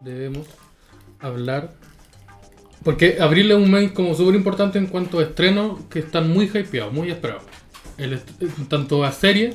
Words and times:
debemos 0.00 0.46
hablar. 1.20 1.72
Porque 2.84 3.18
abril 3.20 3.50
es 3.50 3.56
un 3.56 3.70
mes 3.70 3.90
como 3.92 4.14
súper 4.14 4.36
importante 4.36 4.78
en 4.78 4.86
cuanto 4.86 5.18
a 5.18 5.22
estrenos 5.24 5.80
que 5.90 5.98
están 5.98 6.30
muy 6.30 6.46
hypeados, 6.46 6.92
muy 6.92 7.10
esperados. 7.10 7.42
El 7.96 8.12
est- 8.12 8.30
tanto 8.68 9.04
a 9.04 9.10
serie 9.12 9.54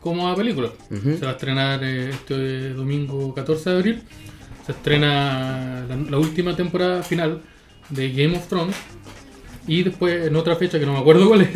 como 0.00 0.28
a 0.28 0.34
películas. 0.34 0.72
Se 0.90 1.24
va 1.24 1.30
a 1.30 1.32
estrenar 1.34 1.82
eh, 1.84 2.10
este 2.10 2.70
domingo 2.70 3.32
14 3.32 3.70
de 3.70 3.76
abril. 3.76 4.02
Se 4.66 4.72
estrena 4.72 5.86
la, 5.88 5.96
la 5.96 6.18
última 6.18 6.56
temporada 6.56 7.02
final 7.02 7.42
de 7.90 8.10
Game 8.12 8.36
of 8.36 8.46
Thrones. 8.48 8.74
Y 9.66 9.82
después, 9.84 10.26
en 10.26 10.36
otra 10.36 10.56
fecha 10.56 10.78
que 10.78 10.84
no 10.86 10.92
me 10.94 10.98
acuerdo 10.98 11.28
cuál 11.28 11.42
es, 11.42 11.50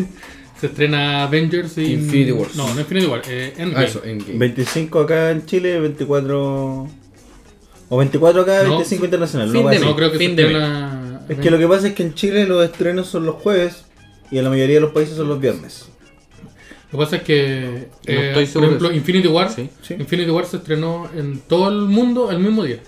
se 0.61 0.67
estrena 0.69 1.25
Avengers 1.25 1.77
y. 1.79 1.95
Infinity 1.95 2.33
Wars. 2.33 2.55
No, 2.55 2.73
no 2.73 2.81
Infinity 2.81 3.07
War, 3.07 3.23
eh, 3.29 3.55
Ah, 3.59 3.63
Endgame. 3.63 3.85
eso, 3.87 4.05
en 4.05 4.39
25 4.39 5.01
acá 5.01 5.31
en 5.33 5.45
Chile, 5.47 5.81
24. 5.81 6.89
O 7.89 7.97
24 7.99 8.43
acá, 8.43 8.63
No, 8.65 8.71
25 8.71 9.05
internacional. 9.05 9.51
fin 9.51 9.63
no. 9.65 9.71
No, 9.87 9.97
creo 9.97 10.13
que 10.13 10.19
Fin 10.19 10.37
de. 10.37 10.45
Es 11.29 11.39
que 11.39 11.51
lo 11.51 11.59
que 11.59 11.67
pasa 11.69 11.89
es 11.89 11.95
que 11.95 12.03
en 12.03 12.15
Chile 12.15 12.47
los 12.47 12.65
estrenos 12.65 13.07
son 13.07 13.27
los 13.27 13.37
jueves 13.37 13.85
y 14.31 14.39
en 14.39 14.45
la 14.45 14.51
mayoría 14.51 14.77
de 14.77 14.81
los 14.81 14.93
países 14.93 15.17
son 15.17 15.29
los 15.29 15.41
viernes. 15.41 15.87
Lo 16.91 16.99
que 16.99 17.05
pasa 17.05 17.17
es 17.17 17.23
que, 17.23 17.89
No 18.07 18.13
eh, 18.15 18.29
estoy 18.29 18.47
por 18.47 18.65
ejemplo. 18.65 18.93
Infinity 18.93 19.29
War, 19.29 19.51
Sí. 19.53 19.69
Infinity 19.99 20.31
War 20.31 20.47
se 20.47 20.57
estrenó 20.57 21.09
en 21.15 21.41
todo 21.41 21.69
el 21.69 21.81
mundo 21.89 22.31
el 22.31 22.39
mismo 22.39 22.65
día. 22.65 22.79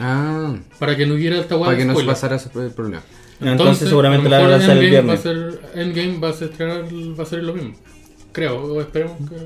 Ah, 0.00 0.54
Para 0.78 0.96
que 0.96 1.06
no 1.06 1.14
hubiera 1.14 1.38
esta 1.38 1.58
para 1.58 1.76
que 1.76 1.84
no 1.84 1.94
se 1.98 2.04
pasara 2.04 2.36
ese 2.36 2.50
el 2.54 2.70
problema. 2.72 3.02
Entonces, 3.40 3.88
seguramente 3.88 4.28
la 4.28 4.38
van 4.38 4.46
a 4.46 4.50
lanzar 4.50 4.76
el 4.76 4.84
Endgame 4.84 4.90
viernes. 4.90 5.16
Va 5.16 5.18
a 5.18 5.22
ser, 5.22 5.60
Endgame 5.80 6.18
va 6.18 6.28
a 6.28 6.32
ser 6.32 6.50
estrenar, 6.50 6.84
va 7.18 7.22
a 7.22 7.26
ser 7.26 7.42
lo 7.42 7.54
mismo. 7.54 7.74
Creo, 8.32 8.62
o 8.62 8.80
esperemos 8.80 9.16
que. 9.28 9.36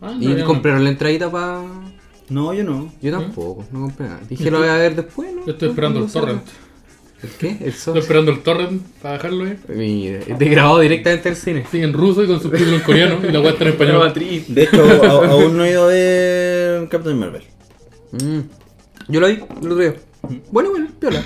Ah, 0.00 0.14
no, 0.16 0.22
¿Y 0.22 0.26
no. 0.34 0.44
compraron 0.44 0.82
la 0.84 0.90
entradita 0.90 1.30
para.? 1.30 1.62
No, 2.30 2.54
yo 2.54 2.64
no. 2.64 2.92
Yo 3.02 3.12
tampoco, 3.12 3.64
no 3.70 3.80
compré 3.82 4.06
nada. 4.06 4.20
Dije 4.28 4.50
lo 4.50 4.58
voy 4.58 4.68
a 4.68 4.74
ver 4.74 4.96
después, 4.96 5.34
¿no? 5.34 5.44
Yo 5.46 5.52
estoy 5.52 5.68
esperando 5.70 6.00
No, 6.00 6.06
el 6.06 6.12
torrent. 6.12 6.42
¿El 7.22 7.30
qué? 7.30 7.56
El 7.60 7.68
Estoy 7.68 7.98
esperando 7.98 8.30
el 8.32 8.40
torrent 8.42 8.82
para 9.02 9.16
bajarlo, 9.16 9.46
eh. 9.46 9.58
Mira, 9.68 10.18
es 10.26 10.38
de 10.38 10.48
grabado 10.48 10.80
directamente 10.80 11.28
al 11.30 11.36
cine. 11.36 11.64
Sí, 11.70 11.80
en 11.82 11.92
ruso 11.92 12.22
y 12.22 12.26
con 12.26 12.40
subtítulos 12.40 12.74
en 12.74 12.80
coreano 12.80 13.18
y 13.26 13.32
la 13.32 13.38
guay 13.40 13.52
está 13.52 13.64
en 13.64 13.70
español. 13.70 14.12
De 14.48 14.62
hecho, 14.62 14.84
a- 15.04 15.26
aún 15.30 15.56
no 15.56 15.64
he 15.64 15.70
ido 15.70 15.84
a 15.84 15.86
ver 15.88 16.88
Captain 16.88 17.18
Marvel. 17.18 17.42
Mm. 18.12 18.40
Yo 19.08 19.20
lo 19.20 19.26
vi 19.28 19.34
el 19.34 19.42
otro 19.42 19.76
día. 19.76 19.94
Bueno, 20.50 20.70
bueno, 20.70 20.88
piola. 20.98 21.22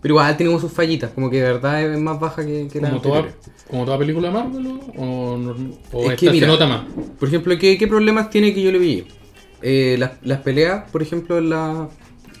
Pero 0.00 0.12
igual 0.14 0.36
tiene 0.36 0.50
como 0.52 0.60
sus 0.60 0.72
fallitas, 0.72 1.10
como 1.10 1.28
que 1.28 1.38
de 1.38 1.42
verdad 1.42 1.82
es 1.82 1.98
más 1.98 2.20
baja 2.20 2.44
que, 2.46 2.68
que 2.72 2.80
la 2.80 2.90
Como 2.90 3.00
toda, 3.02 3.16
anterior. 3.18 3.40
como 3.68 3.84
toda 3.84 3.98
película 3.98 4.28
de 4.28 4.34
Marvel 4.34 4.66
o, 4.96 5.02
o, 5.92 6.02
Es 6.04 6.10
esta 6.12 6.16
que 6.16 6.30
mira, 6.30 6.46
se 6.46 6.52
nota 6.52 6.66
más. 6.68 6.82
Por 7.18 7.28
ejemplo, 7.28 7.58
¿qué, 7.58 7.76
qué 7.76 7.88
problemas 7.88 8.30
tiene 8.30 8.54
que 8.54 8.62
yo 8.62 8.70
le 8.70 8.78
vi? 8.78 9.04
Eh, 9.62 9.96
las, 9.98 10.12
las 10.22 10.40
peleas, 10.40 10.90
por 10.90 11.02
ejemplo, 11.02 11.38
en, 11.38 11.50
la- 11.50 11.88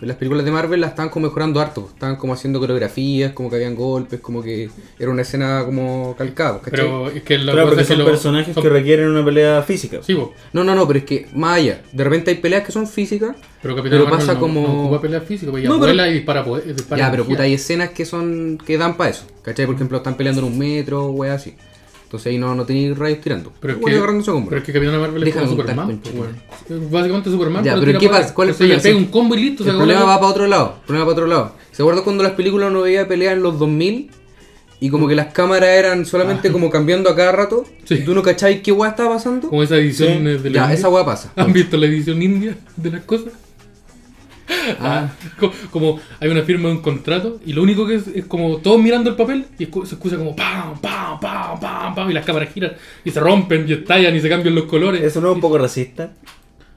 en 0.00 0.06
las 0.06 0.16
películas 0.16 0.44
de 0.44 0.52
Marvel 0.52 0.80
las 0.80 0.90
estaban 0.90 1.10
como 1.10 1.26
mejorando 1.26 1.60
harto. 1.60 1.88
Estaban 1.92 2.14
como 2.14 2.32
haciendo 2.32 2.60
coreografías, 2.60 3.32
como 3.32 3.50
que 3.50 3.56
habían 3.56 3.74
golpes, 3.74 4.20
como 4.20 4.40
que 4.40 4.70
era 4.96 5.10
una 5.10 5.22
escena 5.22 5.64
como 5.64 6.14
calcada, 6.16 6.58
¿cachai? 6.60 6.70
Pero 6.70 7.10
es 7.10 7.22
que 7.24 7.36
la 7.38 7.50
Claro, 7.52 7.66
porque 7.68 7.82
es 7.82 7.88
que 7.88 7.94
son 7.94 8.04
lo- 8.04 8.08
personajes 8.10 8.54
son- 8.54 8.62
que 8.62 8.68
requieren 8.68 9.08
una 9.08 9.24
pelea 9.24 9.60
física. 9.62 9.98
Sí. 10.02 10.16
No, 10.52 10.62
no, 10.62 10.76
no, 10.76 10.86
pero 10.86 11.00
es 11.00 11.04
que 11.04 11.26
más 11.34 11.56
allá. 11.58 11.82
De 11.92 12.04
repente 12.04 12.30
hay 12.30 12.36
peleas 12.36 12.64
que 12.64 12.70
son 12.70 12.86
físicas. 12.86 13.34
Pero 13.60 13.74
Capitán 13.74 13.98
Pero 13.98 14.10
pasa 14.10 14.34
no, 14.34 14.40
como- 14.40 14.62
no 14.68 14.80
ocupa 14.84 15.00
pelea 15.00 15.20
física, 15.20 15.50
pues 15.50 15.62
ella 15.62 15.68
No, 15.70 15.80
pero- 15.80 15.86
vuela 15.88 16.08
y 16.08 16.12
dispara, 16.14 16.44
ya, 16.96 17.10
pero 17.10 17.24
puta, 17.24 17.42
hay 17.42 17.54
escenas 17.54 17.90
que 17.90 18.04
son 18.04 18.56
que 18.64 18.78
dan 18.78 18.96
para 18.96 19.10
eso. 19.10 19.24
¿Cachai? 19.42 19.66
Por 19.66 19.74
ejemplo, 19.74 19.96
están 19.98 20.14
peleando 20.16 20.42
en 20.42 20.46
un 20.52 20.58
metro, 20.58 21.08
wea 21.10 21.34
así. 21.34 21.54
Entonces 22.08 22.30
ahí 22.32 22.38
no, 22.38 22.54
no 22.54 22.64
tenéis 22.64 22.96
rayos 22.96 23.20
tirando. 23.20 23.52
Pero 23.60 23.74
es, 23.74 23.80
Bueno, 23.80 24.00
que, 24.00 24.44
pero 24.48 24.56
es 24.56 24.64
que 24.64 24.72
Capitán 24.72 24.98
Marvel 24.98 25.28
es 25.28 25.34
como 25.34 25.46
Superman. 25.46 26.00
pues, 26.00 26.90
Básicamente 26.90 27.28
Superman. 27.30 27.62
Ya, 27.62 27.78
pero 27.78 27.98
¿qué 27.98 28.08
pasa? 28.08 28.32
¿Cuál 28.32 28.48
es 28.48 28.52
el 28.54 28.58
problema? 28.68 28.82
pega 28.82 28.96
un 28.96 29.04
combo 29.08 29.34
y 29.34 29.42
listo. 29.42 29.62
El 29.68 29.76
problema 29.76 30.04
va 30.04 30.16
para 30.18 30.28
otro 30.30 30.46
lado. 30.46 30.76
El 30.80 30.86
problema 30.86 31.04
va 31.04 31.12
para 31.14 31.24
otro 31.26 31.26
lado. 31.26 31.52
¿Se 31.70 31.82
acuerdan 31.82 32.04
cuando 32.04 32.22
las 32.22 32.32
películas 32.32 32.70
uno 32.70 32.80
veía 32.80 33.06
peleas 33.06 33.34
en 33.34 33.42
los 33.42 33.58
2000? 33.58 34.10
Y 34.80 34.88
como 34.88 35.06
que 35.06 35.14
las 35.16 35.34
cámaras 35.34 35.68
eran 35.68 36.06
solamente 36.06 36.50
como 36.50 36.70
cambiando 36.70 37.10
a 37.10 37.14
cada 37.16 37.32
rato. 37.32 37.64
Ah. 37.68 37.72
Sí. 37.84 37.94
Y 37.96 38.04
tú 38.04 38.14
no 38.14 38.22
cacháis 38.22 38.62
qué 38.62 38.72
weá 38.72 38.88
estaba 38.90 39.16
pasando. 39.16 39.48
Como 39.50 39.62
esa 39.62 39.76
edición 39.76 40.08
Sí. 40.08 40.24
de 40.24 40.32
la 40.32 40.38
Ya, 40.38 40.62
India. 40.62 40.72
esa 40.72 40.88
weá 40.88 41.04
pasa. 41.04 41.30
¿Han 41.36 41.52
visto 41.52 41.76
la 41.76 41.84
edición 41.86 42.22
india 42.22 42.56
de 42.76 42.90
las 42.90 43.02
cosas? 43.04 43.34
Ah, 44.80 45.10
Co- 45.38 45.52
Como 45.70 46.00
hay 46.20 46.28
una 46.28 46.42
firma 46.42 46.68
de 46.68 46.76
un 46.76 46.80
contrato 46.82 47.38
y 47.44 47.52
lo 47.52 47.62
único 47.62 47.86
que 47.86 47.96
es 47.96 48.06
es 48.08 48.24
como 48.26 48.58
todos 48.58 48.80
mirando 48.80 49.10
el 49.10 49.16
papel 49.16 49.44
y 49.58 49.66
escu- 49.66 49.84
se 49.86 49.94
escucha 49.94 50.16
como 50.16 50.34
pam, 50.34 50.78
pam, 50.80 51.20
pam, 51.20 51.58
pam, 51.60 51.94
pam 51.94 52.10
y 52.10 52.14
las 52.14 52.24
cámaras 52.24 52.52
giran 52.52 52.72
y 53.04 53.10
se 53.10 53.20
rompen 53.20 53.66
y 53.68 53.72
estallan 53.74 54.14
y 54.16 54.20
se 54.20 54.28
cambian 54.28 54.54
los 54.54 54.64
colores. 54.64 55.02
¿Eso 55.02 55.20
no 55.20 55.28
es 55.30 55.34
un 55.34 55.40
poco 55.40 55.58
racista? 55.58 56.12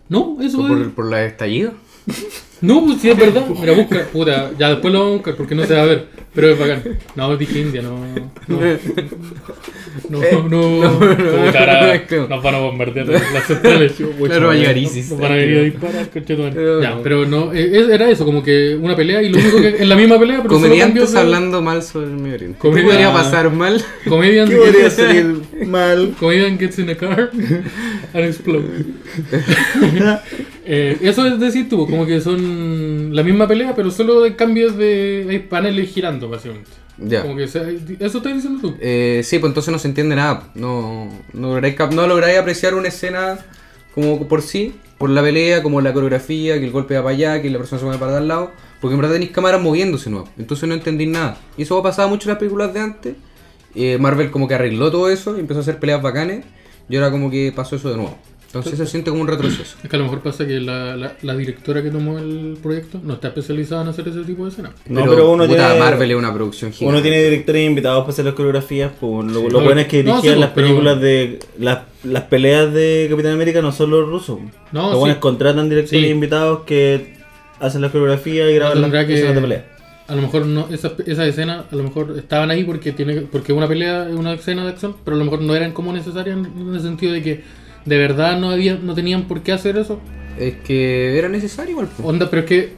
No, 0.09 0.37
eso 0.41 0.61
es... 0.61 0.67
por, 0.67 0.91
por 0.91 1.05
la 1.09 1.23
estallido. 1.25 1.73
No, 2.61 2.85
pues 2.85 3.01
sí 3.01 3.09
es 3.09 3.17
verdad. 3.17 3.43
Mira, 3.59 3.73
busca, 3.73 4.05
puta, 4.13 4.51
ya 4.57 4.69
después 4.69 4.93
lo 4.93 4.99
vamos 4.99 5.13
a 5.13 5.17
buscar 5.17 5.35
porque 5.35 5.55
no 5.55 5.65
se 5.65 5.73
va 5.73 5.81
a 5.81 5.85
ver. 5.85 6.05
Pero 6.33 6.49
es 6.49 6.57
bacán. 6.59 6.83
No, 7.15 7.35
dije 7.35 7.59
India, 7.59 7.81
no. 7.81 7.97
No, 8.47 8.59
no. 10.09 10.23
Eh, 10.23 10.31
no, 10.49 10.99
Puta, 10.99 11.59
ahora 11.59 12.01
nos 12.29 12.43
van 12.43 12.55
a 12.55 12.59
bombardear 12.59 13.07
las 13.07 13.43
centrales. 13.47 13.93
Claro, 14.25 14.47
va 14.47 14.53
a 14.53 14.55
llegar 14.55 14.77
ISIS. 14.77 15.09
Nos 15.11 15.19
van 15.19 15.31
a 15.33 15.35
venir 15.35 15.57
a 15.57 15.61
disparar. 15.63 16.07
Pero 16.13 16.81
Ya, 16.81 16.91
no. 16.91 17.01
pero 17.03 17.25
no, 17.25 17.51
eh, 17.53 17.69
es- 17.73 17.89
era 17.89 18.09
eso, 18.09 18.23
como 18.25 18.41
que 18.43 18.77
una 18.79 18.95
pelea 18.95 19.21
y 19.21 19.29
lo 19.29 19.39
único 19.39 19.57
que 19.59 19.81
en 19.81 19.89
la 19.89 19.95
misma 19.95 20.17
pelea, 20.19 20.37
pero 20.37 20.53
Comediantes 20.53 21.13
hablando 21.15 21.61
mal 21.61 21.83
sobre 21.83 22.05
el 22.07 22.13
Medio 22.13 22.35
Oriente. 22.35 22.59
¿Qué 22.61 22.69
podría 22.69 23.11
pasar 23.11 23.51
mal? 23.51 23.83
Comedian 24.07 24.47
¿Qué 24.47 24.55
podría 24.55 24.89
salir 24.89 25.35
mal? 25.65 26.13
Comedian 26.19 26.57
gets 26.57 26.79
in 26.79 26.89
a 26.91 26.95
car 26.95 27.29
and 28.13 28.23
explode. 28.25 28.63
Eh, 30.65 30.97
eso 31.01 31.25
es 31.25 31.39
decir 31.39 31.67
tú, 31.67 31.85
como 31.87 32.05
que 32.05 32.21
son 32.21 32.50
la 32.51 33.23
misma 33.23 33.47
pelea, 33.47 33.73
pero 33.75 33.91
solo 33.91 34.21
de 34.21 34.35
cambios 34.35 34.77
de 34.77 35.27
hay 35.29 35.39
paneles 35.39 35.89
girando, 35.89 36.29
básicamente. 36.29 36.69
Ya. 36.97 37.23
Como 37.23 37.35
que 37.35 37.47
se- 37.47 37.79
eso 37.99 38.17
estás 38.19 38.33
diciendo 38.35 38.59
tú. 38.61 38.75
Eh, 38.79 39.21
sí, 39.23 39.39
pues 39.39 39.49
entonces 39.49 39.71
no 39.71 39.79
se 39.79 39.87
entiende 39.87 40.15
nada. 40.15 40.51
No, 40.55 41.09
no, 41.33 41.47
lográis, 41.49 41.75
no 41.93 42.05
lográis 42.07 42.37
apreciar 42.37 42.75
una 42.75 42.89
escena 42.89 43.39
como 43.95 44.27
por 44.27 44.41
sí, 44.41 44.75
por 44.97 45.09
la 45.09 45.21
pelea, 45.21 45.63
como 45.63 45.81
la 45.81 45.93
coreografía, 45.93 46.59
que 46.59 46.65
el 46.65 46.71
golpe 46.71 46.95
va 46.95 47.03
para 47.03 47.15
allá, 47.15 47.41
que 47.41 47.49
la 47.49 47.57
persona 47.57 47.79
se 47.79 47.85
mueve 47.85 47.99
para 47.99 48.17
al 48.17 48.27
lado. 48.27 48.51
Porque 48.79 48.93
en 48.95 49.01
verdad 49.01 49.13
tenéis 49.15 49.31
cámaras 49.31 49.61
moviéndose, 49.61 50.09
¿no? 50.09 50.25
Entonces 50.37 50.67
no 50.69 50.75
entendí 50.75 51.05
nada. 51.07 51.37
Y 51.57 51.63
eso 51.63 51.81
pasaba 51.83 52.07
mucho 52.07 52.27
en 52.29 52.33
las 52.33 52.39
películas 52.39 52.73
de 52.73 52.79
antes. 52.79 53.15
Eh, 53.75 53.97
Marvel 53.99 54.31
como 54.31 54.47
que 54.47 54.55
arregló 54.55 54.91
todo 54.91 55.09
eso 55.09 55.37
y 55.37 55.39
empezó 55.39 55.59
a 55.59 55.63
hacer 55.63 55.79
peleas 55.79 56.01
bacanes. 56.01 56.45
Y 56.89 56.95
ahora 56.97 57.09
como 57.11 57.31
que 57.31 57.51
pasó 57.55 57.75
eso 57.77 57.89
de 57.89 57.95
nuevo. 57.97 58.17
Entonces 58.53 58.77
se 58.77 58.85
siente 58.85 59.09
como 59.11 59.21
un 59.21 59.27
retroceso. 59.29 59.77
Es 59.81 59.89
que 59.89 59.95
a 59.95 59.99
lo 59.99 60.03
mejor 60.05 60.19
pasa 60.21 60.45
que 60.45 60.59
la, 60.59 60.97
la, 60.97 61.13
la 61.21 61.35
directora 61.37 61.81
que 61.81 61.89
tomó 61.89 62.19
el 62.19 62.57
proyecto 62.61 62.99
no 63.01 63.13
está 63.13 63.29
especializada 63.29 63.83
en 63.83 63.87
hacer 63.87 64.07
ese 64.09 64.23
tipo 64.23 64.43
de 64.43 64.51
escenas. 64.51 64.73
No, 64.87 65.05
pero 65.05 65.31
uno 65.31 65.45
puta, 65.47 65.67
tiene- 65.69 65.79
Marvel 65.79 66.11
es 66.11 66.17
una 66.17 66.33
producción 66.33 66.71
gigante. 66.73 66.93
Uno 66.97 67.01
tiene 67.01 67.23
directores 67.23 67.65
invitados 67.65 68.01
para 68.01 68.11
hacer 68.11 68.25
las 68.25 68.33
coreografías. 68.33 68.91
Pues, 68.99 69.31
lo 69.31 69.39
Sí. 69.41 69.49
lo 69.51 69.61
bueno 69.61 69.79
es 69.81 69.87
que 69.87 70.03
No, 70.03 70.15
sí, 70.21 70.27
dirigían 70.27 70.33
pues, 70.33 70.39
las 70.39 70.49
pero- 70.49 70.67
películas 70.67 71.01
de. 71.01 71.39
Las, 71.59 71.79
las 72.03 72.23
peleas 72.23 72.73
de 72.73 73.07
Capitán 73.09 73.33
América 73.33 73.61
no 73.61 73.71
son 73.71 73.89
los 73.89 74.05
rusos. 74.07 74.39
No, 74.73 74.89
los 74.91 74.99
buenos 74.99 75.15
sí. 75.17 75.21
contratan 75.21 75.69
directores 75.69 76.03
Sí. 76.03 76.09
invitados 76.11 76.61
que 76.65 77.13
hacen 77.59 77.81
las 77.81 77.91
coreografías 77.91 78.49
y 78.51 78.55
graban 78.55 78.81
las 78.81 78.83
tendrá 78.91 79.07
que- 79.07 79.13
escenas 79.13 79.35
de 79.35 79.41
pelea. 79.41 79.65
A 80.07 80.15
lo 80.15 80.23
mejor 80.23 80.45
no, 80.45 80.67
esas 80.69 80.91
esa 81.05 81.25
escenas 81.25 81.63
a 81.71 81.75
lo 81.75 81.83
mejor 81.83 82.15
estaban 82.17 82.51
ahí 82.51 82.65
porque 82.65 82.91
tiene 82.91 83.21
porque 83.21 83.53
una 83.53 83.65
pelea 83.69 84.09
es 84.09 84.13
una 84.15 84.33
escena 84.33 84.63
de 84.65 84.71
acción, 84.71 84.93
pero 85.05 85.15
a 85.15 85.17
lo 85.17 85.23
mejor 85.23 85.41
no 85.41 85.55
eran 85.55 85.71
como 85.71 85.93
necesarias 85.93 86.35
en, 86.37 86.45
en 86.67 86.75
el 86.75 86.81
sentido 86.81 87.13
de 87.13 87.21
que 87.21 87.43
de 87.85 87.97
verdad 87.97 88.39
no 88.39 88.51
había, 88.51 88.75
no 88.81 88.93
tenían 88.93 89.23
por 89.27 89.41
qué 89.41 89.51
hacer 89.51 89.77
eso. 89.77 89.99
Es 90.39 90.55
que 90.65 91.17
era 91.17 91.29
necesario 91.29 91.71
igual. 91.71 91.87
pues. 91.95 92.07
Onda, 92.07 92.29
pero 92.29 92.41
es 92.43 92.47
que 92.47 92.73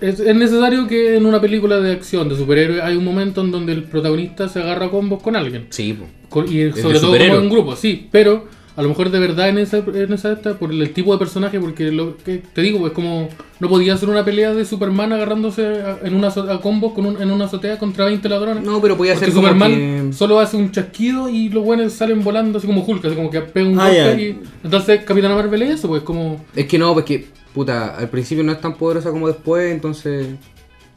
es, 0.00 0.20
es 0.20 0.34
necesario 0.36 0.86
que 0.86 1.16
en 1.16 1.26
una 1.26 1.40
película 1.40 1.78
de 1.80 1.92
acción 1.92 2.28
de 2.28 2.36
superhéroes 2.36 2.80
hay 2.82 2.96
un 2.96 3.04
momento 3.04 3.40
en 3.42 3.50
donde 3.50 3.72
el 3.72 3.84
protagonista 3.84 4.48
se 4.48 4.60
agarra 4.60 4.86
a 4.86 4.90
combos 4.90 5.22
con 5.22 5.36
alguien. 5.36 5.66
Sí, 5.70 5.92
pues. 5.98 6.10
Con- 6.28 6.44
y 6.52 6.70
sobre 6.72 7.00
todo 7.00 7.12
como 7.12 7.24
en 7.24 7.32
un 7.42 7.48
grupo, 7.50 7.74
sí, 7.76 8.08
pero 8.10 8.46
a 8.78 8.82
lo 8.82 8.88
mejor 8.90 9.10
de 9.10 9.18
verdad 9.18 9.48
en 9.48 9.58
esa, 9.58 9.78
en 9.78 10.12
esa 10.12 10.32
esta, 10.32 10.54
por 10.54 10.70
el 10.72 10.92
tipo 10.92 11.12
de 11.12 11.18
personaje, 11.18 11.58
porque 11.58 11.90
lo 11.90 12.16
que 12.16 12.38
te 12.38 12.62
digo, 12.62 12.86
es 12.86 12.92
como 12.92 13.28
no 13.58 13.68
podía 13.68 13.94
hacer 13.94 14.08
una 14.08 14.24
pelea 14.24 14.54
de 14.54 14.64
Superman 14.64 15.12
agarrándose 15.12 15.66
a, 15.66 15.98
en 16.04 16.14
una 16.14 16.28
a 16.28 16.60
combos 16.60 16.92
con 16.92 17.04
un- 17.06 17.20
en 17.20 17.30
una 17.32 17.46
azotea 17.46 17.76
contra 17.78 18.04
20 18.04 18.28
ladrones. 18.28 18.62
No, 18.64 18.80
pero 18.80 18.96
podía 18.96 19.16
ser 19.16 19.30
como 19.32 19.48
Superman 19.48 19.72
que... 19.72 20.12
solo 20.12 20.38
hace 20.38 20.56
un 20.56 20.70
chasquido 20.70 21.28
y 21.28 21.48
los 21.48 21.64
buenos 21.64 21.92
salen 21.92 22.22
volando 22.22 22.58
así 22.58 22.66
como 22.68 22.84
Hulk, 22.84 23.04
así 23.04 23.16
como 23.16 23.30
que 23.30 23.40
pega 23.40 23.68
un 23.68 23.80
Ah, 23.80 23.88
golpe 23.92 24.22
y 24.22 24.40
entonces 24.62 25.04
Capitana 25.04 25.34
Marvel 25.34 25.60
es 25.62 25.70
eso, 25.80 25.88
pues 25.88 26.02
como 26.02 26.44
Es 26.54 26.66
que 26.66 26.78
no, 26.78 26.94
porque, 26.94 27.26
puta, 27.52 27.96
al 27.98 28.08
principio 28.08 28.44
no 28.44 28.52
es 28.52 28.60
tan 28.60 28.74
poderosa 28.76 29.10
como 29.10 29.26
después, 29.26 29.72
entonces... 29.72 30.28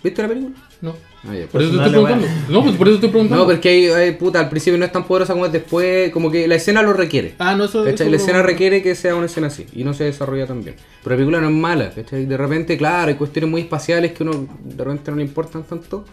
¿Viste 0.04 0.22
la 0.22 0.28
película? 0.28 0.56
no. 0.82 0.94
Ah. 1.24 1.34
Por 1.52 1.62
eso 1.62 1.70
te 1.72 1.78
estoy 1.78 1.92
preguntando. 1.92 2.28
No, 2.50 2.64
pues 2.64 2.76
por 2.76 2.88
eso 2.88 2.96
estoy 2.96 3.10
preguntando. 3.10 3.44
No, 3.46 3.52
porque 3.52 3.70
hay, 3.70 3.86
hay, 3.88 4.12
puta, 4.14 4.40
al 4.40 4.50
principio 4.50 4.80
no 4.80 4.86
es 4.86 4.92
tan 4.92 5.04
poderosa 5.06 5.34
como 5.34 5.46
es 5.46 5.52
después, 5.52 6.12
como 6.12 6.32
que 6.32 6.48
la 6.48 6.56
escena 6.56 6.82
lo 6.82 6.94
requiere. 6.94 7.36
Ah, 7.38 7.56
no, 7.56 7.66
eso, 7.66 7.84
La 7.86 7.92
escena 7.92 8.42
requiere 8.42 8.82
que 8.82 8.96
sea 8.96 9.14
una 9.16 9.28
escena 9.28 9.48
así 9.48 9.68
y 9.74 9.84
no 9.84 9.94
se 9.94 10.06
desarrolla 10.06 10.48
tan 10.48 10.64
bien. 10.64 10.76
Pero 11.04 11.16
la 11.16 11.18
película 11.18 11.40
no 11.42 11.48
es 11.50 11.54
mala, 11.54 11.92
¿cachai? 11.92 12.26
De 12.26 12.38
repente, 12.38 12.76
claro, 12.78 13.10
hay 13.10 13.16
cuestiones 13.16 13.52
muy 13.52 13.62
espaciales 13.62 14.14
que 14.14 14.24
uno 14.24 14.48
de 14.64 14.84
repente 14.84 15.12
no 15.12 15.18
le 15.18 15.24
importan 15.24 15.64
tanto, 15.64 16.06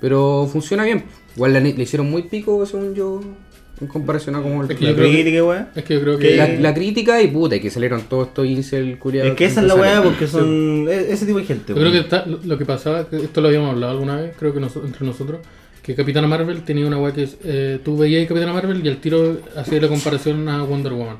pero 0.00 0.48
funciona 0.52 0.84
bien. 0.84 1.04
Igual 1.36 1.52
la- 1.54 1.60
le 1.60 1.70
hicieron 1.82 2.10
muy 2.10 2.22
pico, 2.24 2.64
según 2.66 2.94
yo, 2.94 3.20
en 3.80 3.86
comparación 3.88 4.36
a 4.36 4.42
como 4.42 4.62
el 4.62 4.70
Es 4.70 4.76
que 4.76 4.84
La 4.84 4.94
crítica, 4.94 5.44
weá. 5.44 5.68
Es 5.74 5.84
que 5.84 5.94
yo 5.94 6.00
creo 6.00 6.18
Que 6.18 6.36
la, 6.36 6.48
la 6.48 6.74
crítica 6.74 7.20
y 7.20 7.28
puta, 7.28 7.58
que 7.58 7.70
salieron 7.70 8.02
todos 8.02 8.28
estos 8.28 8.46
incel 8.46 8.98
culiados. 8.98 9.30
Es 9.32 9.36
que 9.36 9.44
esa 9.46 9.60
es 9.62 9.66
la 9.66 9.74
weá 9.74 10.02
porque 10.02 10.26
son 10.26 10.86
e- 10.88 11.12
ese 11.12 11.26
tipo 11.26 11.38
de 11.38 11.44
gente. 11.44 11.72
Yo 11.74 11.80
creo 11.80 11.92
que 11.92 11.98
está- 11.98 12.24
lo- 12.26 12.56
que 12.58 12.64
pasaba, 12.64 13.06
esto 13.10 13.40
lo 13.40 13.48
habíamos 13.48 13.70
hablado 13.70 13.92
alguna 13.92 14.16
vez, 14.16 14.32
creo 14.38 14.54
que 14.54 14.60
nos- 14.60 14.76
entre 14.76 15.04
nosotros, 15.04 15.40
que 15.82 15.94
Capitana 15.94 16.26
Marvel 16.26 16.62
tenía 16.62 16.86
una 16.86 16.98
weá 16.98 17.12
que 17.12 17.24
es, 17.24 17.36
eh, 17.44 17.78
tú 17.84 17.98
veías 17.98 18.26
Capitana 18.28 18.52
Marvel 18.52 18.80
y 18.84 18.88
al 18.88 18.98
tiro 18.98 19.38
hacía 19.56 19.80
la 19.80 19.88
comparación 19.88 20.48
a 20.48 20.62
Wonder 20.62 20.92
Woman. 20.92 21.16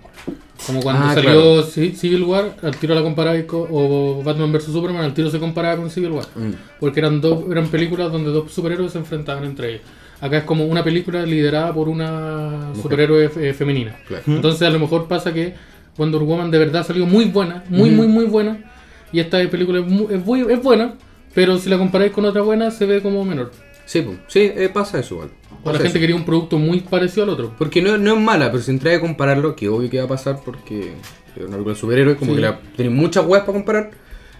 Como 0.66 0.80
cuando 0.80 1.06
Ah, 1.08 1.14
salió 1.14 1.62
Ci- 1.66 1.94
Civil 1.94 2.22
War, 2.22 2.56
al 2.62 2.76
tiro 2.76 2.94
la 2.94 3.02
comparaba 3.02 3.42
con, 3.42 3.66
o 3.70 4.22
Batman 4.24 4.52
vs 4.52 4.66
Superman, 4.72 5.02
al 5.04 5.12
tiro 5.12 5.28
se 5.28 5.38
comparaba 5.38 5.76
con 5.76 5.90
Civil 5.90 6.12
War. 6.12 6.26
Mm. 6.36 6.52
Porque 6.80 7.00
eran 7.00 7.20
dos 7.20 7.44
eran 7.50 7.66
películas 7.68 8.10
donde 8.12 8.30
dos 8.30 8.50
superhéroes 8.52 8.92
se 8.92 8.98
enfrentaban 8.98 9.44
entre 9.44 9.70
ellos. 9.70 9.82
Acá 10.20 10.38
es 10.38 10.44
como 10.44 10.64
una 10.66 10.82
película 10.82 11.24
liderada 11.26 11.72
por 11.74 11.88
una 11.88 12.72
superhéroe 12.80 13.30
eh, 13.40 13.52
femenina. 13.54 13.96
Claro. 14.06 14.22
Entonces 14.26 14.62
a 14.66 14.70
lo 14.70 14.78
mejor 14.78 15.06
pasa 15.08 15.32
que 15.34 15.54
Wonder 15.98 16.22
Woman 16.22 16.50
de 16.50 16.58
verdad 16.58 16.86
salió 16.86 17.06
muy 17.06 17.26
buena, 17.26 17.64
muy, 17.68 17.90
muy, 17.90 18.06
muy 18.06 18.24
buena. 18.24 18.58
Y 19.12 19.20
esta 19.20 19.38
película 19.50 19.80
es, 19.80 19.86
mu- 19.86 20.08
es, 20.10 20.24
muy- 20.24 20.40
es 20.52 20.62
buena, 20.62 20.94
pero 21.34 21.58
si 21.58 21.68
la 21.68 21.78
comparáis 21.78 22.12
con 22.12 22.24
otra 22.24 22.42
buena 22.42 22.70
se 22.70 22.86
ve 22.86 23.00
como 23.02 23.24
menor. 23.24 23.52
Sí, 23.86 24.00
pues, 24.00 24.16
sí, 24.28 24.40
eh, 24.40 24.70
pasa 24.72 24.98
eso 24.98 25.14
igual. 25.14 25.30
O 25.62 25.68
la 25.70 25.74
gente 25.78 25.90
eso. 25.90 25.98
quería 26.00 26.16
un 26.16 26.24
producto 26.24 26.58
muy 26.58 26.80
parecido 26.80 27.24
al 27.24 27.28
otro. 27.30 27.52
Porque 27.58 27.82
no, 27.82 27.98
no 27.98 28.14
es 28.14 28.20
mala, 28.20 28.50
pero 28.50 28.62
si 28.62 28.70
entras 28.70 28.96
a 28.96 29.00
compararlo, 29.00 29.54
que 29.54 29.68
obvio 29.68 29.90
que 29.90 29.98
va 29.98 30.04
a 30.04 30.08
pasar 30.08 30.40
porque 30.44 30.94
es 31.36 31.42
una 31.42 31.50
película 31.50 31.74
de 31.74 31.80
superhéroes, 31.80 32.16
como 32.16 32.30
Sí. 32.32 32.36
que 32.36 32.42
la, 32.42 32.60
tenéis 32.76 32.96
muchas 32.96 33.26
weas 33.26 33.44
para 33.44 33.52
comparar, 33.58 33.90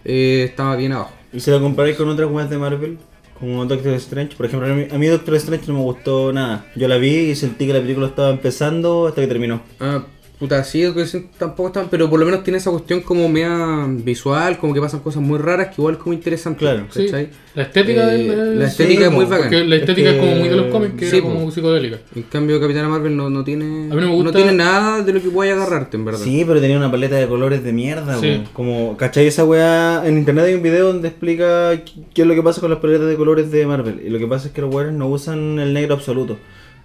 eh, 0.05 0.47
estaba 0.49 0.76
bien 0.76 0.93
abajo. 0.93 1.12
Y 1.32 1.41
si 1.41 1.50
la 1.50 1.61
comparáis 1.61 1.97
con 1.97 2.09
otras 2.09 2.31
weas 2.31 2.49
de 2.49 2.56
Marvel, 2.59 2.99
como 3.39 3.65
Doctor 3.67 3.95
Strange, 3.95 4.37
por 4.37 4.47
ejemplo, 4.47 4.69
a 4.69 4.99
mí, 4.99 5.07
Doctor 5.07 5.35
Strange 5.37 5.67
no 5.69 5.75
me 5.75 5.81
gustó 5.81 6.33
nada. 6.33 6.67
Yo 6.77 6.89
la 6.89 6.97
vi 6.97 7.31
y 7.31 7.35
sentí 7.35 7.67
que 7.67 7.73
la 7.73 7.81
película 7.81 8.07
estaba 8.07 8.31
empezando 8.31 9.07
hasta 9.07 9.21
que 9.21 9.27
terminó. 9.27 9.63
Ah, 9.81 10.05
puta, 10.39 10.63
sí, 10.65 10.81
que 10.93 11.25
tampoco 11.39 11.69
están, 11.69 11.89
pero 11.91 12.11
por 12.11 12.19
lo 12.21 12.27
menos 12.27 12.43
tiene 12.43 12.59
esa 12.59 12.71
cuestión 12.71 13.01
como 13.01 13.29
media 13.29 13.87
visual, 13.89 14.59
como 14.59 14.75
que 14.75 14.81
pasan 14.81 15.01
cosas 15.01 15.23
muy 15.23 15.39
raras 15.39 15.69
que 15.69 15.75
igual 15.81 15.95
es 15.95 16.01
como 16.01 16.13
interesante. 16.13 16.59
Claro. 16.59 16.87
Sí, 16.91 17.07
¿cachai? 17.07 17.29
la 17.55 17.63
estética 17.63 18.13
Eh, 18.15 18.19
del- 18.19 18.59
la 18.59 18.67
estética 18.67 18.99
sí, 19.01 19.05
es 19.07 19.11
muy. 19.13 19.27
Porque 19.27 19.65
la 19.65 19.77
estética 19.77 20.09
es, 20.11 20.15
Es 20.17 20.21
como 20.21 20.35
muy 20.37 20.49
de 20.49 20.57
los 20.57 20.67
cómics, 20.67 20.95
que 20.95 21.09
sí, 21.11 21.17
era 21.19 21.27
po. 21.27 21.33
como 21.35 21.51
psicodélica. 21.51 21.99
En 22.17 22.23
cambio, 22.25 22.61
Capitana 22.61 22.89
Marvel 22.89 23.17
no, 23.17 23.31
no 23.31 23.45
tiene. 23.45 23.65
A 23.65 23.95
mí 23.95 24.01
no 24.01 24.09
me 24.09 24.15
gusta- 24.15 24.33
tiene 24.33 24.53
nada 24.53 25.03
de 25.03 25.13
lo 25.13 25.23
que 25.23 25.29
pueda 25.31 25.53
agarrarte, 25.55 25.97
en 25.97 26.05
verdad. 26.05 26.21
Sí, 26.21 26.45
pero 26.47 26.61
tenía 26.61 26.77
una 26.77 26.91
paleta 26.91 27.15
de 27.17 27.27
colores 27.29 27.63
de 27.63 27.73
mierda. 27.73 28.19
Como, 28.53 28.97
¿cachai? 28.97 29.27
Esa 29.29 29.45
weá. 29.45 30.03
En 30.05 30.19
internet 30.19 30.47
hay 30.47 30.55
un 30.55 30.63
video 30.63 30.89
donde 30.89 31.09
explica 31.09 31.73
qu- 31.75 32.05
qué 32.13 32.23
es 32.23 32.29
lo 32.29 32.35
que 32.35 32.43
pasa 32.43 32.61
con 32.61 32.71
las 32.71 32.81
paletas 32.81 33.07
de 33.07 33.15
colores 33.17 33.51
de 33.53 33.67
Marvel. 33.67 34.03
Y 34.05 34.11
lo 34.11 34.19
que 34.19 34.27
pasa 34.27 34.49
es 34.49 34.53
que 34.53 34.61
los 34.61 34.75
weones 34.75 34.95
no 34.95 35.07
usan 35.09 35.59
el 35.61 35.73
negro 35.73 35.95
absoluto. 35.95 36.37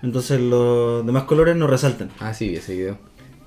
Entonces 0.03 0.39
los 0.39 1.05
demás 1.05 1.23
colores 1.23 1.55
no 1.57 1.67
resaltan. 1.67 2.09
Ah, 2.19 2.33
sí, 2.33 2.55
ese 2.55 2.73
video. 2.75 2.97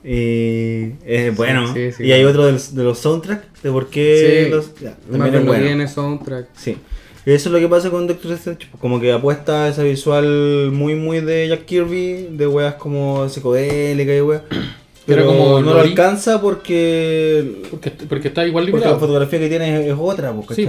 Y 0.04 0.92
es 1.06 1.36
bueno. 1.36 1.72
sí, 1.72 1.92
sí. 1.92 2.04
y 2.04 2.12
hay 2.12 2.24
otro 2.24 2.46
del- 2.46 2.58
de 2.72 2.82
los 2.84 2.98
soundtracks 2.98 3.62
de 3.62 3.70
por 3.70 3.88
qué 3.88 4.48
los. 4.50 4.74
ya, 4.80 4.96
también 5.10 5.34
es 5.36 5.44
bueno. 5.46 5.88
soundtrack. 5.88 6.46
Sí. 6.56 6.76
Y 7.24 7.30
eso 7.30 7.48
es 7.48 7.52
lo 7.52 7.60
que 7.60 7.68
pasa 7.68 7.88
con 7.88 8.06
Doctor 8.08 8.32
Strange. 8.32 8.66
pues, 8.70 8.80
Como 8.80 9.00
que 9.00 9.12
apuesta 9.12 9.64
a 9.64 9.68
esa 9.68 9.84
visual 9.84 10.70
muy, 10.72 10.96
muy 10.96 11.20
de 11.20 11.46
Jack 11.48 11.66
Kirby, 11.66 12.28
de 12.32 12.46
weas 12.48 12.74
como 12.74 13.28
psicodélica 13.28 14.14
y 14.16 14.20
weas. 14.20 14.42
Pero 15.06 15.26
como 15.26 15.60
no 15.60 15.74
lo 15.74 15.80
alcanza 15.80 16.40
porque, 16.40 17.44
Porque, 17.70 17.90
porque 18.08 18.28
está 18.28 18.46
igual 18.46 18.68
porque 18.70 18.86
la 18.86 18.98
fotografía 18.98 19.38
que 19.40 19.48
tiene 19.48 19.80
es, 19.80 19.86
es 19.92 19.96
otra, 19.98 20.32
pues, 20.32 20.56
Sí. 20.56 20.68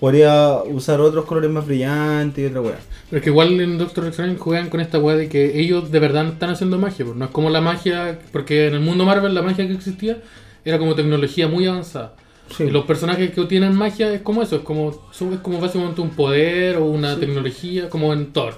Podría 0.00 0.58
usar 0.64 1.00
otros 1.00 1.24
colores 1.24 1.50
más 1.50 1.66
brillantes 1.66 2.44
y 2.44 2.46
otra 2.46 2.60
wea. 2.60 2.78
Pero 3.08 3.18
es 3.18 3.24
que 3.24 3.30
igual 3.30 3.60
en 3.60 3.78
Doctor 3.78 4.06
Strange 4.06 4.38
juegan 4.38 4.68
con 4.68 4.80
esta 4.80 4.98
weá 4.98 5.16
de 5.16 5.28
que 5.28 5.58
ellos 5.58 5.90
de 5.90 5.98
verdad 5.98 6.26
están 6.28 6.50
haciendo 6.50 6.78
magia. 6.78 7.04
pues. 7.04 7.16
No 7.16 7.24
es 7.26 7.30
como 7.30 7.48
la 7.50 7.60
magia, 7.60 8.18
porque 8.32 8.66
en 8.66 8.74
el 8.74 8.80
mundo 8.80 9.06
Marvel 9.06 9.34
la 9.34 9.42
magia 9.42 9.66
que 9.66 9.72
existía 9.72 10.18
era 10.64 10.78
como 10.78 10.94
tecnología 10.94 11.48
muy 11.48 11.66
avanzada. 11.66 12.14
Sí. 12.54 12.64
Y 12.64 12.70
los 12.70 12.84
personajes 12.84 13.30
que 13.30 13.44
tienen 13.44 13.74
magia 13.74 14.12
es 14.12 14.20
como 14.20 14.42
eso, 14.42 14.56
es 14.56 14.62
como, 14.62 14.90
es 15.10 15.40
como 15.40 15.60
básicamente 15.60 16.00
un 16.00 16.10
poder 16.10 16.76
o 16.76 16.84
una 16.84 17.16
tecnología, 17.18 17.88
como 17.88 18.12
en 18.12 18.32
Thor. 18.32 18.54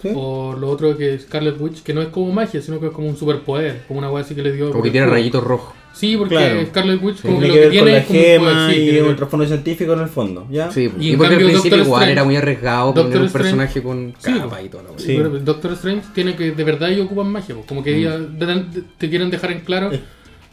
Sí. 0.00 0.10
O 0.14 0.54
lo 0.58 0.68
otro 0.68 0.96
que 0.96 1.14
es 1.14 1.22
Scarlet 1.22 1.60
Witch, 1.60 1.82
que 1.82 1.94
no 1.94 2.02
es 2.02 2.08
como 2.08 2.32
magia, 2.32 2.60
sino 2.60 2.80
que 2.80 2.86
es 2.86 2.92
como 2.92 3.08
un 3.08 3.16
superpoder, 3.16 3.84
como 3.86 3.98
una 4.00 4.10
weá 4.10 4.24
así 4.24 4.34
que 4.34 4.42
le 4.42 4.52
dio. 4.52 4.70
Como 4.70 4.82
que 4.82 4.90
tiene 4.90 5.06
rayitos 5.06 5.42
rojos. 5.42 5.74
Sí, 5.94 6.16
porque 6.16 6.34
Claro. 6.34 6.66
Scarlet 6.66 7.02
Witch 7.02 7.22
como 7.22 7.38
Tiene 7.38 7.46
que 7.48 7.52
que 7.60 7.64
lo 7.64 7.70
que 7.70 7.76
tiene 7.76 7.92
la 7.92 7.98
es 7.98 8.06
como 8.06 8.18
un 8.18 8.24
gema 8.24 8.70
sí, 8.72 8.76
y 8.80 8.98
un 9.00 9.16
trasfondo 9.16 9.46
científico 9.46 9.92
en 9.92 10.00
el 10.00 10.08
fondo, 10.08 10.46
¿ya? 10.50 10.70
Sí, 10.70 10.90
Y 10.98 11.08
y, 11.08 11.12
en 11.12 11.18
porque 11.18 11.34
al 11.34 11.40
cambio 11.40 11.46
principio 11.48 11.70
Doctor 11.76 11.86
igual 11.86 12.02
Strange- 12.02 12.12
era 12.12 12.24
muy 12.24 12.36
arriesgado 12.36 12.94
poner 12.94 13.06
un 13.18 13.24
Strange- 13.26 13.32
personaje 13.32 13.82
con 13.82 14.14
Sí, 14.18 14.32
capa 14.32 14.56
po. 14.56 14.62
y 14.64 14.68
la 14.68 14.76
wea. 14.90 14.98
Sí. 14.98 15.14
Pero 15.16 15.28
Doctor 15.38 15.72
Strange 15.72 16.02
tiene 16.14 16.34
que, 16.34 16.52
de 16.52 16.64
verdad 16.64 16.90
ellos 16.90 17.06
ocupan 17.06 17.28
magia, 17.30 17.54
pues, 17.54 17.66
como 17.66 17.82
que 17.84 17.96
ellos 17.96 18.20
de- 18.38 18.64
te 18.98 19.10
quieren 19.10 19.30
dejar 19.30 19.52
en 19.52 19.60
claro 19.60 19.92
Eh. 19.92 20.00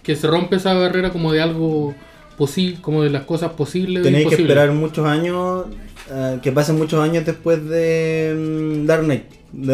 que 0.03 0.15
se 0.15 0.27
rompe 0.27 0.57
esa 0.57 0.73
barrera 0.73 1.09
como 1.11 1.31
de 1.31 1.41
algo 1.41 1.95
posible, 2.37 2.77
como 2.81 3.03
de 3.03 3.09
las 3.09 3.23
cosas 3.23 3.51
posibles. 3.53 4.01
e 4.01 4.03
Tenéis 4.03 4.27
que 4.27 4.35
esperar 4.35 4.71
muchos 4.71 5.05
años, 5.05 5.65
eh, 6.11 6.37
que 6.41 6.51
pasen 6.51 6.77
muchos 6.77 6.99
años 7.01 7.25
después 7.25 7.67
de 7.67 8.33
mm, 8.37 8.85
Dark 8.85 9.03
Knight, 9.03 9.23
de 9.51 9.73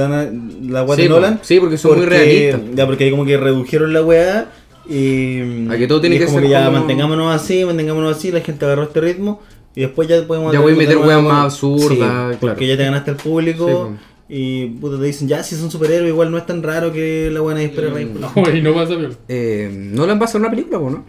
la 0.70 0.84
wea 0.84 0.96
Sí, 0.96 1.04
de. 1.04 1.10
Nolan. 1.10 1.40
Sí, 1.42 1.60
porque 1.60 1.78
son 1.78 1.98
muy 1.98 2.06
realistas. 2.06 2.62
Ya, 2.76 2.86
porque 2.86 3.04
ahí 3.06 3.12
como 3.12 3.26
que 3.26 3.38
redujeron 3.38 3.94
la 3.94 4.02
weá 4.04 4.48
y... 4.88 5.68
A 5.70 5.78
que 5.78 5.88
todo 5.88 6.02
tiene 6.02 6.16
y 6.16 6.20
es 6.20 6.26
que 6.26 6.28
como 6.32 6.40
ser 6.42 6.50
ya 6.50 6.66
como- 6.66 6.78
mantengámonos 6.80 7.34
así, 7.36 7.66
mantengámonos 7.66 8.18
así, 8.18 8.32
la 8.32 8.42
gente 8.42 8.66
agarró 8.66 8.84
este 8.84 9.02
ritmo 9.02 9.42
y 9.76 9.82
después 9.82 10.08
ya 10.08 10.26
podemos... 10.26 10.54
Ya 10.54 10.60
voy 10.60 10.74
a 10.74 10.76
meter 10.76 10.98
weas 10.98 11.22
más 11.22 11.46
absurdas, 11.46 11.90
Sí, 11.90 11.98
claro. 11.98 12.38
porque 12.40 12.68
ya 12.68 12.78
te 12.78 12.84
ganaste 12.84 13.12
al 13.12 13.18
público 13.18 13.68
Sí, 13.68 13.74
po. 13.74 13.92
y 14.30 14.66
puta, 14.68 14.98
te 15.00 15.04
dicen, 15.06 15.28
ya 15.28 15.44
si 15.44 15.56
es 15.56 15.62
un 15.62 15.72
superhéroe 15.72 16.08
igual 16.10 16.32
no 16.32 16.38
es 16.38 16.46
tan 16.46 16.64
raro 16.64 16.92
que 16.92 17.30
la 17.32 17.42
buena 17.42 17.62
espera 17.62 17.90
reír. 17.90 18.10
No, 18.20 18.32
y 18.54 18.62
no 18.62 18.74
pasa 18.74 18.96
bien. 18.96 19.16
Eh, 19.28 19.70
no 19.74 20.06
la 20.06 20.14
han 20.14 20.20
pasado 20.20 20.40
una 20.40 20.50
película, 20.50 20.80
po, 20.80 20.90
¿no? 20.90 21.04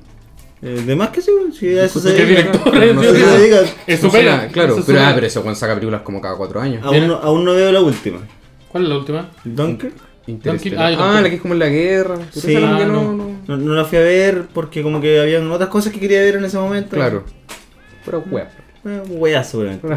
Eh, 0.63 0.83
de 0.87 0.97
más 0.97 1.11
que 1.11 1.21
sí, 1.21 1.31
si 1.53 1.77
a 1.79 1.85
eso 1.85 2.01
se 2.01 2.15
¿Qué 2.15 2.25
dedica. 2.25 2.43
director 2.51 2.75
no 2.95 3.03
es? 3.03 3.09
A 3.09 3.13
sé. 3.13 3.19
eso 3.21 3.31
se 3.31 3.39
dedica. 3.39 3.61
Es 3.87 4.03
No 4.03 4.09
su 4.09 4.17
sé 4.17 4.19
pega, 4.23 4.37
nada, 4.37 4.49
claro, 4.49 4.77
pero, 4.87 5.01
ah, 5.03 5.13
pero 5.15 5.27
eso 5.27 5.43
cuando 5.43 5.61
saca 5.61 5.75
películas 5.75 6.01
como 6.01 6.21
cada 6.21 6.35
cuatro 6.37 6.61
años. 6.61 6.83
Aún 6.83 7.07
no, 7.07 7.15
aún 7.17 7.45
no 7.45 7.53
veo 7.55 7.71
la 7.71 7.81
última. 7.83 8.19
¿Cuál 8.73 8.85
es 8.85 8.89
la 8.89 8.97
última? 8.97 9.31
Dunkirk. 9.45 9.95
Interestelar. 10.27 10.93
Ah, 10.99 11.17
Ah, 11.19 11.21
la 11.21 11.29
que 11.31 11.37
es 11.37 11.41
como 11.43 11.55
en 11.55 11.61
la 11.61 11.69
guerra. 11.69 12.17
Pero 12.17 12.31
Sí. 12.47 12.55
esa 12.57 12.77
Ah, 12.77 12.85
no, 12.85 13.13
no. 13.15 13.37
no. 13.47 13.57
No, 13.57 13.75
la 13.75 13.85
fui 13.85 13.99
a 13.99 14.03
ver 14.03 14.47
porque 14.53 14.83
como 14.83 15.01
que 15.01 15.21
habían 15.21 15.51
otras 15.51 15.69
cosas 15.71 15.93
que 15.93 16.01
quería 16.01 16.21
ver 16.21 16.37
en 16.37 16.45
ese 16.45 16.59
momento. 16.59 16.97
Claro. 16.97 17.25
Pero 18.05 18.21
web. 18.31 18.47
Eh, 18.85 19.03
weazo, 19.09 19.51
seguramente. 19.51 19.87
Va 19.89 19.97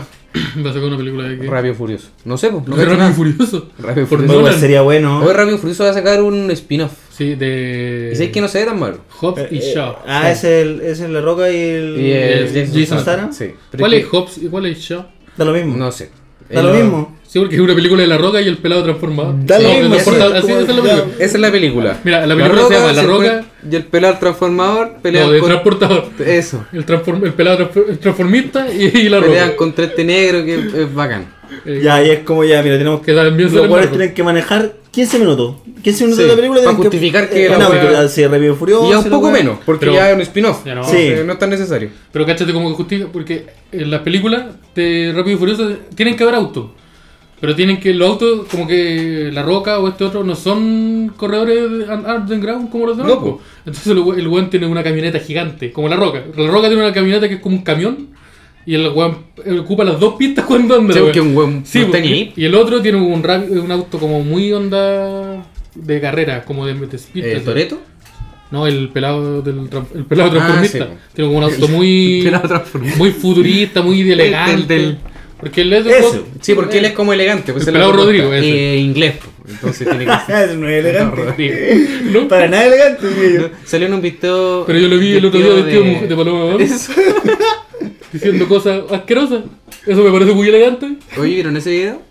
a 0.70 0.74
sacar 0.74 0.84
una 0.88 0.98
película 0.98 1.24
de 1.28 1.38
qué? 1.40 1.70
Y 1.70 1.74
Furioso. 1.74 2.08
No 2.26 2.38
sé, 2.38 2.50
pues. 2.50 2.68
No 2.68 2.76
¿De 2.76 2.86
cacho 2.86 2.96
Rápido 2.96 2.96
y 2.96 2.98
nada. 2.98 3.14
Furioso? 3.14 3.70
Por 3.81 4.08
Furioso. 4.08 4.54
Sería 4.60 4.81
bueno. 4.81 5.20
Hoy 5.24 5.54
y 5.54 5.58
Furioso 5.58 5.84
va 5.84 5.92
a 5.92 5.94
sacar 5.94 6.22
un 6.24 6.50
spin-off. 6.52 6.94
Sí, 7.12 7.36
de... 7.36 8.10
Y 8.14 8.16
sabes 8.16 8.31
que 8.31 8.42
no 8.42 8.48
se 8.48 8.60
ve 8.60 8.66
tan 8.66 8.80
malo. 8.80 9.00
Hobbs 9.20 9.42
y 9.52 9.58
Eh, 9.58 9.60
eh, 9.62 9.74
Shaw. 9.76 9.96
ah, 10.08 10.31
es 10.31 10.44
el, 10.44 10.81
es 10.81 11.02
el 11.02 11.14
La 11.14 11.22
Roca 11.22 11.52
y 11.52 11.56
el. 11.60 11.98
Y 12.00 12.12
el 12.12 12.44
es 12.46 12.54
Jason 12.54 12.80
Jason 12.81 13.00
Statham. 13.02 13.34
Sí. 13.34 13.52
¿Cuál 13.78 13.92
que- 13.92 13.98
es 14.00 14.06
Hobbs 14.12 14.38
y 14.38 14.48
cuál 14.48 14.66
es 14.68 14.80
Shaw? 14.80 15.06
Da 15.38 15.45
lo 15.45 15.54
mismo. 15.54 15.76
No 15.78 15.92
sé. 15.92 16.09
Da 16.50 16.64
lo 16.64 16.74
mismo. 16.74 17.16
Sí, 17.31 17.38
porque 17.38 17.56
es 17.56 17.62
una 17.62 17.76
película 17.76 18.02
de 18.02 18.07
La 18.07 18.18
Roca 18.18 18.42
y 18.42 18.48
el 18.48 18.57
pelado 18.57 18.81
transformado. 18.83 19.36
Da 19.45 19.59
lo 19.59 19.68
No, 19.68 19.74
mismo, 19.76 19.95
transporta- 19.95 20.38
así 20.40 20.48
esa 20.52 20.62
es 20.62 20.68
la 20.68 20.81
película. 20.81 21.06
Esa 21.19 21.24
es 21.36 21.40
la 21.40 21.52
película. 21.52 22.00
Mira, 22.04 22.26
la 22.26 22.36
película 22.36 22.68
se 22.68 22.74
llama 22.74 22.94
La 22.94 23.04
Roca- 23.04 23.45
Y 23.71 23.76
el 23.76 23.83
pelado 23.86 24.18
transformador 24.19 24.94
pelean 25.04 25.28
No, 25.28 25.31
de 25.33 25.40
con... 25.40 25.50
transportador. 25.50 26.06
Eso. 26.26 26.66
El, 26.74 26.86
transform- 26.88 27.24
el 27.26 27.33
pelado 27.33 27.57
transfor- 27.59 27.86
el 27.90 28.00
transformista 28.00 28.66
y, 28.74 28.86
y 28.98 29.09
La 29.09 29.19
Pelean 29.21 29.45
Roca. 29.50 29.57
contra 29.57 29.86
este 29.86 30.04
negro 30.04 30.44
que 30.44 30.56
es 30.56 30.94
bacán. 30.95 31.28
Eh, 31.66 31.81
Ya, 31.83 32.04
y 32.04 32.09
es 32.09 32.19
como 32.21 32.44
ya, 32.44 32.64
mira, 32.64 32.78
tenemos 32.80 33.02
que. 33.02 33.12
Los 33.14 33.68
cuales 33.68 33.90
tienen 33.92 34.14
que 34.16 34.24
manejar 34.24 34.74
15 34.90 35.19
minutos. 35.19 35.56
15 35.83 36.04
minutos 36.06 36.18
Sí, 36.18 36.24
de 36.24 36.30
la 36.30 36.36
película 36.36 36.62
para 36.64 36.76
justificar 36.78 37.30
que 37.30 37.45
eh, 37.45 37.50
la 37.50 37.57
Rápido 37.59 38.54
y 38.54 38.56
Furioso. 38.56 38.88
Y 38.88 38.90
ya 38.90 39.00
un 39.00 39.09
poco 39.09 39.30
menos, 39.30 39.59
porque 39.68 39.81
Pero- 39.86 39.94
ya 39.94 40.09
es 40.09 40.16
un 40.16 40.21
spin-off. 40.21 40.66
Ya 40.66 40.74
no. 40.74 40.83
Sí. 40.83 40.98
Eh, 40.98 41.24
no 41.26 41.33
es 41.33 41.40
tan 41.40 41.52
necesario. 41.52 41.90
Pero 42.12 42.26
cáchate 42.26 42.54
como 42.54 42.69
que 42.69 42.76
justifica, 42.76 43.07
porque 43.14 43.45
en 43.71 43.92
las 43.92 44.02
películas 44.02 44.45
de 44.76 45.14
Rápido 45.16 45.36
y 45.36 45.40
Furioso 45.40 45.71
tienen 45.95 46.16
que 46.16 46.24
haber 46.24 46.36
autos. 46.36 46.71
Pero 47.42 47.56
tienen 47.56 47.80
que, 47.80 47.94
los 47.94 48.10
autos, 48.10 48.48
como 48.52 48.68
que 48.68 49.30
La 49.31 49.44
Roca 49.44 49.80
o 49.80 49.88
este 49.88 50.04
otro, 50.04 50.24
no 50.24 50.36
son 50.36 51.14
corredores 51.16 51.56
de 51.56 51.86
un- 51.86 51.90
art 51.90 52.30
and 52.31 52.44
ground 52.44 52.69
como 52.69 52.86
los 52.88 52.98
demás. 52.98 53.14
No, 53.14 53.19
po. 53.22 53.42
Entonces 53.66 53.88
el, 53.88 53.98
el 54.19 54.28
weón 54.28 54.50
tiene 54.50 54.66
una 54.68 54.84
camioneta 54.84 55.19
gigante, 55.19 55.72
como 55.72 55.88
La 55.88 55.96
Roca. 55.96 56.22
La 56.36 56.48
Roca 56.48 56.68
tiene 56.68 56.84
una 56.84 56.94
camioneta 56.94 57.28
que 57.30 57.36
es 57.36 57.42
como 57.42 57.56
un 57.56 57.64
camión. 57.64 58.08
Y 58.66 58.76
el 58.76 58.90
weón 58.90 59.18
ocupa 59.62 59.84
las 59.84 60.00
dos 60.00 60.16
pistas 60.16 60.46
cuando 60.46 60.76
anda. 60.76 60.94
Sí, 60.94 61.00
weá. 61.00 61.22
un 61.22 61.36
weón 61.36 61.62
Sí, 61.66 61.80
no 61.90 61.98
y, 61.98 62.34
el 62.46 62.54
otro 62.56 62.81
tiene 62.81 62.98
un, 63.00 63.14
un 63.14 63.72
auto 63.72 63.98
como 63.98 64.22
muy 64.22 64.52
onda 64.52 65.44
de 65.76 66.02
carrera, 66.02 66.44
como 66.44 66.66
de, 66.68 66.74
de 66.74 66.96
speed. 66.98 67.36
Así. 67.38 67.46
¿Toreto? 67.46 67.80
No, 68.52 68.68
el 68.68 68.90
pelado 68.90 69.42
del 69.42 69.69
el 69.96 70.06
pelado 70.06 70.30
Ah, 70.30 70.34
transformista. 70.34 70.86
sí. 70.86 70.92
Tiene 71.14 71.30
como 71.34 71.38
un 71.38 71.44
auto 71.52 71.68
muy 71.68 72.30
muy 72.98 73.12
futurista, 73.12 73.81
muy 73.81 74.02
elegante. 74.12 74.74
del- 74.74 74.98
Porque 75.40 75.62
él 75.62 75.72
es 75.74 75.86
de 75.86 76.00
Ese. 76.00 76.22
Sí, 76.42 76.54
porque 76.54 76.80
él 76.80 76.86
es 76.86 76.92
como 76.94 77.14
elegante. 77.14 77.54
Pues 77.54 77.64
El 77.68 77.76
es 77.76 77.80
la 77.81 77.86
pelado. 77.88 78.04
Rodrigo, 78.06 78.34
ese. 78.34 78.74
Eh, 78.74 78.78
inglés, 78.78 79.14
po. 79.18 79.30
entonces 79.50 79.88
tiene 79.88 80.06
que 80.06 80.12
ser. 80.28 80.50
Eso 80.50 80.58
no 80.58 80.68
es 80.68 80.86
elegante. 80.86 81.88
¿no? 82.12 82.28
Para 82.28 82.48
nada 82.48 82.66
elegante, 82.66 83.08
yo. 83.36 83.50
Salió 83.64 83.88
en 83.88 83.94
un 83.94 84.02
video. 84.02 84.66
Pero 84.68 84.80
yo 84.80 84.88
lo 84.90 84.98
vi 84.98 85.14
el 85.14 85.26
otro 85.26 85.40
día 85.40 85.54
vestido 85.54 85.84
de, 85.84 86.08
de 86.08 86.16
paloma 86.16 86.62
Eso. 86.64 86.92
diciendo 88.12 88.48
cosas 88.48 88.81
asquerosas. 88.92 89.44
Eso 89.86 90.04
me 90.04 90.12
parece 90.12 90.34
muy 90.34 90.48
elegante. 90.50 90.96
Oye, 91.18 91.36
¿vieron 91.36 91.56
ese 91.58 91.72
video? 91.72 92.02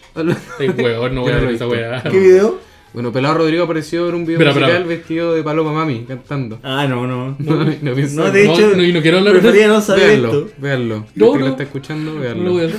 Ay, 0.59 0.71
weón, 0.71 1.15
no 1.15 1.23
voy 1.23 1.33
a 1.33 1.37
no 1.37 1.43
ver 1.47 1.55
esa 1.55 1.67
visto. 1.67 1.69
weá. 1.69 2.03
¿Qué 2.03 2.19
video? 2.19 2.59
Bueno, 2.95 3.13
Pelado 3.13 3.35
Rodrigo 3.35 3.65
apareció 3.65 4.09
en 4.09 4.15
un 4.15 4.25
video 4.25 4.39
Espera, 4.41 4.53
musical 4.55 4.71
espera. 4.83 4.89
vestido 4.99 5.35
de 5.35 5.43
Paloma 5.43 5.73
Mami, 5.73 6.07
cantando. 6.09 6.59
Ah, 6.63 6.87
no, 6.89 7.07
no. 7.07 7.37
No, 7.39 7.65
no 7.83 7.95
pienso- 7.95 8.17
No, 8.17 8.31
de 8.33 8.45
No, 8.47 8.55
hecho, 8.55 8.73
no, 8.75 8.83
y 8.83 8.93
no 8.93 9.03
quiero 9.03 9.19
hablar 9.19 9.35
de 9.43 9.67
no 9.69 9.81
saber 9.83 10.11
esto. 10.11 10.49
véanlo. 10.57 11.05
No, 11.15 11.35
No, 11.35 11.39
no. 11.39 11.47
está 11.49 11.65
escuchando, 11.65 12.15
No 12.15 12.21
véanlo. 12.21 12.71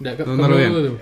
Ya, 0.00 0.16
No, 0.24 0.36
no 0.36 0.48
lo 0.48 0.56
vean. 0.56 0.98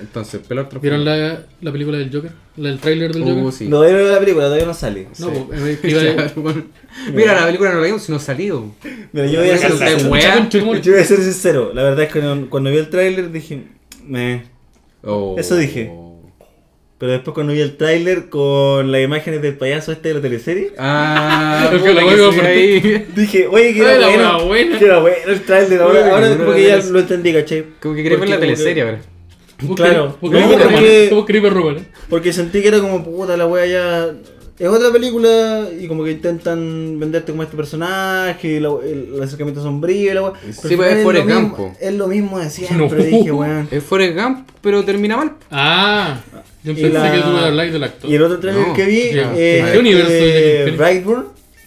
Entonces, 0.00 0.42
Trofeo. 0.42 0.80
¿Vieron 0.80 1.04
la, 1.04 1.46
la 1.62 1.72
película 1.72 1.96
del 1.96 2.12
Joker? 2.12 2.30
¿La, 2.56 2.68
¿El 2.68 2.78
tráiler 2.78 3.12
del 3.12 3.22
Joker? 3.22 3.42
Uh, 3.44 3.52
sí. 3.52 3.68
No, 3.68 3.78
no 3.78 3.80
veo 3.80 4.12
la 4.12 4.18
película, 4.20 4.44
todavía 4.44 4.66
no 4.66 4.74
sale. 4.74 5.08
No, 5.18 5.30
pues, 5.46 5.60
eh, 5.62 5.78
Claro, 5.80 6.30
bueno. 6.36 6.64
Mira, 7.14 7.34
la 7.40 7.46
película 7.46 7.72
no 7.72 7.80
la 7.80 7.86
vimos, 7.86 8.02
sino 8.02 8.18
salido. 8.18 8.66
Mira, 9.12 9.26
yo 9.26 9.40
voy 9.40 9.48
a 9.50 9.56
ser 9.56 9.70
sincero. 9.70 9.98
Yo 10.82 10.92
voy 10.92 11.00
a 11.00 11.04
ser 11.04 11.18
sincero. 11.22 11.72
La 11.74 11.82
verdad 11.84 12.04
es 12.04 12.12
que 12.12 12.20
no- 12.20 12.50
cuando 12.50 12.68
vi 12.70 12.76
el 12.76 12.90
tráiler 12.90 13.32
dije, 13.32 13.64
me. 14.06 14.44
Oh. 15.02 15.36
Eso 15.38 15.56
dije. 15.56 15.90
Pero 17.02 17.14
después 17.14 17.34
cuando 17.34 17.52
vi 17.52 17.60
el 17.60 17.76
tráiler 17.76 18.28
con 18.28 18.92
las 18.92 19.02
imágenes 19.02 19.42
del 19.42 19.56
payaso 19.56 19.90
este 19.90 20.10
de 20.10 20.14
la 20.14 20.20
teleserie, 20.20 20.72
Ah, 20.78 21.68
que 21.72 21.78
que 21.82 21.82
por- 21.82 22.44
ahí. 22.46 23.06
dije, 23.16 23.48
oye, 23.48 23.74
que 23.74 23.80
era 23.80 24.06
bueno. 24.08 24.46
buena. 24.46 24.78
Que 24.78 24.84
era 24.84 24.98
bueno 25.00 25.16
el 25.26 25.40
tráiler. 25.42 25.82
Ahora, 25.82 26.14
ahora 26.14 26.36
porque 26.46 26.60
de 26.60 26.68
ya 26.68 26.76
lo 26.78 27.00
entendí, 27.00 27.32
¿cachai? 27.32 27.64
Como 27.82 27.96
que 27.96 28.04
quería 28.04 28.18
ver 28.18 28.28
la 28.28 28.36
como 28.36 28.46
teleserie, 28.46 28.74
que- 28.74 28.82
ahora. 28.82 29.00
¿Vos 29.62 29.74
Claro. 29.76 30.16
porque- 30.20 31.08
eh? 31.08 31.84
Porque 32.08 32.32
sentí 32.32 32.62
que 32.62 32.68
era 32.68 32.78
como 32.78 33.02
puta 33.02 33.36
la 33.36 33.48
wea 33.48 33.66
ya. 33.66 34.10
Es 34.60 34.68
otra 34.68 34.92
película 34.92 35.66
y 35.80 35.88
como 35.88 36.04
que 36.04 36.12
intentan 36.12 37.00
venderte 37.00 37.32
como 37.32 37.42
este 37.42 37.56
personaje, 37.56 38.60
la- 38.60 38.74
el, 38.84 39.14
el 39.16 39.22
acercamiento 39.24 39.60
sombrío 39.60 40.12
y 40.12 40.14
la 40.14 40.22
wea. 40.22 40.32
Pero 40.40 40.68
Sí, 40.68 40.76
pues, 40.76 40.92
es 40.98 41.02
Forrest 41.02 41.26
lo 41.28 41.34
Gump. 41.34 41.58
Es 41.80 41.94
lo 41.94 42.06
mismo 42.06 42.38
de 42.38 42.48
siempre, 42.48 42.76
No. 42.78 42.94
dije, 43.18 43.32
weón. 43.32 43.66
Es 43.72 43.82
Forrest 43.82 44.16
Gump, 44.16 44.48
pero 44.60 44.84
termina 44.84 45.16
mal. 45.16 45.32
Ah, 45.50 46.20
yo 46.64 46.72
Y 46.72 46.74
pensé 46.74 46.88
la- 46.90 47.12
que 47.12 47.18
tú 47.20 47.36
a 47.36 47.46
hablar 47.46 47.70
del 47.72 47.82
actor. 47.84 48.10
Y 48.10 48.14
el 48.14 48.22
otro 48.22 48.38
trailer 48.40 48.68
No. 48.68 48.74
que 48.74 48.84
vi 48.84 49.12
Ya. 49.12 49.32
es 49.36 49.70
¿Qué 49.72 49.78
universo 49.78 50.10
este 50.12 50.24
de 50.24 50.58
James 50.64 50.76
Brightburn, 50.78 51.24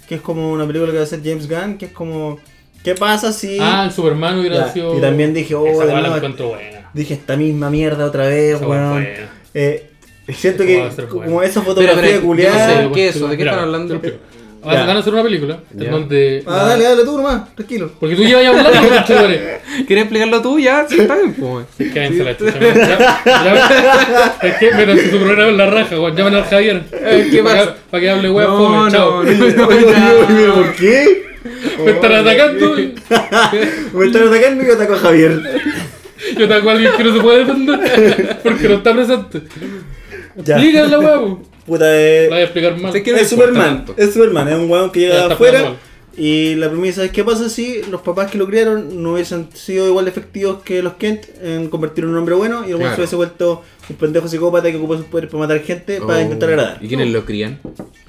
que 0.07 0.15
es 0.15 0.21
como 0.21 0.51
una 0.51 0.65
película 0.67 0.91
que 0.91 0.97
va 0.97 1.03
a 1.03 1.05
hacer 1.05 1.21
James 1.23 1.47
Gunn, 1.49 1.77
que 1.77 1.85
es 1.85 1.91
como 1.91 2.39
¿qué 2.83 2.93
pasa 2.95 3.33
si 3.33 3.57
Ah, 3.59 3.83
el 3.85 3.91
Superman 3.91 4.39
hubiera 4.39 4.71
sido... 4.71 4.97
y 4.97 5.01
también 5.01 5.33
dije, 5.33 5.55
oh, 5.55 5.65
Esa 5.67 5.85
de 5.87 5.93
la 6.01 6.15
encuentro 6.15 6.49
buena. 6.49 6.89
dije 6.93 7.13
esta 7.15 7.35
misma 7.35 7.69
mierda 7.69 8.05
otra 8.05 8.27
vez, 8.27 8.61
weón. 8.61 8.91
buena. 8.93 9.09
Eh, 9.53 9.89
siento 10.29 10.65
que 10.65 10.79
va 10.81 10.87
a 10.87 10.91
ser 10.91 11.07
como 11.07 11.41
esa 11.41 11.61
fotografía 11.61 12.11
yo 12.11 12.21
no 12.21 12.25
culiada. 12.27 12.83
sé. 12.83 12.89
¿qué 12.93 13.07
es 13.09 13.15
eso? 13.15 13.27
¿De 13.27 13.37
qué 13.37 13.43
están 13.43 13.59
hablando? 13.59 13.99
Ya. 14.74 14.86
Van 14.86 14.98
a 14.98 15.00
hacer 15.00 15.13
una 15.13 15.24
película 15.24 15.60
en 15.74 15.79
Ya. 15.79 15.91
donde... 15.91 16.43
Ah, 16.48 16.65
dale, 16.69 16.84
dale 16.84 17.03
tú 17.03 17.17
nomás, 17.17 17.53
tranquilo. 17.55 17.91
Porque 18.00 18.15
tú 18.15 18.24
llevas 18.24 18.45
hablando, 18.48 18.72
conchetumare. 18.72 19.60
¿Quieres 19.86 20.03
explicarlo 20.05 20.41
tú? 20.41 20.60
Ya, 20.60 20.86
sí, 20.89 21.00
está 21.01 21.15
bien, 21.15 21.34
pues. 21.34 21.65
Cállense 21.93 22.24
la 22.24 22.38
chucha. 22.38 22.60
Ya- 22.60 23.24
ya- 23.25 24.36
Es 24.41 24.55
que 24.57 24.72
métanse 24.74 25.12
su 25.12 25.17
programa 25.19 25.51
en 25.51 25.57
la 25.57 25.65
raja, 25.69 26.00
weón. 26.00 26.15
Llamen 26.15 26.36
al 26.36 26.43
Javier. 26.45 26.84
Eh, 26.91 27.27
¿qué 27.31 27.43
Para 27.43 27.60
pasa? 27.60 27.74
que- 27.74 27.79
Para 27.91 28.01
que 28.01 28.10
hable 28.10 28.31
weón 28.31 28.51
No, 28.84 28.89
chao. 28.91 29.24
no, 29.24 29.65
¿Por 30.55 30.75
qué? 30.75 31.24
Me 31.84 31.91
están 31.91 32.12
atacando 32.13 32.79
y 32.79 32.95
Me 33.93 34.05
están 34.07 34.27
atacando 34.29 34.63
y 34.63 34.67
yo 34.67 34.74
ataco 34.74 34.93
a 34.93 34.98
Javier. 34.98 35.41
yo 36.38 36.45
ataco 36.45 36.69
a 36.69 36.72
alguien 36.72 36.91
que 36.98 37.03
no 37.03 37.13
se 37.13 37.19
puede 37.22 37.39
defender 37.45 38.39
porque 38.43 38.67
no 38.69 38.75
está 38.75 38.93
presente. 38.93 39.41
Ya. 40.38 40.55
Explícala 40.55 40.88
la 40.88 41.00
weón. 41.00 41.39
Puta, 41.65 41.86
La 41.86 41.95
eh, 41.98 42.27
voy 42.29 42.38
a 42.38 42.43
explicar 42.43 42.77
mal. 42.79 42.91
Sé 42.91 43.01
que- 43.03 43.12
no 43.12 43.17
es 43.17 43.27
Superman. 43.29 43.86
tanto. 43.86 43.95
Es 43.98 44.13
Superman, 44.13 44.48
es 44.50 44.55
un 44.55 44.69
weón 44.69 44.91
que 44.91 45.00
llega 45.01 45.25
afuera. 45.25 45.75
Y 46.17 46.55
la 46.55 46.69
premisa 46.69 47.03
es: 47.03 47.12
¿qué 47.12 47.24
pasa 47.25 47.50
si 47.50 47.81
los 47.91 48.01
papás 48.01 48.31
que 48.31 48.38
lo 48.38 48.48
criaron 48.48 49.03
no 49.03 49.13
hubiesen 49.13 49.50
sido 49.53 49.86
igual 49.88 50.05
de 50.05 50.12
efectivos 50.12 50.62
que 50.63 50.81
los 50.81 50.93
Kent 50.93 51.25
en 51.43 51.67
convertir 51.69 52.05
en 52.05 52.12
un 52.12 52.17
hombre 52.17 52.36
bueno 52.36 52.63
y 52.65 52.72
el 52.72 52.77
Claro. 52.77 52.91
se 52.95 53.01
hubiese 53.01 53.15
vuelto 53.17 53.63
un 53.89 53.95
pendejo 53.98 54.27
psicópata 54.29 54.72
que 54.72 54.77
ocupa 54.77 54.95
sus 54.95 55.07
poderes 55.07 55.29
para 55.29 55.41
matar 55.45 55.60
gente 55.62 56.00
para 56.00 56.19
Oh. 56.19 56.22
intentar 56.22 56.50
agradar? 56.50 56.77
¿Y 56.81 56.88
quiénes 56.88 57.10
lo 57.10 57.25
crían? 57.25 57.60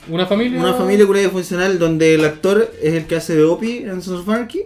Una 0.09 0.25
familia. 0.27 0.61
Una 0.61 0.75
familia 0.75 1.05
curada 1.05 1.27
y 1.27 1.31
funcional 1.31 1.81
donde 1.81 2.15
el 2.15 2.25
actor 2.25 2.71
es 2.81 2.95
el 2.95 3.07
que 3.07 3.17
hace 3.17 3.35
de 3.35 3.43
Opie 3.43 3.79
en 3.89 4.01
Sons 4.03 4.21
of 4.21 4.29
Anarchy, 4.29 4.61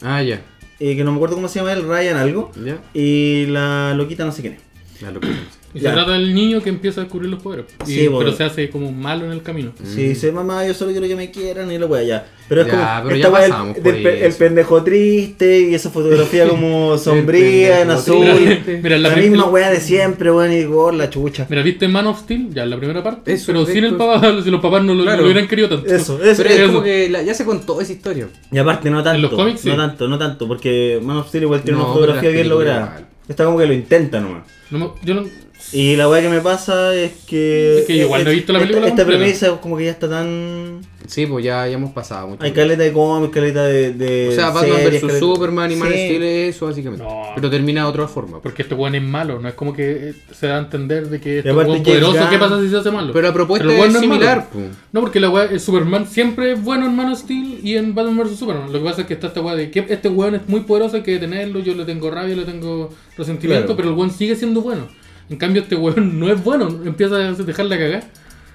Ah, 0.00 0.22
ya. 0.22 0.40
eh, 0.80 0.96
que 0.96 1.04
no 1.04 1.10
me 1.10 1.16
acuerdo 1.16 1.34
cómo 1.34 1.48
se 1.48 1.58
llama 1.58 1.74
él, 1.74 1.82
Ryan 1.86 2.16
algo, 2.16 2.50
Ya. 2.64 2.78
y 2.94 3.44
la 3.46 3.92
loquita 3.94 4.24
no 4.24 4.32
sé 4.32 4.40
quién 4.40 4.54
es. 4.54 4.60
Ya 5.02 5.10
lo 5.10 5.20
crían. 5.20 5.36
Y 5.76 5.80
Ya. 5.80 5.90
se 5.90 5.94
trata 5.96 6.12
del 6.12 6.34
niño 6.34 6.62
que 6.62 6.70
empieza 6.70 7.00
a 7.02 7.04
descubrir 7.04 7.28
los 7.30 7.42
poderes. 7.42 7.66
Y- 7.86 7.90
Sí, 7.90 7.96
pero 8.04 8.12
bueno. 8.12 8.32
se 8.32 8.44
hace 8.44 8.70
como 8.70 8.90
malo 8.92 9.26
en 9.26 9.32
el 9.32 9.42
camino. 9.42 9.72
Si 9.84 10.02
dice, 10.08 10.32
mamá, 10.32 10.66
yo 10.66 10.72
solo 10.72 10.92
quiero 10.92 11.06
que 11.06 11.16
me 11.16 11.30
quieran 11.30 11.70
y 11.70 11.76
lo 11.78 11.86
wea 11.86 12.02
ya. 12.02 12.26
Pero 12.48 12.62
es 12.62 12.68
Ya, 12.68 12.72
como 13.02 13.08
pero 13.10 13.16
esta 13.16 13.48
ya 13.48 13.64
del- 13.74 14.02
pe- 14.02 14.18
el 14.20 14.22
eso. 14.30 14.38
pendejo 14.38 14.82
triste 14.84 15.60
y 15.68 15.74
esa 15.74 15.90
fotografía 15.90 16.48
como 16.48 16.96
sombría, 16.96 17.82
en 17.82 17.90
azul. 17.90 18.24
Mira, 18.82 18.98
la 18.98 19.08
la, 19.10 19.16
misma 19.16 19.44
el- 19.46 19.50
wea 19.50 19.70
de 19.70 19.80
siempre, 19.80 20.30
weón, 20.30 20.52
y 20.52 20.64
oh, 20.64 20.92
la 20.92 21.10
chucha. 21.10 21.46
Mira, 21.50 21.62
¿viste 21.62 21.88
Man 21.88 22.06
of 22.06 22.20
Steel? 22.20 22.48
Ya 22.54 22.62
en 22.62 22.70
la 22.70 22.78
primera 22.78 23.02
parte. 23.02 23.32
Eso, 23.32 23.46
pero 23.48 23.66
sin 23.66 23.84
el 23.84 23.96
papá, 23.96 24.20
si 24.44 24.50
los 24.50 24.60
papás 24.62 24.82
no 24.84 24.94
lo, 24.94 25.02
Claro. 25.02 25.18
no 25.18 25.22
lo 25.24 25.28
hubieran 25.32 25.48
querido 25.48 25.68
tanto. 25.68 25.86
Eso, 25.92 26.22
eso. 26.22 26.42
Pero 26.42 26.48
es 26.54 26.60
eso. 26.60 26.66
como 26.68 26.82
que 26.82 27.10
la- 27.10 27.22
ya 27.22 27.34
se 27.34 27.44
contó 27.44 27.80
esa 27.80 27.92
historia. 27.92 28.28
Y 28.50 28.58
aparte, 28.58 28.90
no 28.90 29.02
tanto. 29.02 29.20
los 29.22 29.32
cómics, 29.32 29.60
sí. 29.60 29.68
No 29.68 29.76
tanto, 29.76 30.08
no 30.08 30.16
tanto, 30.18 30.46
porque 30.48 31.00
Man 31.02 31.16
of 31.18 31.28
Steel 31.28 31.42
igual 31.44 31.62
tiene 31.62 31.78
No, 31.78 31.84
una 31.86 31.92
pero 31.94 32.04
fotografía 32.06 32.30
bien 32.30 32.48
lograda. 32.48 33.08
Está 33.28 33.44
como 33.44 33.58
que 33.58 33.66
lo 33.66 33.72
intenta 33.72 34.20
nomás. 34.20 34.44
No 34.70 34.94
yo 35.04 35.14
no, 35.14 35.24
Y 35.72 35.96
la 35.96 36.08
weá 36.08 36.22
que 36.22 36.28
me 36.28 36.40
pasa 36.40 36.94
es 36.94 37.12
que. 37.26 37.80
Es 37.80 37.84
que 37.86 37.96
igual 37.96 38.22
no 38.24 38.30
he 38.30 38.34
visto 38.34 38.52
la 38.52 38.60
esta- 38.60 38.66
película 38.68 38.86
Esta, 38.88 39.02
completa. 39.02 39.18
premisa 39.24 39.60
como 39.60 39.76
que 39.76 39.84
ya 39.86 39.90
está 39.90 40.08
tan. 40.08 40.80
Sí, 41.08 41.24
pues 41.26 41.44
ya, 41.44 41.66
ya 41.68 41.74
hemos 41.74 41.92
pasado 41.92 42.28
mucho. 42.28 42.42
Hay 42.44 42.52
caleta 42.52 42.82
de 42.82 42.92
cómics, 42.92 43.32
caleta 43.32 43.64
de. 43.64 43.92
de 43.92 44.28
o 44.28 44.32
sea, 44.32 44.50
Batman 44.50 44.76
vs 44.84 45.00
caleta- 45.02 45.18
Superman 45.18 45.72
y 45.72 45.76
Man 45.76 45.88
of 45.88 45.94
Sí. 45.94 46.04
Steel 46.06 46.22
es 46.22 46.56
eso, 46.56 46.66
básicamente. 46.66 47.04
No. 47.04 47.22
Pero 47.34 47.50
termina 47.50 47.82
de 47.82 47.88
otra 47.88 48.06
forma. 48.08 48.40
porque 48.40 48.62
este 48.62 48.74
weón 48.76 48.94
es 48.94 49.02
malo. 49.02 49.40
No 49.40 49.48
es 49.48 49.54
como 49.54 49.72
que 49.72 50.10
eh, 50.10 50.14
se 50.32 50.46
da 50.46 50.56
a 50.56 50.58
entender 50.60 51.08
de 51.08 51.20
que 51.20 51.38
este 51.38 51.52
weón 51.52 51.82
poderoso. 51.82 52.28
¿Qué 52.30 52.38
pasa 52.38 52.60
si 52.60 52.68
se 52.68 52.76
hace 52.76 52.90
malo? 52.92 53.12
Pero 53.12 53.26
la 53.26 53.32
propuesta 53.34 53.66
es 53.72 53.92
no 53.92 54.00
similar. 54.00 54.36
malo. 54.38 54.48
pues. 54.52 54.64
No, 54.92 55.00
porque 55.00 55.18
la 55.20 55.30
weá, 55.30 55.44
el 55.46 55.60
Superman 55.60 56.06
siempre 56.06 56.52
es 56.52 56.62
bueno 56.62 56.86
en 56.86 56.94
Man 56.94 57.10
of 57.12 57.18
Steel 57.18 57.58
y 57.62 57.76
en 57.76 57.92
Batman 57.94 58.18
vs 58.18 58.38
Superman. 58.38 58.72
Lo 58.72 58.78
que 58.78 58.84
pasa 58.84 59.00
es 59.02 59.06
que 59.08 59.14
está 59.14 59.26
esta 59.28 59.40
weá 59.40 59.56
de 59.56 59.70
que 59.70 59.84
este 59.88 60.08
weón 60.08 60.36
es 60.36 60.48
muy 60.48 60.60
poderoso, 60.60 60.96
hay 60.96 61.02
que 61.02 61.12
detenerlo, 61.12 61.58
yo 61.60 61.74
le 61.74 61.84
tengo 61.84 62.08
rabia, 62.10 62.36
le 62.36 62.44
tengo 62.44 62.90
resentimiento, 63.18 63.66
Claro. 63.66 63.76
pero 63.76 63.88
el 63.90 63.94
weón 63.96 64.10
sigue 64.12 64.36
siendo 64.36 64.60
bueno. 64.60 64.88
En 65.28 65.36
cambio, 65.36 65.62
este 65.62 65.76
weón 65.76 66.18
no 66.20 66.30
es 66.30 66.42
bueno, 66.42 66.68
empieza 66.84 67.16
a 67.16 67.32
dejarla 67.32 67.78
cagar. 67.78 68.04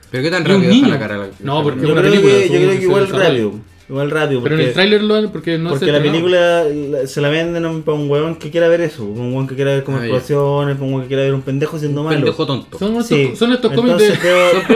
Pero 0.09 0.23
qué 0.23 0.29
tan 0.31 0.41
un 0.43 0.47
rápido 0.49 0.71
deja 0.73 0.87
la 0.89 0.99
cara. 0.99 1.29
No, 1.39 1.63
porque- 1.63 1.81
Yo 1.85 1.93
una 1.93 2.01
creo, 2.01 2.11
película, 2.13 2.33
que, 2.35 2.49
yo 2.49 2.55
creo 2.55 2.69
que 2.69 2.83
igual 2.83 3.07
rápido. 3.09 3.53
Igual 3.89 4.09
rápido. 4.11 4.41
Pero 4.43 4.55
en 4.55 4.61
el 4.61 4.73
tráiler 4.73 5.01
lo 5.03 5.31
porque 5.33 5.57
no 5.57 5.71
Porque 5.71 5.85
se 5.85 5.91
la 5.91 6.01
película 6.01 6.63
la- 6.63 7.07
se 7.07 7.19
la 7.19 7.27
venden 7.29 7.83
para 7.83 7.97
un 7.97 8.09
weón 8.09 8.35
que 8.35 8.49
quiera 8.49 8.69
ver 8.69 8.79
eso, 8.81 9.03
un 9.03 9.33
weón 9.33 9.47
que 9.47 9.55
quiera 9.55 9.71
ver 9.71 9.83
como 9.83 9.97
Ah, 9.97 10.01
explosiones, 10.05 10.75
para 10.75 10.85
un 10.87 10.93
weón 10.93 11.01
que 11.03 11.07
quiera 11.09 11.23
ver 11.23 11.33
un 11.33 11.41
pendejo 11.41 11.77
siendo 11.77 12.03
malo. 12.03 12.15
Pendejo 12.15 12.45
tonto. 12.45 12.77
Son 12.79 12.91
estos, 12.91 13.07
Sí. 13.07 13.31
son 13.35 13.51
estos 13.51 13.71
cómics 13.73 13.97
de. 13.97 14.05
Entonces, 14.07 14.23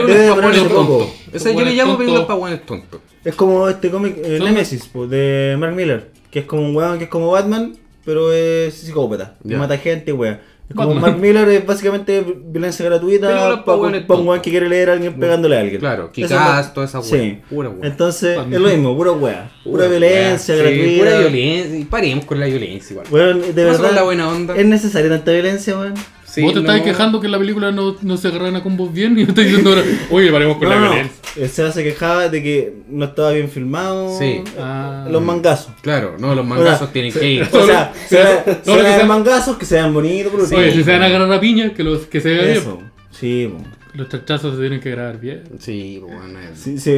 debe- 0.06 0.28
para 0.34 0.40
buenos 0.48 0.68
poco. 0.68 0.98
tontos. 0.98 1.08
Esa 1.32 1.50
yo 1.52 1.64
le 1.64 1.74
llamo 1.74 1.96
películas 1.96 2.26
para 2.26 2.38
buenos 2.38 2.60
tontos. 2.66 3.00
Es 3.24 3.34
como 3.34 3.68
este 3.70 3.90
cómic 3.90 4.16
eh, 4.22 4.38
Nemesis 4.42 4.90
de 5.08 5.56
Mark 5.58 5.74
Miller, 5.74 6.10
que 6.30 6.40
es 6.40 6.44
como 6.44 6.62
un 6.62 6.76
weón 6.76 6.98
que 6.98 7.04
es 7.04 7.10
como 7.10 7.30
Batman, 7.30 7.74
pero 8.04 8.32
es 8.32 8.74
psicópata, 8.74 9.34
y 9.44 9.50
Ya. 9.50 9.58
mata 9.58 9.78
gente, 9.78 10.12
weón. 10.12 10.38
Es 10.68 10.74
como 10.74 10.94
Miller 11.18 11.48
es 11.48 11.64
básicamente 11.64 12.24
violencia 12.44 12.84
gratuita 12.84 13.62
para 13.64 13.78
un 13.78 14.26
weón 14.26 14.40
que 14.42 14.50
quiere 14.50 14.68
leer 14.68 14.90
a 14.90 14.92
alguien 14.94 15.14
pegándole 15.14 15.56
a 15.56 15.60
alguien. 15.60 15.78
Claro, 15.80 16.10
es- 16.14 16.28
toda 16.74 16.86
esa 16.86 16.98
weá. 17.00 17.08
Sí. 17.08 17.38
Pura 17.48 17.68
weá. 17.68 17.88
Entonces, 17.88 18.36
Batman. 18.36 18.54
es 18.54 18.60
lo 18.60 18.68
mismo, 18.68 18.96
pura 18.96 19.12
weá. 19.12 19.50
Pura, 19.62 19.76
Pura 19.76 19.88
violencia 19.88 20.54
weá. 20.56 20.64
Sí, 20.66 20.76
gratuita. 20.76 20.98
Pura 21.04 21.18
violencia. 21.20 21.78
Y 21.78 21.84
paremos 21.84 22.24
con 22.24 22.40
la 22.40 22.46
violencia 22.46 22.92
igual. 22.94 23.06
Weón, 23.10 23.42
de 23.54 23.64
verdad. 23.64 23.92
la 23.94 24.02
buena 24.02 24.28
onda. 24.28 24.56
¿Es 24.56 24.66
necesaria 24.66 25.08
tanta 25.08 25.30
violencia, 25.30 25.78
weón? 25.78 25.94
Sí, 26.24 26.42
Vos 26.42 26.52
te 26.52 26.60
no. 26.60 26.68
estás 26.70 26.82
quejando 26.82 27.20
que 27.20 27.26
en 27.26 27.32
la 27.32 27.38
película 27.38 27.70
no, 27.70 27.96
no 28.02 28.16
se 28.16 28.28
agarran 28.28 28.56
a 28.56 28.62
combos 28.62 28.92
bien 28.92 29.12
y 29.12 29.22
me 29.22 29.28
estás 29.30 29.44
diciendo 29.44 29.70
ahora, 29.70 29.82
oye, 30.10 30.30
paremos 30.32 30.56
con 30.58 30.68
No, 30.68 30.74
la 30.74 30.80
no, 30.80 30.90
violencia. 30.90 31.16
Él 31.38 31.48
se 31.48 31.70
se 31.72 31.84
quejaba 31.84 32.28
de 32.28 32.42
que 32.42 32.74
no 32.88 33.04
estaba 33.04 33.32
bien 33.32 33.48
filmado. 33.50 34.18
Sí. 34.18 34.42
Ah. 34.58 35.06
Los 35.10 35.22
mangazos. 35.22 35.72
Claro, 35.82 36.16
no, 36.18 36.34
los 36.34 36.44
mangazos 36.46 36.74
O 36.82 36.84
sea, 36.84 36.92
tienen 36.92 37.12
se- 37.12 37.20
que 37.20 37.30
ir. 37.30 37.42
O 37.52 37.66
sea, 37.66 37.92
Sí, 38.08 38.16
se, 38.16 38.16
todo 38.16 38.54
se 38.64 38.70
lo 38.70 38.76
que 38.76 38.82
vean 38.82 38.96
sea- 38.98 39.06
mangazos 39.06 39.56
que 39.56 39.66
sean 39.66 39.92
bonitos, 39.92 40.32
último. 40.32 40.60
Oye, 40.60 40.72
si 40.72 40.82
se 40.84 40.90
van 40.92 41.02
a 41.02 41.06
agarrar 41.06 41.32
a 41.32 41.40
piña, 41.40 41.74
que, 41.74 41.82
los, 41.82 42.06
que 42.06 42.20
se 42.20 42.30
vea 42.30 42.42
bien. 42.44 42.56
Eso. 42.56 42.82
Sí, 43.10 43.50
po. 43.52 43.62
Los 43.94 44.10
chachazos 44.10 44.54
se 44.56 44.60
tienen 44.60 44.80
que 44.80 44.90
grabar 44.90 45.18
bien. 45.18 45.42
Sí, 45.58 45.98
pues 46.02 46.14
bueno. 46.18 46.38
es- 46.40 46.58
Sí, 46.60 46.78
sí, 46.78 46.96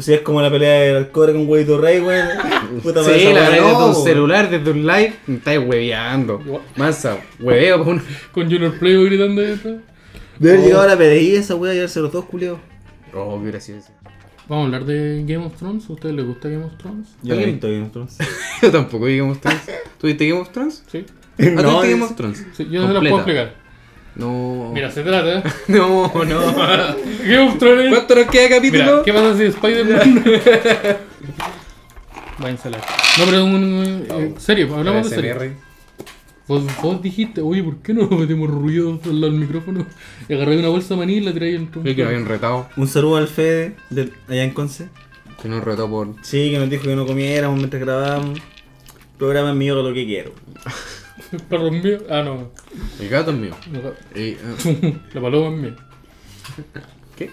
si 0.00 0.14
es 0.14 0.20
como 0.20 0.40
la 0.40 0.48
pelea 0.50 0.80
del 0.82 0.96
Alcore 0.98 1.32
con 1.32 1.48
Huevito 1.48 1.76
Rey, 1.78 1.98
weón. 2.00 2.28
Puta 2.84 3.02
Sí, 3.02 3.32
la 3.32 3.48
verdad, 3.48 3.60
no, 3.62 3.68
desde 3.88 3.98
un 3.98 4.04
celular, 4.04 4.50
desde 4.50 4.70
un 4.70 4.86
live, 4.86 5.12
me 5.26 5.36
estáis 5.36 5.58
hueveando. 5.66 6.40
Mansa, 6.76 7.18
hueveo. 7.40 7.84
Con 7.84 8.50
Junior 8.50 8.78
Playboy 8.78 9.06
gritando 9.06 9.42
esto. 9.42 9.76
De 10.38 10.50
haber 10.50 10.60
Oh. 10.60 10.64
llegado 10.66 10.82
a 10.82 10.86
la 10.86 10.96
PDI 10.96 11.34
esa 11.36 11.54
weá 11.56 11.74
y 11.74 11.78
haberse 11.78 11.98
los 12.00 12.12
dos 12.12 12.24
culiados. 12.26 12.60
Oh, 13.16 13.40
qué 13.42 13.50
gracioso. 13.50 13.88
Vamos 14.48 14.62
a 14.64 14.66
hablar 14.66 14.84
de 14.84 15.24
Game 15.26 15.44
of 15.44 15.56
Thrones. 15.56 15.88
¿A 15.88 15.92
ustedes 15.92 16.14
les 16.14 16.24
gusta 16.24 16.48
Game 16.48 16.64
of 16.64 16.76
Thrones? 16.78 17.08
Yo 17.22 17.34
no 17.34 17.40
he 17.40 17.46
visto 17.46 17.66
Game 17.68 17.82
of 17.86 17.92
Thrones. 17.92 18.18
Yo 18.62 18.70
tampoco 18.70 19.04
vi 19.06 19.16
Game 19.18 19.30
of 19.32 19.40
Thrones. 19.40 19.62
¿Tú 19.98 20.06
viste 20.06 20.28
Game 20.28 20.40
of 20.40 20.50
Thrones? 20.50 20.84
Sí. 20.90 21.04
¿Ah, 21.38 21.42
No, 21.62 21.80
viste 21.80 21.90
Game 21.90 22.04
es- 22.04 22.10
of 22.10 22.16
Thrones? 22.16 22.46
Sí, 22.56 22.68
yo 22.70 22.80
no 22.82 22.86
se 22.88 22.92
las 22.94 23.00
puedo 23.02 23.16
explicar. 23.16 23.54
No. 24.14 24.70
Mira, 24.72 24.90
se 24.90 25.02
trata. 25.02 25.42
No, 25.68 26.10
no. 26.24 26.40
Game 27.24 27.48
of 27.48 27.58
Thrones. 27.58 27.90
¿Cuánto 27.90 28.14
nos 28.14 28.26
queda 28.26 28.48
capítulo? 28.56 28.84
Mira, 28.84 29.02
¿qué 29.04 29.12
pasa 29.12 29.36
si 29.36 29.42
Spider-Man. 29.44 30.24
Váyanse 32.38 32.68
a 32.68 32.70
la- 32.72 32.78
No, 32.78 33.24
pero 33.24 33.44
un. 33.44 34.06
eh, 34.08 34.34
serio, 34.38 34.74
hablamos 34.76 35.10
de 35.10 35.16
serio. 35.16 35.52
Vos, 36.48 36.62
vos 36.80 37.02
dijiste, 37.02 37.40
oye, 37.40 37.62
¿por 37.62 37.78
qué 37.78 37.92
no 37.92 38.06
metemos 38.10 38.48
ruido 38.50 39.00
al 39.04 39.20
lado 39.20 39.32
del 39.32 39.40
micrófono? 39.40 39.84
Y 40.28 40.34
agarré 40.34 40.58
una 40.58 40.68
bolsa 40.68 40.94
de 40.94 40.98
maní 41.00 41.14
y 41.14 41.20
la 41.20 41.32
tiré 41.32 41.54
en 41.56 41.70
Sí, 41.72 41.94
que 41.94 42.02
lo 42.02 42.08
habían 42.08 42.26
retado. 42.26 42.68
Un 42.76 42.86
saludo 42.86 43.16
al 43.16 43.28
Fede, 43.28 43.76
de 43.90 44.12
allá 44.28 44.44
en 44.44 44.50
Conce. 44.52 44.88
Que 45.42 45.48
nos 45.48 45.64
retó 45.64 45.88
por. 45.90 46.14
Sí, 46.22 46.50
que 46.50 46.58
nos 46.58 46.70
dijo 46.70 46.84
que 46.84 46.96
no 46.96 47.04
comiéramos 47.06 47.58
mientras 47.58 47.82
grabábamos. 47.82 48.38
Programa 49.18 49.50
es 49.50 49.56
mío 49.56 49.74
lo 49.82 49.92
que 49.94 50.04
quiero. 50.06 50.32
El 51.32 51.40
perro 51.40 51.68
es 51.68 51.82
mío. 51.84 51.98
Ah, 52.08 52.22
no. 52.22 52.50
El 53.00 53.08
gato 53.08 53.32
es 53.32 53.36
mío. 53.36 53.54
Y, 54.14 54.34
ah, 54.34 55.00
La 55.14 55.20
paloma 55.20 55.56
es 55.56 55.62
mía. 55.62 55.76
¿Qué? 57.16 57.30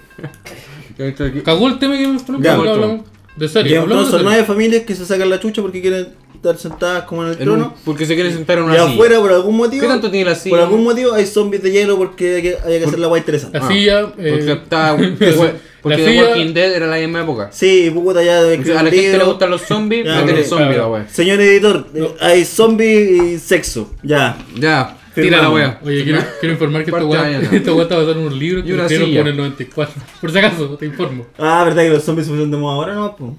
Cagó 1.43 1.67
el 1.67 1.77
tema 1.79 1.97
que 1.97 2.07
me 2.07 2.19
Thrones, 2.19 2.43
Ya, 2.43 2.57
otro. 2.57 2.73
hablamos 2.73 3.01
de 3.35 3.47
serie. 3.47 3.73
Game 3.73 3.79
of 3.79 3.83
hablamos 3.83 4.09
Thrones 4.09 4.11
de 4.11 4.17
son 4.17 4.25
nueve 4.25 4.43
familias 4.45 4.83
que 4.83 4.95
se 4.95 5.05
sacan 5.05 5.29
la 5.29 5.39
chucha 5.39 5.61
porque 5.61 5.81
quieren 5.81 6.07
estar 6.51 6.57
sentadas 6.57 7.03
como 7.05 7.23
en 7.23 7.29
el 7.33 7.41
En 7.41 7.49
un- 7.49 7.59
trono. 7.59 7.75
porque 7.85 8.05
se 8.05 8.15
quiere 8.15 8.31
sentar 8.31 8.57
en 8.57 8.65
Y 8.65 8.67
una 8.67 8.75
silla. 8.79 8.93
afuera, 8.93 9.19
por 9.19 9.31
algún 9.31 9.55
motivo. 9.57 9.81
¿Qué 9.81 9.87
tanto 9.87 10.11
tiene 10.11 10.29
la 10.29 10.35
silla? 10.35 10.51
Por 10.55 10.59
algún 10.59 10.83
motivo 10.83 11.13
hay 11.13 11.25
zombies 11.25 11.63
de 11.63 11.71
hielo 11.71 11.97
porque 11.97 12.35
hay 12.35 12.41
que, 12.41 12.57
hay 12.65 12.79
que 12.79 12.85
hacer 12.85 12.99
la 12.99 13.07
guay 13.07 13.19
interesante. 13.21 13.59
La 13.59 13.67
silla. 13.67 14.07
Porque 14.07 14.29
eh, 14.29 14.51
está. 14.51 14.97
Porque 15.83 15.97
la 15.97 16.05
The 16.05 16.11
silla- 16.13 16.29
Walking 16.29 16.53
Dead 16.53 16.73
era 16.75 16.87
la 16.87 16.95
misma 16.95 17.23
época. 17.23 17.49
Sí, 17.51 17.91
puta 17.93 18.23
ya 18.23 18.41
de 18.41 18.57
O 18.57 18.63
sea, 18.63 18.79
a 18.79 18.83
la 18.83 18.89
gente 18.89 19.17
le 19.17 19.23
gustan 19.25 19.49
los 19.49 19.61
zombies, 19.63 20.05
Ya, 20.05 20.13
métele 20.21 20.33
pero- 20.37 20.47
zombies 20.47 20.77
la 20.77 20.87
wea. 20.87 21.09
Señor 21.09 21.41
editor, 21.41 21.87
eh, 21.93 22.07
hay 22.21 22.45
zombies 22.45 23.21
y 23.21 23.37
sexo. 23.39 23.93
Ya. 24.01 24.37
Ya, 24.55 24.95
tira 25.13 25.41
la 25.41 25.49
wea. 25.49 25.81
Oye, 25.83 26.05
quiero, 26.05 26.21
quiero 26.39 26.53
informar 26.53 26.85
que 26.85 26.91
esta 26.91 27.03
weá 27.05 27.37
está 27.51 27.73
basada 27.73 28.11
en 28.13 28.17
unos 28.19 28.33
libros 28.33 28.63
Y 28.63 28.67
que 28.69 28.99
como 28.99 29.11
en 29.19 29.27
el 29.27 29.35
94. 29.35 29.93
Por 30.21 30.31
si 30.31 30.37
acaso, 30.37 30.69
te 30.77 30.85
informo. 30.85 31.25
Ah, 31.37 31.65
verdad 31.65 31.83
que 31.83 31.89
los 31.89 32.03
zombies 32.03 32.27
se 32.27 32.31
pusieron 32.31 32.49
de 32.51 32.55
moda 32.57 32.75
ahora, 32.75 32.93
¿no? 32.95 33.37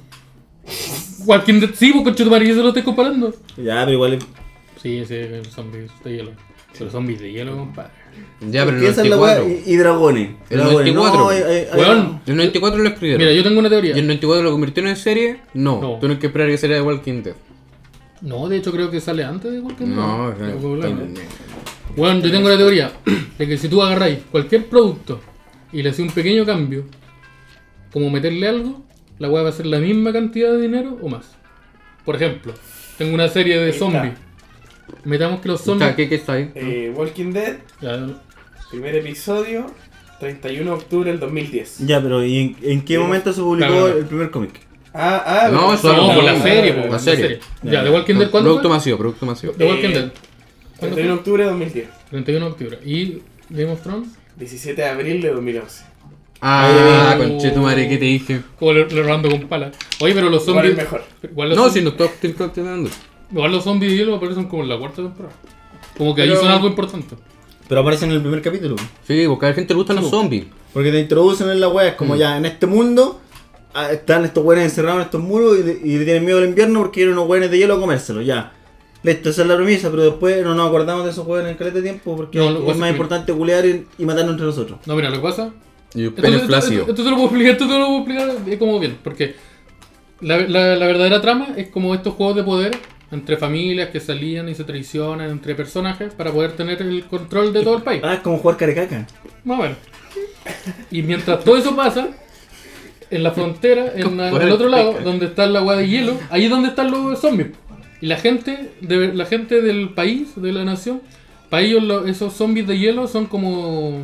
Walking 1.26 1.60
Dead, 1.60 1.70
sí, 1.74 1.92
porque 1.92 2.12
tu 2.12 2.24
yo 2.24 2.38
se 2.54 2.54
lo 2.62 2.68
estoy 2.68 2.82
comparando. 2.82 3.34
Ya, 3.56 3.80
pero 3.84 3.92
igual. 3.92 4.18
Sí, 4.82 5.04
sí, 5.06 5.14
los 5.30 5.48
zombies 5.48 5.90
de 6.04 6.16
hielo. 6.16 6.32
Pero 6.76 6.90
zombies 6.90 7.20
de 7.20 7.32
hielo, 7.32 7.56
compadre. 7.56 7.90
Ya, 8.50 8.64
pero 8.64 8.70
en 8.70 8.74
el 8.76 8.80
Piensa 8.82 9.02
en 9.02 9.10
la 9.10 9.16
weá 9.18 9.34
94. 9.38 9.70
y, 9.70 9.72
y 9.74 9.76
dragones. 9.76 10.28
El 10.50 10.58
Dragones. 10.58 10.94
94. 10.94 11.20
No, 11.20 11.28
hay- 11.30 12.20
el 12.26 12.36
94 12.36 12.82
lo 12.82 12.88
escribieron. 12.88 13.20
Mira, 13.22 13.32
yo 13.36 13.42
tengo 13.42 13.58
una 13.60 13.68
teoría. 13.68 13.96
¿Y 13.96 14.00
el 14.00 14.06
94 14.06 14.42
lo 14.42 14.50
convirtieron 14.52 14.90
en 14.90 14.96
serie? 14.96 15.40
No. 15.54 15.80
No. 15.80 15.98
Tienes 15.98 16.18
que 16.18 16.26
esperar 16.26 16.48
que 16.48 16.58
saliera 16.58 16.82
de 16.82 16.86
Walking 16.88 17.22
Dead. 17.22 17.34
No, 18.20 18.48
de 18.48 18.56
hecho 18.56 18.72
creo 18.72 18.90
que 18.90 19.00
sale 19.00 19.24
antes 19.24 19.52
de 19.52 19.60
Walking 19.60 19.86
Dead. 19.86 19.96
No, 19.96 20.32
volando. 20.60 21.20
Bueno, 21.96 22.20
yo 22.20 22.30
tengo 22.30 22.48
la 22.48 22.56
teoría 22.56 22.92
de 23.38 23.46
que 23.48 23.56
si 23.56 23.68
tú 23.68 23.82
agarráis 23.82 24.18
cualquier 24.30 24.66
producto 24.66 25.20
y 25.72 25.82
le 25.82 25.90
haces 25.90 26.00
un 26.00 26.10
pequeño 26.10 26.44
cambio, 26.44 26.84
como 27.92 28.10
meterle 28.10 28.48
algo, 28.48 28.82
la 29.18 29.28
weá 29.28 29.42
va 29.42 29.48
a 29.50 29.52
ser 29.52 29.66
la 29.66 29.78
misma 29.78 30.12
cantidad 30.12 30.50
de 30.52 30.60
dinero 30.60 30.98
o 31.00 31.08
más. 31.08 31.32
Por 32.04 32.16
ejemplo, 32.16 32.52
tengo 32.98 33.14
una 33.14 33.28
serie 33.28 33.58
de 33.58 33.72
zombies. 33.72 34.14
Metamos 35.04 35.40
que 35.40 35.48
los 35.48 35.60
zombies. 35.62 35.94
¿Qué, 35.94 36.08
qué 36.08 36.16
está 36.16 36.34
ahí? 36.34 36.50
Eh, 36.54 36.92
Walking 36.94 37.32
Dead, 37.32 37.56
Ya, 37.80 38.06
primer 38.70 38.94
episodio, 38.96 39.66
31 40.20 40.70
de 40.70 40.76
octubre 40.76 41.10
del 41.10 41.20
2010. 41.20 41.78
Ya, 41.86 42.00
pero 42.02 42.24
¿y 42.24 42.38
en, 42.38 42.56
en 42.62 42.84
qué 42.84 42.98
momento 42.98 43.32
se 43.32 43.40
publicó 43.40 43.66
Claro, 43.68 43.84
claro. 43.84 43.98
el 43.98 44.04
primer 44.06 44.30
cómic? 44.30 44.60
Ah, 44.92 45.22
ah, 45.26 45.48
No, 45.50 45.60
pero- 45.60 45.74
eso 45.74 45.92
no, 45.96 46.14
por 46.14 46.24
la 46.24 46.40
serie, 46.40 46.86
la 46.90 46.98
serie. 46.98 47.40
Ya, 47.62 47.82
de 47.82 47.90
Walking 47.90 48.14
Dead, 48.14 48.30
¿cuándo 48.30 48.50
Producto 48.50 48.68
fue? 48.68 48.76
masivo, 48.76 48.98
producto 48.98 49.26
masivo. 49.26 49.52
De 49.54 49.64
Walking 49.66 49.88
Eh, 49.88 49.92
Dead. 49.92 50.12
¿Cuándo 50.78 50.96
31 50.96 50.96
de 50.96 51.04
fue? 51.08 51.12
octubre 51.18 51.42
de 51.44 51.50
2010. 51.50 51.88
31 52.10 52.44
de 52.46 52.50
octubre. 52.52 52.78
¿Y 52.84 53.22
Game 53.50 53.72
of 53.72 53.82
Thrones? 53.82 54.08
17 54.36 54.82
de 54.82 54.88
abril 54.88 55.20
de 55.22 55.30
2011. 55.30 55.84
Ah, 56.46 57.14
conchetumare, 57.16 57.88
¿qué 57.88 57.96
te 57.96 58.04
dije? 58.04 58.42
Como 58.58 58.74
le, 58.74 58.86
le 58.86 59.02
robando 59.02 59.30
con 59.30 59.48
pala. 59.48 59.72
Oye, 60.00 60.12
pero 60.14 60.28
los 60.28 60.46
Igual 60.46 60.66
zombies. 60.66 60.72
es 60.72 60.84
mejor. 60.92 61.02
Igual 61.22 61.48
los 61.48 61.56
No, 61.58 61.64
zombies- 61.64 61.72
si 61.72 61.80
no 61.82 62.04
estoy 62.04 62.32
continuando. 62.34 62.90
Igual 63.32 63.50
los 63.52 63.64
zombies 63.64 63.92
de 63.92 63.98
hielo 63.98 64.14
aparecen 64.16 64.44
como 64.44 64.62
en 64.62 64.68
la 64.68 64.78
cuarta 64.78 64.96
temporada. 64.96 65.34
Como 65.96 66.14
que 66.14 66.22
ahí 66.22 66.28
Pero- 66.28 66.40
son 66.40 66.50
algo 66.50 66.66
importante. 66.68 67.16
Pero 67.66 67.80
aparecen 67.80 68.10
en 68.10 68.16
el 68.16 68.20
primer 68.22 68.42
capítulo. 68.42 68.76
Sí, 69.06 69.24
porque 69.26 69.46
a 69.46 69.48
la 69.48 69.54
gente 69.54 69.72
le 69.72 69.78
gustan 69.78 69.96
los 69.96 70.10
zombies. 70.10 70.44
Porque 70.74 70.92
te 70.92 71.00
introducen 71.00 71.48
en 71.48 71.60
la 71.60 71.68
wea, 71.68 71.88
es 71.88 71.94
como 71.94 72.14
Mm. 72.14 72.18
ya 72.18 72.36
en 72.36 72.44
este 72.44 72.66
mundo 72.66 73.20
ah, 73.76 73.90
están 73.90 74.24
estos 74.24 74.44
weones 74.44 74.66
encerrados 74.66 75.00
en 75.00 75.04
estos 75.06 75.20
muros 75.20 75.58
y, 75.58 75.62
le- 75.64 75.80
y 75.82 75.98
le 75.98 76.04
tienen 76.04 76.24
miedo 76.24 76.38
al 76.38 76.44
invierno 76.44 76.78
porque 76.78 76.94
quieren 77.00 77.14
unos 77.14 77.28
weones 77.28 77.50
de 77.50 77.58
hielo 77.58 77.74
a 77.74 77.80
comérselos, 77.80 78.24
ya. 78.24 78.52
Listo, 79.02 79.30
esa 79.30 79.42
es 79.42 79.48
la 79.48 79.56
premisa, 79.56 79.90
pero 79.90 80.04
después 80.04 80.44
no 80.44 80.54
nos 80.54 80.68
acordamos 80.68 81.04
de 81.04 81.10
esos 81.10 81.26
weones 81.26 81.50
en 81.50 81.56
caleta 81.56 81.78
de 81.78 81.82
tiempo 81.82 82.14
porque 82.16 82.38
No, 82.38 82.50
lo 82.50 82.58
que 82.58 82.60
es 82.60 82.66
pasa 82.68 82.78
más 82.78 82.88
es 82.88 82.92
que- 82.92 82.96
importante 82.96 83.32
culear 83.32 83.66
y, 83.66 83.84
y 83.98 84.04
matarnos 84.04 84.32
entre 84.34 84.46
nosotros. 84.46 84.78
No, 84.86 84.94
mira, 84.94 85.10
lo 85.10 85.16
que 85.16 85.22
pasa. 85.22 85.50
Y 85.94 86.04
Esto, 86.06 86.22
pene 86.22 86.38
flácido. 86.40 86.80
esto- 86.80 86.90
esto 86.92 87.04
te 87.04 87.10
lo 87.10 87.16
puedo 87.16 87.28
explicar, 87.28 87.52
esto 87.52 87.66
te 87.68 87.78
lo 87.78 87.86
puedo 87.86 87.98
explicar 88.30 88.58
como 88.58 88.78
bien. 88.80 88.98
Porque 89.02 89.34
la, 90.20 90.38
la- 90.38 90.76
la 90.76 90.86
verdadera 90.86 91.20
trama 91.20 91.48
es 91.56 91.68
como 91.68 91.94
estos 91.94 92.14
juegos 92.14 92.36
de 92.36 92.42
poder 92.42 92.76
entre 93.12 93.36
familias 93.36 93.90
que 93.90 94.00
salían 94.00 94.48
y 94.48 94.54
se 94.54 94.64
traicionan 94.64 95.30
entre 95.30 95.54
personajes 95.54 96.12
para 96.14 96.32
poder 96.32 96.52
tener 96.52 96.82
el 96.82 97.04
control 97.04 97.52
de 97.52 97.62
todo 97.62 97.76
el 97.76 97.82
país. 97.82 98.00
Ah, 98.04 98.14
es 98.14 98.20
como 98.20 98.38
jugar 98.38 98.56
carecaca. 98.56 99.06
Más 99.44 99.58
o 99.58 99.62
menos. 99.62 99.78
Y 100.90 101.02
mientras 101.02 101.44
todo 101.44 101.56
eso 101.56 101.76
pasa, 101.76 102.08
en 103.10 103.22
la 103.22 103.30
frontera, 103.30 103.92
en, 103.94 104.16
la- 104.16 104.30
en 104.30 104.42
el 104.42 104.50
otro 104.50 104.68
lado, 104.68 104.96
donde 105.04 105.26
está 105.26 105.46
la 105.46 105.60
agua 105.60 105.76
de 105.76 105.88
hielo, 105.88 106.18
ahí 106.30 106.44
es 106.44 106.50
donde 106.50 106.70
están 106.70 106.90
los 106.90 107.20
zombies. 107.20 107.48
Y 108.00 108.06
la 108.06 108.16
gente, 108.16 108.72
de, 108.80 109.14
la 109.14 109.26
gente 109.26 109.62
del 109.62 109.90
país, 109.90 110.32
de 110.36 110.52
la 110.52 110.64
nación, 110.64 111.00
para 111.50 111.62
ellos 111.62 111.82
lo- 111.84 112.06
esos 112.06 112.32
zombies 112.32 112.66
de 112.66 112.78
hielo 112.78 113.06
son 113.06 113.26
como 113.26 114.02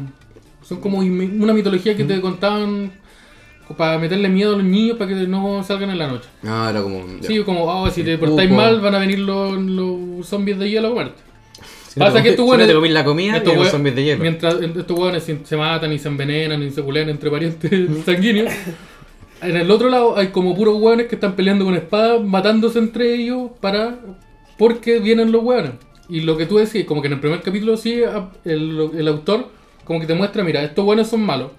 son 0.70 0.80
como 0.80 0.98
una 0.98 1.52
mitología 1.52 1.96
que 1.96 2.04
te 2.04 2.20
contaban 2.20 2.92
para 3.76 3.98
meterle 3.98 4.28
miedo 4.28 4.54
a 4.54 4.56
los 4.58 4.64
niños 4.64 4.96
para 4.96 5.10
que 5.10 5.26
no 5.26 5.64
salgan 5.64 5.90
en 5.90 5.98
la 5.98 6.06
noche. 6.06 6.28
Ah, 6.44 6.68
era 6.70 6.80
como. 6.80 7.04
ya. 7.20 7.26
Sí, 7.26 7.40
como, 7.40 7.64
oh, 7.64 7.90
si 7.90 8.04
te 8.04 8.16
portáis 8.18 8.48
mal 8.50 8.80
van 8.80 8.94
a 8.94 8.98
venir 9.00 9.18
los, 9.18 9.60
los 9.60 10.24
zombies 10.26 10.58
de 10.60 10.70
hielo 10.70 10.86
a 10.88 10.90
comerte. 10.92 11.22
Si 11.88 11.98
no 11.98 12.06
Pasa 12.06 12.18
te 12.18 12.22
que 12.22 12.28
estos 12.30 12.46
comes- 12.46 12.66
si 12.66 12.72
no 12.72 12.78
hueones- 12.80 12.88
te 12.88 12.94
la 12.94 13.04
comida 13.04 13.36
Estos 13.38 13.54
los 13.56 13.66
hue- 13.66 13.70
zombies 13.72 13.96
de 13.96 14.04
hielo. 14.04 14.22
Mientras 14.22 14.54
estos 14.60 14.96
hueones 14.96 15.24
se, 15.44 15.56
matan 15.56 15.92
y 15.92 15.98
se 15.98 16.06
envenenan 16.06 16.62
y 16.62 16.70
se 16.70 16.82
culean 16.82 17.08
entre 17.08 17.30
parientes 17.32 17.70
sanguíneos. 18.06 18.52
En 19.42 19.56
el 19.56 19.68
otro 19.72 19.88
lado 19.90 20.16
hay 20.16 20.28
como 20.28 20.54
puros 20.54 20.76
hueones 20.80 21.06
que 21.08 21.16
están 21.16 21.34
peleando 21.34 21.64
con 21.64 21.74
espadas, 21.74 22.22
matándose 22.22 22.78
entre 22.78 23.12
ellos 23.14 23.50
para. 23.60 23.98
porque 24.56 25.00
vienen 25.00 25.32
los 25.32 25.42
hueones. 25.42 25.72
Y 26.08 26.20
lo 26.22 26.36
que 26.36 26.46
tú 26.46 26.58
decís, 26.58 26.84
como 26.86 27.02
que 27.02 27.06
en 27.08 27.14
el 27.14 27.20
primer 27.20 27.40
capítulo 27.40 27.76
sí, 27.76 28.02
a- 28.04 28.30
el, 28.44 28.90
el 28.96 29.08
autor 29.08 29.48
como 29.90 29.98
que 29.98 30.06
te 30.06 30.14
muestra, 30.14 30.44
mira, 30.44 30.62
estos 30.62 30.84
hueones 30.84 31.08
son 31.08 31.20
malos. 31.22 31.50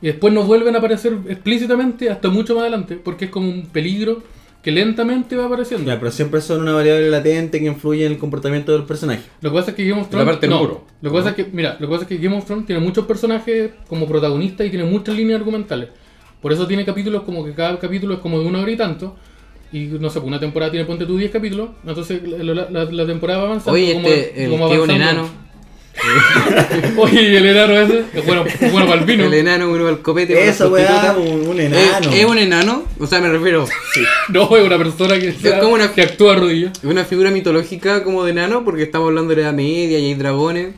Y 0.00 0.06
después 0.06 0.32
no 0.32 0.44
vuelven 0.44 0.76
a 0.76 0.78
aparecer 0.78 1.12
explícitamente 1.28 2.08
hasta 2.08 2.28
mucho 2.28 2.54
más 2.54 2.60
adelante, 2.62 2.94
porque 3.02 3.24
es 3.24 3.32
como 3.32 3.48
un 3.48 3.66
peligro 3.66 4.22
que 4.62 4.70
lentamente 4.70 5.34
va 5.34 5.46
apareciendo. 5.46 5.84
Ya, 5.90 5.98
pero 5.98 6.12
siempre 6.12 6.40
son 6.40 6.60
una 6.60 6.72
variable 6.72 7.10
latente 7.10 7.58
que 7.58 7.66
influye 7.66 8.06
en 8.06 8.12
el 8.12 8.18
comportamiento 8.18 8.70
del 8.70 8.84
personaje. 8.84 9.22
Lo 9.40 9.50
que 9.50 9.56
pasa 9.56 9.70
es 9.72 9.76
que 9.76 9.88
Game 9.88 10.00
of 10.00 10.06
La 10.06 10.10
Thrones. 10.10 10.26
parte 10.28 10.46
del 10.46 10.50
no, 10.54 10.60
muro. 10.62 10.84
Lo 11.02 11.10
que 11.10 11.16
pasa 11.16 11.30
es 11.30 11.34
que, 11.34 11.46
mira, 11.52 11.76
lo 11.80 11.88
que 11.88 11.92
pasa 11.92 12.02
es 12.04 12.08
que 12.08 12.16
Game 12.18 12.36
of 12.36 12.44
Thrones 12.44 12.66
tiene 12.66 12.80
muchos 12.80 13.06
personajes 13.06 13.70
como 13.88 14.06
protagonistas 14.06 14.68
y 14.68 14.70
tiene 14.70 14.84
muchas 14.84 15.16
líneas 15.16 15.40
argumentales. 15.40 15.88
Por 16.40 16.52
eso 16.52 16.68
tiene 16.68 16.84
capítulos 16.84 17.24
como 17.24 17.44
que 17.44 17.52
cada 17.54 17.76
capítulo 17.80 18.14
es 18.14 18.20
como 18.20 18.38
de 18.38 18.46
una 18.46 18.60
hora 18.60 18.70
y 18.70 18.76
tanto. 18.76 19.16
Y 19.72 19.86
no 19.86 20.08
sé, 20.10 20.20
una 20.20 20.38
temporada 20.38 20.70
tiene, 20.70 20.86
ponte 20.86 21.06
tú 21.06 21.16
10 21.16 21.30
capítulos. 21.32 21.70
Entonces 21.84 22.22
la, 22.26 22.54
la- 22.54 22.70
la- 22.70 22.84
la 22.84 23.06
temporada 23.06 23.40
va 23.40 23.46
avanzando. 23.46 23.72
Oye, 23.72 23.94
como- 23.94 24.08
este, 24.08 24.44
el 24.44 24.50
como 24.50 24.68
tío 24.70 24.84
enano. 24.84 25.49
Oye, 26.96 27.22
y 27.22 27.36
el 27.36 27.46
enano 27.46 27.78
ese 27.78 28.04
es 28.14 28.24
bueno, 28.26 28.44
es 28.46 28.72
bueno 28.72 28.86
para 28.86 29.00
el 29.00 29.06
vino. 29.06 29.24
El 29.24 29.34
enano, 29.34 29.70
uno 29.70 29.86
al 29.88 30.00
copete. 30.00 30.34
con 30.34 30.42
Esa 30.42 30.64
las 30.64 30.72
weá, 30.72 31.16
un, 31.18 31.48
un 31.48 31.60
¿Es, 31.60 31.66
enano. 31.66 32.10
¿Es 32.12 32.24
un 32.24 32.38
enano? 32.38 32.84
O 32.98 33.06
sea, 33.06 33.20
me 33.20 33.28
refiero. 33.28 33.66
No, 34.28 34.56
es 34.56 34.64
una 34.64 34.78
persona 34.78 35.18
que, 35.18 35.32
sea- 35.32 35.58
como 35.60 35.74
una- 35.74 35.92
que 35.92 36.02
actúa 36.02 36.34
a 36.34 36.36
rodillas. 36.36 36.72
Es 36.78 36.84
una 36.84 37.04
figura 37.04 37.30
mitológica 37.30 38.04
como 38.04 38.24
de 38.24 38.30
enano, 38.30 38.64
porque 38.64 38.84
estamos 38.84 39.08
hablando 39.08 39.30
de 39.34 39.36
la 39.42 39.48
Edad 39.48 39.54
Media 39.54 39.98
y 39.98 40.06
hay 40.06 40.14
dragones. 40.14 40.68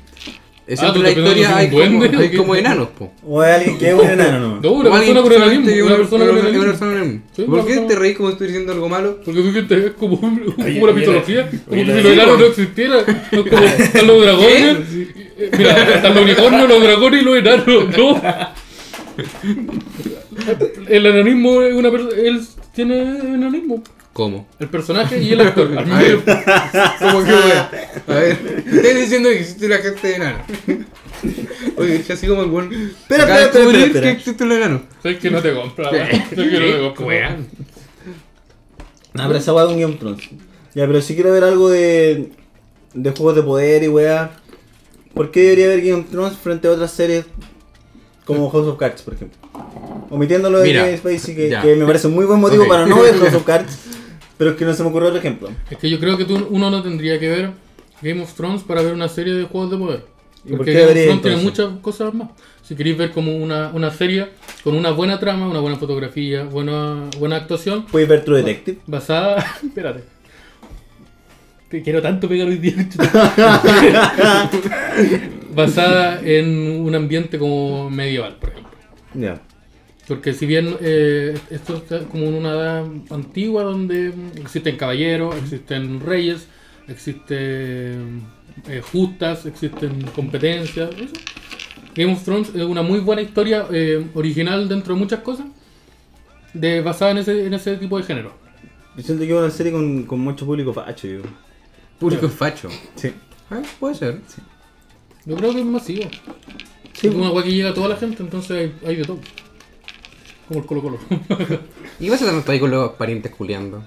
Es 0.72 0.78
Ah, 0.78 0.92
cierto, 0.92 0.92
¿tú 0.94 0.98
en 1.00 1.04
la 1.04 1.10
historia 1.10 1.48
que 1.48 1.54
hay 1.54 1.68
duende 1.70 2.06
como, 2.08 2.18
o 2.18 2.22
hay 2.22 2.36
como 2.36 2.54
enanos, 2.56 2.88
po. 2.98 3.12
O 3.26 3.42
es 3.44 3.54
alguien 3.56 3.78
que 3.78 3.88
es 3.88 3.94
un 3.94 4.06
enano, 4.08 4.38
no. 4.38 4.60
No, 4.60 4.72
una 4.72 4.90
persona 4.90 5.22
con 5.22 5.32
enanismo. 5.32 5.66
que 5.66 5.82
Una 5.82 5.96
persona 5.96 6.24
con 6.26 6.38
enanismo. 6.38 7.22
¿Por 7.46 7.66
qué 7.66 7.76
te 7.76 7.94
reís 7.96 8.16
como 8.16 8.28
si 8.28 8.32
estuviera 8.32 8.52
diciendo 8.52 8.72
algo 8.72 8.88
malo? 8.88 9.18
Porque 9.24 9.42
tú 9.42 9.52
sientes 9.52 9.84
es 9.84 9.90
como, 9.92 10.14
un- 10.16 10.38
como 10.52 10.64
Oye, 10.66 10.82
una 10.82 10.92
mitología, 10.92 11.50
como 11.50 11.60
que 11.70 11.84
si 11.84 12.02
los 12.02 12.12
enanos 12.12 12.38
no 12.38 12.46
existieran. 12.46 13.04
No, 13.32 13.44
como 13.44 13.62
están 13.64 14.06
los 14.06 14.22
dragones. 14.22 14.78
Mira, 15.58 15.94
están 15.94 16.14
los 16.14 16.22
unicornios, 16.24 16.68
los 16.68 16.82
dragones 16.82 17.22
y 17.22 17.24
los 17.24 17.36
enanos. 17.36 17.66
No. 17.98 18.22
El 20.88 21.06
enanismo 21.06 21.62
es 21.62 21.74
una 21.74 21.90
persona. 21.90 22.12
Él 22.16 22.40
tiene 22.74 22.94
enanismo. 23.34 23.82
¿Cómo? 24.12 24.46
El 24.58 24.68
personaje 24.68 25.22
y 25.22 25.32
el 25.32 25.40
actor. 25.40 25.66
Al 25.78 25.86
mismo 25.86 25.94
A 25.94 25.98
ver. 26.02 26.20
tiempo. 26.22 26.32
¿Cómo 27.00 27.24
que 27.24 27.32
wea? 27.32 27.70
A 28.08 28.12
ver, 28.14 28.38
estoy 28.66 28.94
diciendo 29.00 29.28
que 29.30 29.40
existe 29.40 29.68
la 29.68 29.78
gente 29.78 30.06
de 30.08 30.14
enano. 30.16 30.38
Oye, 31.76 31.96
es 31.96 32.10
así 32.10 32.26
como 32.26 32.42
el 32.42 32.48
buen. 32.50 32.72
Espera, 32.72 33.24
de 33.24 33.32
espera, 33.32 33.44
espera, 33.44 33.44
descubrir 33.64 33.82
espera. 33.86 34.06
que 34.06 34.12
existe 34.12 34.44
el 34.44 34.52
enano. 34.52 34.82
Sabes 35.02 35.18
que 35.18 35.30
no 35.30 35.40
te 35.40 35.54
compra. 35.54 35.90
weón. 35.90 36.06
Sabes 36.08 36.28
que 36.34 36.36
no 36.36 36.66
te 36.76 36.94
compra. 36.94 37.36
No, 39.14 39.26
pero 39.26 39.38
esa 39.38 39.52
weá 39.54 39.64
es 39.64 39.70
un 39.70 39.80
Game 39.80 39.94
of 39.94 40.00
Thrones. 40.00 40.22
Ya, 40.74 40.86
pero 40.86 41.00
si 41.00 41.14
quiero 41.14 41.32
ver 41.32 41.44
algo 41.44 41.70
de. 41.70 42.32
de 42.94 43.10
juegos 43.12 43.36
de 43.36 43.42
poder 43.42 43.82
y 43.82 43.88
weá. 43.88 44.30
¿Por 45.14 45.30
qué 45.30 45.40
debería 45.42 45.68
ver 45.68 45.80
Game 45.82 46.00
of 46.02 46.10
Thrones 46.10 46.36
frente 46.38 46.68
a 46.68 46.70
otras 46.70 46.90
series 46.90 47.26
como 48.24 48.48
House 48.50 48.66
of 48.66 48.78
Cards, 48.78 49.02
por 49.02 49.14
ejemplo? 49.14 49.38
Omitiendo 50.08 50.48
lo 50.50 50.58
de 50.60 50.68
Mira, 50.68 50.84
Kevin 50.84 50.98
Spacey, 50.98 51.34
que, 51.36 51.58
que 51.62 51.74
me 51.76 51.84
parece 51.84 52.06
un 52.06 52.14
muy 52.14 52.24
buen 52.24 52.40
motivo 52.40 52.66
para 52.66 52.86
no 52.86 53.00
ver 53.02 53.14
House 53.18 53.34
of 53.34 53.42
Cards, 53.46 53.78
pero 54.38 54.50
es 54.50 54.56
que 54.56 54.64
no 54.64 54.74
se 54.74 54.82
me 54.82 54.88
ocurrió 54.88 55.08
otro 55.08 55.20
ejemplo. 55.20 55.50
Es 55.70 55.78
que 55.78 55.88
yo 55.90 55.98
creo 56.00 56.16
que 56.16 56.24
tú, 56.24 56.46
uno 56.50 56.70
no 56.70 56.82
tendría 56.82 57.18
que 57.18 57.28
ver 57.28 57.50
Game 58.00 58.22
of 58.22 58.32
Thrones 58.34 58.62
para 58.62 58.82
ver 58.82 58.92
una 58.94 59.08
serie 59.08 59.34
de 59.34 59.44
juegos 59.44 59.70
de 59.70 59.76
poder. 59.78 60.04
¿Y 60.44 60.48
por 60.48 60.58
Porque 60.58 60.72
qué 60.72 60.78
Game 60.80 60.90
of 60.90 61.04
Thrones 61.04 61.22
tiene 61.22 61.36
muchas 61.38 61.68
cosas 61.80 62.14
más. 62.14 62.30
Si 62.62 62.74
queréis 62.74 62.96
ver 62.96 63.10
como 63.12 63.36
una, 63.36 63.70
una 63.74 63.90
serie 63.90 64.28
con 64.64 64.74
una 64.74 64.90
buena 64.90 65.18
trama, 65.18 65.48
una 65.48 65.60
buena 65.60 65.76
fotografía, 65.76 66.44
buena, 66.44 67.08
buena 67.18 67.36
actuación, 67.36 67.86
Puedes 67.86 68.08
ver 68.08 68.24
True 68.24 68.38
Detective. 68.38 68.78
basada. 68.86 69.44
Espérate. 69.62 70.04
Te 71.68 71.82
quiero 71.82 72.02
tanto 72.02 72.28
pegar 72.28 72.48
hoy 72.48 72.58
día. 72.58 72.74
basada 75.54 76.20
en 76.22 76.80
un 76.80 76.94
ambiente 76.94 77.38
como 77.38 77.88
medieval, 77.88 78.36
por 78.36 78.50
ejemplo. 78.50 78.72
Ya. 79.14 79.40
Porque 80.08 80.32
si 80.34 80.46
bien 80.46 80.76
eh, 80.80 81.38
esto 81.50 81.76
está 81.76 82.00
como 82.00 82.24
en 82.24 82.34
una 82.34 82.50
edad 82.50 82.86
antigua 83.10 83.62
donde 83.62 84.12
existen 84.36 84.76
caballeros, 84.76 85.36
existen 85.36 86.00
reyes, 86.00 86.48
existen 86.88 88.22
eh, 88.68 88.82
justas, 88.92 89.46
existen 89.46 90.02
competencias, 90.14 90.90
eso. 90.96 91.14
Game 91.94 92.12
of 92.12 92.24
Thrones 92.24 92.48
es 92.48 92.62
una 92.62 92.82
muy 92.82 93.00
buena 93.00 93.22
historia 93.22 93.66
eh, 93.70 94.04
original 94.14 94.68
dentro 94.68 94.94
de 94.94 95.00
muchas 95.00 95.20
cosas, 95.20 95.46
de, 96.52 96.80
basada 96.80 97.12
en 97.12 97.18
ese, 97.18 97.46
en 97.46 97.54
ese 97.54 97.76
tipo 97.76 97.96
de 97.98 98.04
género. 98.04 98.32
Yo 98.96 99.02
siento 99.02 99.24
que 99.24 99.30
es 99.30 99.38
una 99.38 99.50
serie 99.50 99.72
con, 99.72 100.04
con 100.04 100.20
mucho 100.20 100.44
público 100.44 100.72
facho, 100.72 101.06
yo. 101.06 101.20
Público 101.98 102.28
facho. 102.28 102.68
Sí. 102.96 103.12
Ah, 103.50 103.62
puede 103.78 103.94
ser. 103.94 104.20
Yo 105.24 105.36
creo 105.36 105.52
que 105.52 105.60
es 105.60 105.66
masivo. 105.66 106.10
Sí, 106.92 107.06
es 107.08 107.14
una 107.14 107.30
weá 107.30 107.44
que 107.44 107.52
llega 107.52 107.70
a 107.70 107.74
toda 107.74 107.88
la 107.88 107.96
gente, 107.96 108.22
entonces 108.22 108.50
hay, 108.50 108.88
hay 108.88 108.96
de 108.96 109.04
todo. 109.04 109.20
Como 110.48 110.60
el 110.60 110.66
Colo 110.66 110.82
Colo. 110.82 110.98
¿Y 112.00 112.04
qué 112.06 112.10
pasa 112.10 112.26
tanto 112.26 112.52
ahí 112.52 112.60
con 112.60 112.70
los 112.70 112.90
parientes 112.92 113.32
culiando? 113.34 113.82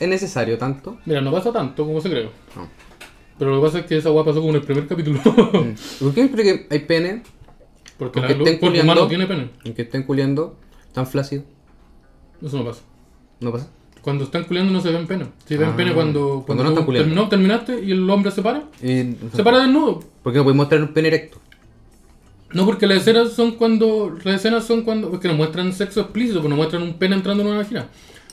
¿Es 0.00 0.08
necesario 0.08 0.58
tanto? 0.58 0.98
Mira, 1.06 1.20
no 1.20 1.30
pasa 1.32 1.52
tanto 1.52 1.84
como 1.86 2.00
se 2.00 2.10
cree. 2.10 2.24
No. 2.56 2.68
Pero 3.38 3.50
lo 3.54 3.60
que 3.60 3.66
pasa 3.66 3.78
es 3.80 3.86
que 3.86 3.96
esa 3.98 4.10
weá 4.10 4.24
pasó 4.24 4.40
como 4.40 4.50
en 4.50 4.56
el 4.56 4.62
primer 4.62 4.86
capítulo. 4.86 5.20
¿Por 5.22 6.12
qué 6.12 6.12
siempre 6.14 6.42
que 6.42 6.66
hay 6.70 6.80
pene, 6.80 7.22
Porque 7.98 8.18
Aunque 8.18 8.34
la- 8.34 8.38
estén 8.40 8.54
el 8.54 8.60
cuerpo 8.60 8.66
culiando. 8.66 8.92
humano 8.92 9.08
tiene 9.08 9.26
pene. 9.26 9.50
en 9.64 9.74
que 9.74 9.82
estén 9.82 10.02
culiando, 10.02 10.56
tan 10.92 11.06
flácido? 11.06 11.44
Eso 12.44 12.58
no 12.58 12.64
pasa. 12.64 12.82
¿No 13.40 13.52
pasa? 13.52 13.68
Cuando 14.02 14.24
están 14.24 14.44
culiando 14.44 14.72
no 14.72 14.80
se 14.80 14.90
ven 14.90 15.06
pene. 15.06 15.26
Si 15.46 15.56
ven 15.56 15.70
Ah, 15.70 15.76
pene 15.76 15.94
cuando, 15.94 16.42
cuando 16.44 16.64
no 16.64 16.70
están 16.70 16.84
culiando. 16.84 17.08
terminó, 17.08 17.28
terminaste 17.28 17.84
y 17.84 17.92
el 17.92 18.10
hombre 18.10 18.32
se 18.32 18.42
para, 18.42 18.64
Eh, 18.82 19.14
se 19.34 19.44
para 19.44 19.60
desnudo. 19.60 20.00
¿Por 20.22 20.32
qué 20.32 20.38
no 20.38 20.44
podemos 20.44 20.56
mostrar 20.64 20.82
un 20.82 20.88
pene 20.92 21.08
erecto? 21.08 21.38
No, 22.54 22.66
porque 22.66 22.86
las 22.86 22.98
escenas 22.98 23.32
son 23.32 23.52
cuando. 23.52 24.16
Las 24.24 24.36
escenas 24.36 24.64
son 24.64 24.82
cuando. 24.82 25.10
Porque 25.10 25.28
no 25.28 25.34
muestran 25.34 25.72
sexo 25.72 26.00
explícito, 26.02 26.40
pues 26.40 26.50
no 26.50 26.56
muestran 26.56 26.82
un 26.82 26.94
pene 26.94 27.16
entrando 27.16 27.42
en 27.42 27.48
una 27.48 27.58
vagina. 27.58 27.86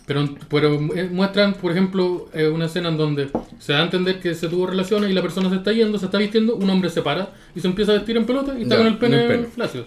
Pero, 0.06 0.28
pero 0.50 0.74
eh, 0.96 1.08
muestran, 1.12 1.54
por 1.54 1.72
ejemplo, 1.72 2.28
eh, 2.34 2.48
una 2.48 2.66
escena 2.66 2.90
en 2.90 2.98
donde 2.98 3.30
se 3.60 3.74
da 3.74 3.80
a 3.80 3.84
entender 3.84 4.20
que 4.20 4.34
se 4.34 4.48
tuvo 4.48 4.66
relaciones 4.66 5.12
y 5.12 5.14
la 5.14 5.22
persona 5.22 5.50
se 5.50 5.58
está 5.58 5.72
yendo, 5.72 6.00
se 6.00 6.06
está 6.06 6.18
vistiendo, 6.18 6.56
un 6.56 6.68
hombre 6.70 6.90
se 6.90 7.04
para 7.04 7.30
y 7.56 7.60
se 7.60 7.68
empieza 7.68 7.92
a 7.92 7.96
vestir 7.96 8.18
en 8.18 8.26
pelota 8.26 8.58
y 8.58 8.64
está 8.64 8.76
Ya, 8.76 8.78
con 8.80 8.88
el 8.88 8.98
pene, 8.98 9.16
en 9.18 9.22
el 9.22 9.28
pene. 9.38 9.48
flácido. 9.54 9.86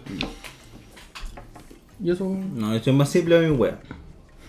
Y 2.02 2.10
eso. 2.10 2.24
No, 2.54 2.72
esto 2.74 2.90
es 2.90 2.96
más 2.96 3.08
simple 3.10 3.36
a 3.36 3.40
mi 3.40 3.50
wea. 3.50 3.80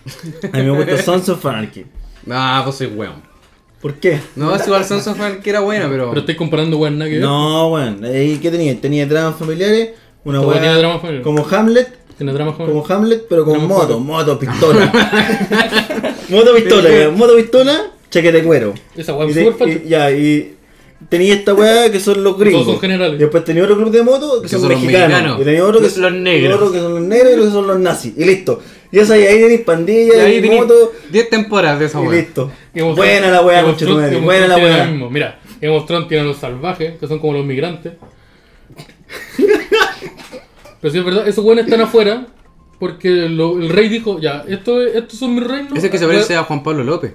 A 0.52 0.56
mí 0.58 0.62
me 0.62 0.70
gusta 0.70 0.98
Sons 1.02 1.28
of 1.28 1.44
Anarchy. 1.46 1.86
Ah, 2.30 2.60
pues 2.64 2.76
soy 2.76 2.86
weón. 2.88 3.33
¿Por 3.84 3.96
qué? 3.96 4.18
No, 4.34 4.56
es 4.56 4.66
igual 4.66 4.82
Sons 4.86 5.06
of 5.08 5.20
Anarchy 5.20 5.42
que 5.42 5.50
era 5.50 5.60
buena, 5.60 5.90
pero. 5.90 6.08
Pero 6.08 6.20
estáis 6.20 6.38
comparando 6.38 6.78
weón 6.78 6.96
nada 6.96 7.10
que 7.10 7.16
ver. 7.16 7.24
No, 7.26 7.68
bueno. 7.68 7.98
¿Y 8.18 8.38
qué 8.38 8.50
tenía? 8.50 8.80
Tenía 8.80 9.04
dramas 9.06 9.36
familiares. 9.38 9.90
Una 10.24 10.38
Esta 10.38 10.48
wea 10.48 10.58
tiene 10.58 10.72
wea 10.74 10.78
drama 10.78 10.98
familiar. 11.00 11.22
como 11.22 11.46
Hamlet. 11.46 11.98
Tiene 12.16 12.32
drama 12.32 12.52
joven. 12.54 12.72
Como 12.72 12.86
Hamlet, 12.88 13.26
pero 13.28 13.44
con 13.44 13.66
moto. 13.66 14.00
Moto, 14.00 14.38
pistola. 14.38 14.90
moto, 16.30 16.54
pistola. 16.54 16.90
ya, 16.90 17.10
Moto, 17.10 17.36
pistola, 17.36 17.90
chaqueta 18.10 18.38
de 18.38 18.44
cuero. 18.44 18.72
Esa 18.96 19.12
weá 19.14 19.28
Y 19.28 19.32
es 19.38 19.44
súper 19.52 19.68
y- 19.68 19.88
Ya, 19.88 20.10
y 20.10 20.56
tenía 21.08 21.34
esta 21.34 21.54
weá 21.54 21.90
que 21.90 22.00
son 22.00 22.22
los 22.24 22.38
gringos. 22.38 22.62
Todos 22.62 22.74
son 22.74 22.80
generales. 22.80 23.16
Y 23.16 23.18
después 23.22 23.44
tenía 23.44 23.62
otro 23.64 23.76
club 23.76 23.90
de 23.90 24.02
moto 24.02 24.36
que 24.40 24.42
Que 24.42 24.48
son, 24.48 24.60
son 24.62 24.70
los 24.70 24.80
mexicanos. 24.80 25.08
mexicanos. 25.10 25.40
Y 25.40 25.44
tenía 25.44 25.64
otro 25.64 25.78
que 25.80 25.84
Los 25.86 25.92
son 25.94 26.22
negros. 26.22 26.54
otro 26.56 26.72
que 26.72 26.78
son 26.78 26.94
los 26.94 27.02
negros 27.02 27.30
y 27.30 27.32
otro 27.34 27.44
que 27.46 27.50
son 27.52 27.66
los 27.66 27.78
nazis. 27.80 28.12
Y 28.16 28.24
listo. 28.24 28.60
Y 28.92 28.98
esa, 28.98 29.14
ahí 29.14 29.24
tenéis 29.24 29.60
Y 29.60 29.64
pandilla 29.64 30.24
ahí 30.24 30.36
y 30.36 30.40
tenés 30.42 30.60
moto. 30.60 30.92
10 31.10 31.30
temporadas 31.30 31.78
de 31.80 31.86
esa 31.86 32.00
Y 32.02 32.06
weá. 32.06 32.20
listo. 32.20 32.50
Game 32.74 32.90
of 32.90 32.96
Buena 32.96 33.30
la 33.30 33.42
weá, 33.42 33.62
conchetumare, 33.64 34.16
Buena 34.18 34.46
la 34.48 34.56
weá. 34.56 34.86
Mira, 35.10 35.40
Game 35.60 35.76
of 35.76 35.86
Thrones 35.86 36.08
tiene 36.08 36.22
a 36.22 36.26
los 36.26 36.36
salvajes, 36.36 36.98
que 36.98 37.06
son 37.08 37.18
como 37.18 37.32
los 37.34 37.44
migrantes. 37.44 37.94
Pero 40.80 40.92
si 40.92 40.98
es 40.98 41.04
verdad, 41.04 41.26
esos 41.28 41.42
buenos 41.44 41.64
están 41.64 41.80
afuera 41.80 42.26
porque 42.78 43.08
lo- 43.28 43.56
el 43.58 43.68
rey 43.70 43.88
dijo, 43.88 44.20
ya, 44.20 44.44
esto, 44.48 44.82
es- 44.82 44.94
estos 44.96 45.18
son 45.18 45.34
mis 45.34 45.44
reinos. 45.46 45.76
Ese 45.78 45.90
que 45.90 45.98
se 45.98 46.06
parece 46.06 46.36
a 46.36 46.42
Juan 46.44 46.62
Pablo 46.62 46.84
López, 46.84 47.14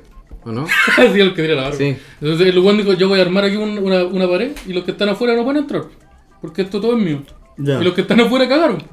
¿o 0.50 0.52
no? 0.52 0.68
sí, 0.96 1.20
el 1.20 1.30
que 1.34 1.42
tiene 1.44 1.56
la 1.56 1.64
barba. 1.64 1.78
Sí. 1.78 1.96
Entonces 2.22 2.48
el 2.48 2.60
buen 2.60 2.78
dijo, 2.78 2.94
yo 2.94 3.08
voy 3.08 3.20
a 3.20 3.24
armar 3.24 3.46
aquí 3.46 3.56
un- 3.56 3.78
una, 3.80 4.04
una 4.04 4.28
pared 4.28 4.52
y 4.68 4.74
los 4.74 4.84
que 4.84 4.92
están 4.92 5.10
afuera 5.10 5.36
no 5.36 5.44
pueden 5.44 5.64
entrar. 5.64 5.84
Porque 6.42 6.62
esto 6.64 6.80
todo 6.82 6.98
es 6.98 7.04
mío. 7.04 7.22
Ya. 7.58 7.80
Y 7.82 7.84
los 7.84 7.94
que 7.94 8.02
están 8.02 8.20
afuera 8.22 8.48
cagaron. 8.48 8.84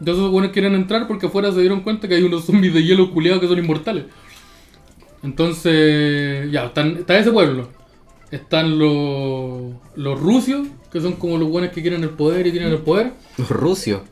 Entonces 0.00 0.22
los 0.22 0.30
buenos 0.30 0.52
quieren 0.52 0.74
entrar 0.74 1.06
porque 1.08 1.26
afuera 1.26 1.50
se 1.52 1.60
dieron 1.60 1.80
cuenta 1.80 2.06
que 2.08 2.14
hay 2.14 2.22
unos 2.22 2.44
zombies 2.44 2.72
de 2.74 2.84
hielo 2.84 3.10
culiados 3.12 3.40
que 3.40 3.48
son 3.48 3.58
inmortales. 3.58 4.04
Entonces, 5.22 6.50
ya, 6.50 6.66
están, 6.66 6.96
está 6.98 7.18
ese 7.18 7.32
pueblo. 7.32 7.68
Están 8.30 8.78
los, 8.78 9.72
los 9.96 10.20
rusios, 10.20 10.68
que 10.92 11.00
son 11.00 11.14
como 11.14 11.38
los 11.38 11.48
buenos 11.48 11.72
que 11.72 11.80
quieren 11.82 12.02
el 12.02 12.10
poder 12.10 12.46
y 12.46 12.52
tienen 12.52 12.70
el 12.70 12.78
poder. 12.78 13.12
Los 13.36 13.48
rusios. 13.50 14.02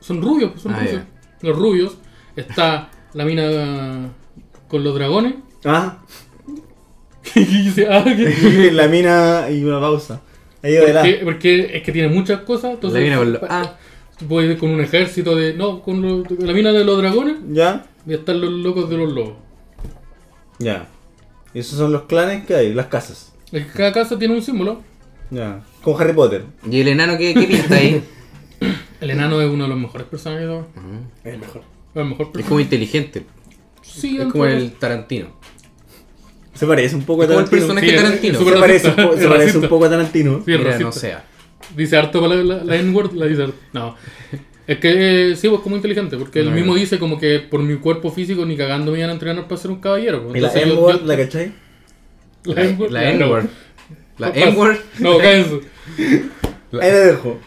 Son 0.00 0.20
rubios, 0.20 0.50
pues, 0.50 0.62
son 0.62 0.74
Ah, 0.74 0.80
rusios. 0.80 1.02
Los 1.42 1.56
rubios. 1.56 1.96
Está 2.36 2.90
la 3.14 3.24
mina 3.24 4.10
con 4.68 4.84
los 4.84 4.94
dragones. 4.94 5.34
Ah, 5.64 5.98
ah, 7.90 8.04
¿qué? 8.04 8.70
la 8.72 8.88
mina 8.88 9.46
y 9.50 9.62
una 9.64 9.80
pausa. 9.80 10.20
Ahí 10.62 10.74
porque, 10.78 11.20
porque 11.24 11.76
es 11.76 11.82
que 11.82 11.92
tiene 11.92 12.08
muchas 12.08 12.40
cosas. 12.40 12.72
Entonces, 12.74 12.98
La 13.00 13.04
mina 13.04 13.16
con 13.18 13.32
los- 13.32 13.42
ah. 13.48 13.76
puede 14.28 14.52
ir 14.52 14.58
con 14.58 14.70
un 14.70 14.80
ejército 14.80 15.34
de. 15.36 15.54
No, 15.54 15.80
con 15.82 16.02
los- 16.02 16.30
la 16.38 16.52
mina 16.52 16.72
de 16.72 16.84
los 16.84 16.98
dragones 16.98 17.36
Ya, 17.50 17.86
y 18.06 18.14
están 18.14 18.40
los 18.40 18.50
locos 18.50 18.88
de 18.90 18.96
los 18.96 19.12
lobos. 19.12 19.34
ya. 20.58 20.88
Y 21.52 21.58
esos 21.58 21.78
son 21.78 21.90
los 21.92 22.02
clanes 22.02 22.46
que 22.46 22.54
hay, 22.54 22.72
las 22.72 22.86
casas. 22.86 23.32
Es 23.50 23.66
que 23.66 23.72
cada 23.72 23.92
casa 23.92 24.16
tiene 24.16 24.34
un 24.34 24.42
símbolo. 24.42 24.82
Ya. 25.30 25.62
Con 25.82 26.00
Harry 26.00 26.12
Potter. 26.12 26.44
¿Y 26.70 26.80
el 26.80 26.88
enano 26.88 27.18
qué, 27.18 27.34
qué 27.34 27.42
pinta 27.46 27.74
ahí? 27.74 28.02
El 29.00 29.10
enano 29.10 29.40
es 29.40 29.48
uno 29.50 29.64
de 29.64 29.70
los 29.70 29.78
mejores 29.78 30.06
personajes. 30.06 30.46
¿no? 30.46 30.66
Es 31.24 31.32
el 31.34 31.40
mejor. 31.40 31.62
El 31.94 32.04
mejor 32.04 32.30
Es 32.38 32.44
como 32.44 32.60
inteligente. 32.60 33.24
Sí, 33.82 34.18
Es 34.18 34.26
como 34.28 34.46
el 34.46 34.72
Tarantino. 34.72 35.38
Se 36.54 36.66
parece 36.66 36.94
un 36.96 37.04
poco 37.04 37.22
a 37.22 37.24
Es 37.24 37.30
como 37.30 37.40
el 37.40 37.46
Tarantino. 37.46 37.66
personaje 37.74 37.90
Sí, 37.90 37.96
Tarantino. 37.96 38.38
Se 38.38 38.60
parece, 38.60 38.88
un 38.88 38.96
po- 38.96 39.16
se 39.16 39.28
parece 39.28 39.58
un 39.58 39.68
poco 39.68 39.84
a 39.86 39.90
Tarantino. 39.90 40.36
Sí, 40.44 40.52
Mira, 40.58 40.78
no 40.78 40.92
sea. 40.92 41.24
Dice 41.76 41.96
harto 41.96 42.20
para 42.20 42.34
la, 42.36 42.64
la 42.64 42.76
N-word, 42.76 43.12
la 43.14 43.26
dice 43.26 43.44
harto. 43.44 43.58
No. 43.72 43.96
Es 44.66 44.78
que 44.78 45.30
eh, 45.32 45.36
sí, 45.36 45.48
pues 45.48 45.60
como 45.62 45.76
inteligente, 45.76 46.16
porque 46.16 46.40
él 46.40 46.50
No, 46.50 46.52
mismo 46.56 46.74
no. 46.74 46.78
dice 46.78 46.98
como 46.98 47.18
que 47.18 47.40
por 47.40 47.60
mi 47.60 47.76
cuerpo 47.76 48.10
físico 48.12 48.44
ni 48.46 48.56
cagando 48.56 48.92
me 48.92 48.98
iban 48.98 49.10
a 49.10 49.14
entrenar 49.14 49.48
para 49.48 49.60
ser 49.60 49.70
un 49.70 49.80
caballero. 49.80 50.22
pues. 50.24 50.36
Y 50.36 50.40
la 50.40 50.52
yo- 50.64 51.00
¿la 51.04 51.16
cachai? 51.16 51.52
La 52.44 52.62
N-word. 52.64 52.90
La 52.90 53.10
N-word. 53.10 53.46
La. 54.18 54.28
N-word. 54.30 54.76
No, 54.98 55.18
cállense. 55.18 55.60
Ahí 55.98 56.22
la 56.72 56.88
dejo. 56.88 57.38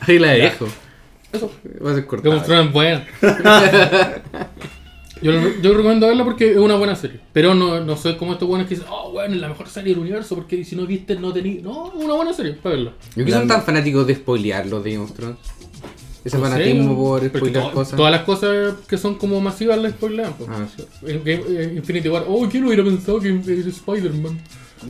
Ahí 0.00 0.18
la 0.18 0.30
dejo. 0.32 0.66
Eso. 1.32 1.50
Va 1.84 1.90
a 1.90 1.94
ser 1.94 2.06
Thrones 2.06 2.48
es 2.48 2.72
buena. 2.72 3.06
yo, 5.32 5.32
yo 5.62 5.74
recomiendo 5.74 6.06
verla 6.06 6.22
porque 6.24 6.52
es 6.52 6.56
una 6.58 6.76
buena 6.76 6.94
serie. 6.94 7.18
Pero 7.32 7.54
no, 7.54 7.80
no 7.80 7.96
soy 7.96 8.16
como 8.16 8.32
estos 8.34 8.46
buenos 8.46 8.68
que 8.68 8.74
dicen, 8.76 8.88
oh, 8.90 9.10
bueno, 9.12 9.34
es 9.34 9.40
la 9.40 9.48
mejor 9.48 9.68
serie 9.68 9.92
del 9.94 10.02
universo 10.02 10.34
porque 10.36 10.64
si 10.64 10.76
no 10.76 10.86
viste 10.86 11.16
no 11.16 11.32
tenías. 11.32 11.62
No, 11.62 11.88
es 11.96 12.04
una 12.04 12.14
buena 12.14 12.32
serie 12.32 12.52
para 12.52 12.76
verla. 12.76 12.92
¿Por 13.14 13.24
qué 13.24 13.32
son 13.32 13.48
tan 13.48 13.62
fanáticos 13.62 14.06
de 14.06 14.14
spoilear 14.14 14.66
los 14.66 14.84
de 14.84 14.92
Game 14.92 15.04
of 15.04 15.12
Thrones? 15.12 15.36
Ese 16.24 16.38
No 16.38 16.44
sé, 16.44 16.50
fanatismo 16.50 16.96
por 16.96 17.26
spoilear 17.28 17.70
cosas. 17.72 17.96
Todas 17.96 18.12
las 18.12 18.22
cosas 18.22 18.74
que 18.88 18.96
son 18.96 19.16
como 19.16 19.40
masivas 19.40 19.78
las 19.78 19.92
spoilean. 19.92 20.32
pues. 20.38 20.48
Ah, 20.50 20.66
sí. 20.74 20.82
Game- 21.02 21.42
eh, 21.48 21.72
Infinity 21.76 22.08
War, 22.08 22.24
oh, 22.28 22.48
¿quién 22.50 22.64
hubiera 22.64 22.82
pensado 22.84 23.20
que 23.20 23.28
Spider-Man? 23.28 24.38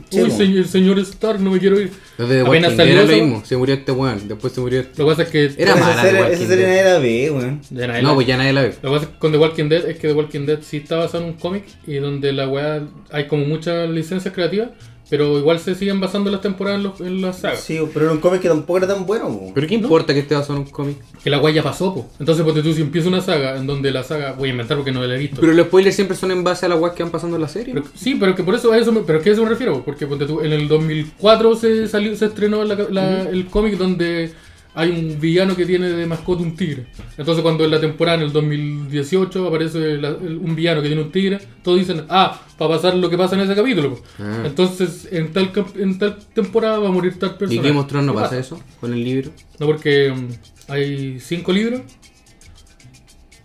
Sí, 0.09 0.21
Uy, 0.21 0.29
mo. 0.29 0.37
se- 0.37 0.43
el 0.43 0.65
señor 0.67 0.99
Stark, 0.99 1.39
no 1.39 1.51
me 1.51 1.59
quiero 1.59 1.79
ir. 1.79 1.91
De 2.17 2.25
The 2.25 2.41
Apenas 2.41 2.75
salió 2.75 2.93
era 2.93 3.03
lo 3.03 3.11
mismo. 3.13 3.43
Se 3.45 3.57
murió 3.57 3.75
este 3.75 3.91
weón. 3.91 4.27
Después 4.27 4.53
se 4.53 4.61
murió 4.61 4.79
este. 4.81 5.01
Lo 5.01 5.05
que 5.07 5.11
pasa 5.11 5.23
es 5.23 5.29
que. 5.29 5.61
Era 5.61 5.75
mala 5.75 6.03
Walking 6.03 6.33
esa 6.33 6.47
serie 6.47 6.65
Dead. 6.65 6.77
era 6.79 6.99
B, 6.99 7.31
weón. 7.31 7.61
Ya 7.69 7.87
nadie 7.87 8.01
No, 8.01 8.09
la- 8.09 8.15
pues 8.15 8.27
ya 8.27 8.37
nadie 8.37 8.53
la 8.53 8.61
ve. 8.63 8.73
Lo 8.81 8.93
que 8.93 8.99
pasa 8.99 9.11
con 9.19 9.31
The 9.31 9.37
Walking 9.37 9.69
Dead 9.69 9.85
es 9.89 9.97
que 9.99 10.07
The 10.07 10.13
Walking 10.13 10.45
Dead 10.45 10.59
sí 10.61 10.77
está 10.77 10.97
basado 10.97 11.23
en 11.23 11.29
un 11.31 11.35
cómic 11.37 11.63
y 11.87 11.95
donde 11.95 12.31
la 12.33 12.47
weá 12.47 12.81
hay 13.11 13.27
como 13.27 13.45
muchas 13.45 13.89
licencias 13.89 14.33
creativas, 14.33 14.69
pero 15.09 15.37
igual 15.39 15.59
se 15.59 15.75
siguen 15.75 15.99
basando 15.99 16.31
las 16.31 16.41
temporadas 16.41 16.77
en, 16.79 16.83
los- 16.83 17.01
en 17.01 17.21
las 17.21 17.39
sagas. 17.39 17.59
Sí, 17.61 17.79
pero 17.93 18.05
era 18.05 18.13
un 18.13 18.19
cómic 18.19 18.41
que 18.41 18.47
tampoco 18.47 18.77
era 18.77 18.87
tan 18.87 19.05
bueno. 19.05 19.25
po. 19.29 19.51
Pero 19.53 19.67
¿qué 19.67 19.75
importa 19.75 20.13
que 20.13 20.19
esté 20.21 20.35
basado 20.35 20.55
en 20.55 20.65
un 20.65 20.69
cómic? 20.71 20.97
Que 21.23 21.29
la 21.29 21.39
weá 21.39 21.53
ya 21.53 21.63
pasó, 21.63 21.93
po. 21.93 22.07
Entonces, 22.19 22.43
porque 22.43 22.61
tú 22.61 22.73
si 22.73 22.81
empieza 22.81 23.07
una 23.07 23.21
saga 23.21 23.57
en 23.57 23.67
donde 23.67 23.91
la 23.91 24.03
saga, 24.03 24.33
voy 24.33 24.49
a 24.49 24.51
inventar 24.51 24.77
porque 24.77 24.91
no 24.91 25.03
la 25.05 25.15
he 25.15 25.17
visto. 25.19 25.41
Pero 25.41 25.53
los 25.53 25.67
spoilers 25.67 25.95
siempre 25.95 26.15
son 26.17 26.31
en 26.31 26.43
base 26.43 26.65
a 26.65 26.69
las 26.69 26.79
weas 26.79 26.93
que 26.95 27.03
van 27.03 27.11
pasando 27.11 27.35
en 27.37 27.41
la 27.41 27.47
serie. 27.47 27.73
Pero- 27.73 27.85
sí, 27.95 28.15
pero 28.19 28.35
que 28.35 28.43
por 28.43 28.55
eso 28.55 28.71
a 28.71 28.77
eso 28.77 28.91
me, 28.91 29.01
pero 29.01 29.21
que 29.21 29.29
a 29.29 29.33
eso 29.33 29.43
me 29.43 29.49
refiero, 29.49 29.83
porque 29.83 30.07
ponte 30.07 30.25
tú, 30.25 30.41
en 30.41 30.51
el 30.53 30.67
2004 30.67 31.55
se 31.55 31.87
salió 31.87 32.15
se 32.15 32.25
estrenó 32.25 32.63
la- 32.63 32.75
la- 32.89 33.21
el 33.29 33.45
cómic 33.47 33.77
donde 33.77 34.31
hay 34.75 34.89
un 34.91 35.19
villano 35.19 35.55
que 35.55 35.65
tiene 35.65 35.87
de 35.89 36.05
mascota 36.05 36.43
un 36.43 36.55
tigre. 36.55 36.87
Entonces 37.17 37.41
cuando 37.41 37.63
en 37.65 37.71
la 37.71 37.79
temporada, 37.79 38.17
en 38.17 38.23
el 38.25 38.31
2018, 38.33 39.47
aparece 39.47 39.97
la- 39.97 40.09
el- 40.09 40.37
un 40.37 40.55
villano 40.55 40.81
que 40.81 40.87
tiene 40.89 41.01
un 41.01 41.11
tigre, 41.11 41.39
todos 41.63 41.79
dicen, 41.79 42.05
ah, 42.09 42.41
para 42.57 42.75
pasar 42.75 42.95
lo 42.95 43.09
que 43.09 43.17
pasa 43.17 43.35
en 43.35 43.41
ese 43.41 43.55
capítulo. 43.55 43.99
Ah. 44.19 44.43
Entonces 44.45 45.07
en 45.11 45.31
tal, 45.33 45.51
en 45.77 45.97
tal 45.97 46.17
temporada 46.33 46.79
va 46.79 46.89
a 46.89 46.91
morir 46.91 47.17
tal 47.17 47.31
¿Y 47.35 47.37
persona. 47.39 47.61
Game 47.61 47.79
of 47.79 47.87
Thrones 47.87 48.07
no 48.07 48.13
pasa 48.13 48.37
eso 48.37 48.61
con 48.81 48.93
el 48.93 49.03
libro? 49.03 49.31
No, 49.59 49.65
porque 49.65 50.11
mm, 50.13 50.71
hay 50.71 51.19
cinco 51.19 51.51
libros. 51.53 51.81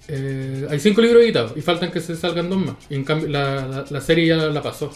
Eh, 0.08 0.66
hay 0.68 0.80
cinco 0.80 1.00
libros 1.00 1.22
editados 1.22 1.52
y 1.56 1.60
faltan 1.60 1.92
que 1.92 2.00
se 2.00 2.16
salgan 2.16 2.50
dos 2.50 2.58
más. 2.58 2.74
Y 2.88 2.96
en 2.96 3.04
cambio, 3.04 3.28
la, 3.28 3.66
la- 3.66 3.84
la 3.88 4.00
serie 4.00 4.26
ya 4.26 4.36
la 4.36 4.62
pasó. 4.62 4.90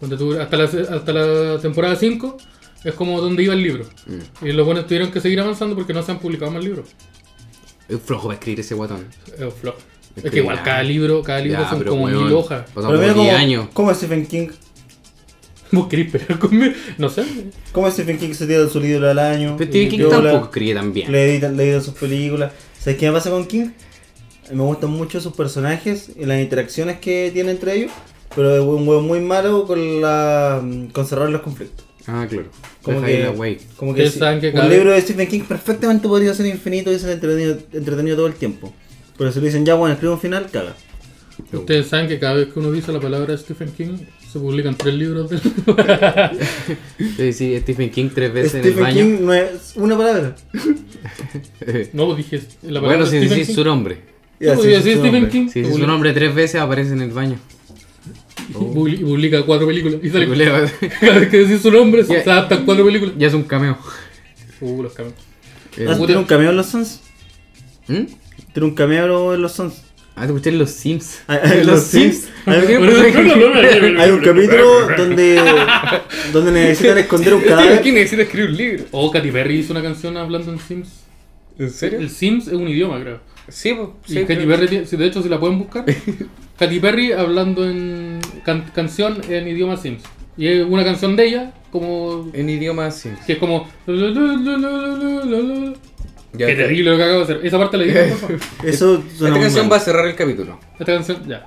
Donde 0.00 0.16
tú, 0.16 0.38
hasta, 0.38 0.56
la, 0.56 0.64
hasta 0.64 1.12
la 1.12 1.58
temporada 1.58 1.96
5 1.96 2.36
es 2.86 2.94
como 2.94 3.20
donde 3.20 3.42
iba 3.42 3.52
el 3.52 3.62
libro. 3.62 3.84
Mm. 4.06 4.46
Y 4.46 4.52
los 4.52 4.64
buenos 4.64 4.86
tuvieron 4.86 5.10
que 5.10 5.20
seguir 5.20 5.40
avanzando 5.40 5.74
porque 5.74 5.92
no 5.92 6.02
se 6.04 6.12
han 6.12 6.20
publicado 6.20 6.52
más 6.52 6.62
libros. 6.62 6.88
Es 7.88 8.00
flojo 8.00 8.28
para 8.28 8.34
escribir 8.34 8.60
ese 8.60 8.74
guatón. 8.74 9.06
Es 9.34 9.42
un 9.42 9.50
flop. 9.50 9.76
Es 10.14 10.24
Es 10.24 10.30
que 10.30 10.38
igual 10.38 10.62
cada 10.62 10.84
libro, 10.84 11.20
cada 11.22 11.40
libro 11.40 11.62
Ya, 11.62 11.68
son 11.68 11.82
como 11.82 12.06
mil 12.06 12.32
hojas. 12.32 12.70
Pasan 12.72 12.90
Pero 12.92 13.02
mira 13.02 13.14
como 13.14 13.24
10 13.24 13.58
cómo, 13.58 13.70
cómo 13.72 13.94
Stephen 13.94 14.26
King. 14.26 14.48
¿Vos 15.72 15.88
querés 15.88 16.12
pelear 16.12 16.38
conmigo? 16.38 16.74
No 16.96 17.08
sé. 17.08 17.24
¿Cómo 17.72 17.90
Stephen 17.90 18.18
King 18.18 18.32
se 18.34 18.46
tira 18.46 18.68
su 18.68 18.78
libro 18.78 19.10
al 19.10 19.18
año? 19.18 19.56
Pero 19.58 19.68
Stephen 19.68 19.88
King 19.88 19.98
viola, 19.98 20.30
tampoco 20.30 20.44
escribe 20.44 20.74
tan 20.74 20.92
bien. 20.92 21.10
Le 21.10 21.32
editan, 21.32 21.56
le 21.56 21.64
editan 21.64 21.82
sus 21.82 21.94
películas. 21.94 22.52
¿Sabes 22.78 22.98
qué 23.00 23.06
me 23.06 23.12
pasa 23.12 23.30
con 23.30 23.46
King? 23.46 23.70
Me 24.52 24.62
gustan 24.62 24.90
mucho 24.90 25.20
sus 25.20 25.32
personajes 25.32 26.12
y 26.16 26.24
las 26.24 26.40
interacciones 26.40 27.00
que 27.00 27.32
tiene 27.32 27.50
entre 27.50 27.74
ellos. 27.74 27.90
Pero 28.36 28.54
es 28.54 28.60
un 28.60 28.86
huevo 28.86 29.02
muy 29.02 29.20
malo 29.20 29.66
con 29.66 30.00
la 30.00 30.62
con 30.92 31.04
cerrar 31.04 31.30
los 31.30 31.40
conflictos. 31.40 31.85
Ah, 32.08 32.26
claro. 32.28 32.46
Como 32.82 33.00
Deja 33.00 33.32
que, 33.32 33.58
como 33.76 33.94
que 33.94 34.02
Ustedes 34.02 34.12
sí, 34.12 34.18
saben 34.20 34.40
que 34.40 34.50
un 34.50 34.68
libro 34.70 34.92
de 34.92 35.00
Stephen 35.00 35.26
King 35.28 35.40
perfectamente 35.48 36.06
podría 36.06 36.32
ser 36.34 36.46
infinito 36.46 36.92
y 36.92 36.98
ser 36.98 37.10
entretenido, 37.10 37.58
entretenido 37.72 38.16
todo 38.16 38.26
el 38.28 38.34
tiempo. 38.34 38.72
Pero 39.18 39.32
si 39.32 39.40
le 39.40 39.46
dicen 39.46 39.64
ya, 39.66 39.74
bueno, 39.74 39.94
escribe 39.94 40.14
un 40.14 40.20
final, 40.20 40.48
caga. 40.50 40.74
Ustedes 41.52 41.86
saben 41.88 42.08
que 42.08 42.18
cada 42.18 42.34
vez 42.34 42.48
que 42.52 42.58
uno 42.58 42.72
dice 42.72 42.92
la 42.92 43.00
palabra 43.00 43.36
Stephen 43.36 43.70
King 43.70 43.98
se 44.32 44.38
publican 44.38 44.74
tres 44.74 44.94
libros 44.94 45.28
de 45.28 45.38
Sí, 47.16 47.32
sí, 47.32 47.58
Stephen 47.60 47.90
King 47.90 48.08
tres 48.14 48.32
veces 48.32 48.54
en 48.54 48.60
el 48.60 48.64
Stephen 48.66 48.82
baño. 48.84 48.96
King 48.96 49.18
no 49.26 49.32
es 49.34 49.72
una 49.76 49.96
palabra. 49.98 50.34
No, 51.92 52.14
dije 52.14 52.40
la 52.62 52.80
palabra 52.80 52.88
bueno, 52.98 53.06
si 53.06 53.16
Stephen 53.18 53.28
decís 53.30 53.46
King. 53.48 53.54
su 53.54 53.64
nombre. 53.64 53.96
Sí, 54.40 54.46
sí, 54.62 54.68
decís 54.68 54.82
su 54.82 54.90
Stephen 55.00 55.12
nombre. 55.12 55.30
King. 55.30 55.48
Si 55.48 55.60
decís 55.62 55.76
su 55.76 55.86
nombre 55.86 56.12
tres 56.12 56.34
veces 56.34 56.60
aparece 56.60 56.92
en 56.92 57.02
el 57.02 57.10
baño. 57.10 57.38
Y 58.48 58.52
publi- 58.52 59.00
y 59.00 59.04
publica 59.04 59.42
cuatro 59.42 59.66
películas. 59.66 59.98
Y 60.02 60.10
sale 60.10 60.26
Ya 60.36 60.70
cada 61.00 61.18
vez 61.18 61.28
que 61.30 61.38
decís 61.38 61.60
su 61.62 61.70
nombre 61.70 62.04
se 62.04 62.14
Ya. 62.14 62.32
adaptan 62.32 62.64
cuatro 62.64 62.84
películas. 62.84 63.14
es 63.18 63.34
un 63.34 63.42
cameo. 63.44 63.76
Uh, 64.60 64.82
los 64.82 64.92
cambios. 64.92 65.16
Eh, 65.76 65.86
Ah, 65.88 65.96
¿Tiene 65.96 66.16
un 66.16 66.24
cameo 66.24 66.50
en 66.50 66.56
los 66.56 66.66
Sons? 66.66 67.00
¿Mm? 67.88 68.04
¿Tiene 68.52 68.68
un 68.68 68.74
cameo 68.74 69.34
en 69.34 69.42
los 69.42 69.52
Sons? 69.52 69.82
Ah, 70.18 70.26
te 70.26 70.32
gustan 70.32 70.56
los 70.58 70.70
Sims. 70.70 71.20
Ah, 71.28 71.38
ah, 71.44 71.54
¿Los 71.62 71.82
Sims? 71.82 72.28
Hay 72.46 72.56
un- 74.10 74.20
capítulo 74.22 74.88
donde, 74.96 75.38
donde 76.32 76.52
necesitan 76.52 76.96
esconder 76.96 77.34
un 77.34 77.42
cadáver. 77.42 77.82
King 77.82 77.92
necesita 77.94 78.22
escribir 78.22 78.48
un 78.50 78.56
libro. 78.56 78.84
Oh, 78.92 79.10
Katy 79.10 79.30
Perry 79.30 79.58
hizo 79.58 79.72
una 79.72 79.82
canción 79.82 80.16
hablando 80.16 80.50
en 80.52 80.58
Sims. 80.58 80.88
¿En 81.58 81.70
serio? 81.70 81.98
El 81.98 82.08
Sims 82.08 82.46
es 82.48 82.54
un 82.54 82.66
idioma, 82.68 82.98
creo. 83.00 83.20
Sí, 83.48 83.74
pues. 83.74 83.88
Y 84.08 84.24
Katy 84.24 84.46
Perry, 84.46 84.66
de 84.86 85.06
hecho, 85.06 85.22
si 85.22 85.28
la 85.28 85.38
pueden 85.38 85.58
buscar, 85.58 85.84
Katy 86.58 86.80
Perry 86.80 87.12
hablando 87.12 87.68
en 87.68 88.15
can- 88.44 88.70
canción 88.74 89.20
en 89.28 89.48
idioma 89.48 89.76
Sims. 89.76 90.02
Y 90.36 90.46
es 90.48 90.66
una 90.66 90.84
canción 90.84 91.16
de 91.16 91.26
ella, 91.26 91.52
como. 91.72 92.28
En 92.32 92.48
idioma 92.50 92.90
Sims. 92.90 93.20
que 93.26 93.34
es 93.34 93.38
como. 93.38 93.66
Ya, 96.38 96.46
Qué 96.46 96.54
terrible 96.54 96.90
lo 96.90 96.96
que 96.98 97.02
acabo 97.02 97.18
de 97.20 97.24
hacer. 97.24 97.40
Esa 97.46 97.58
parte 97.58 97.78
la 97.78 97.84
dije. 97.84 98.12
Eso 98.62 99.02
Esta 99.10 99.30
canción 99.40 99.64
mal. 99.66 99.72
va 99.72 99.76
a 99.78 99.80
cerrar 99.80 100.06
el 100.06 100.14
capítulo. 100.14 100.58
Esta 100.78 100.84
canción, 100.92 101.26
ya. 101.26 101.46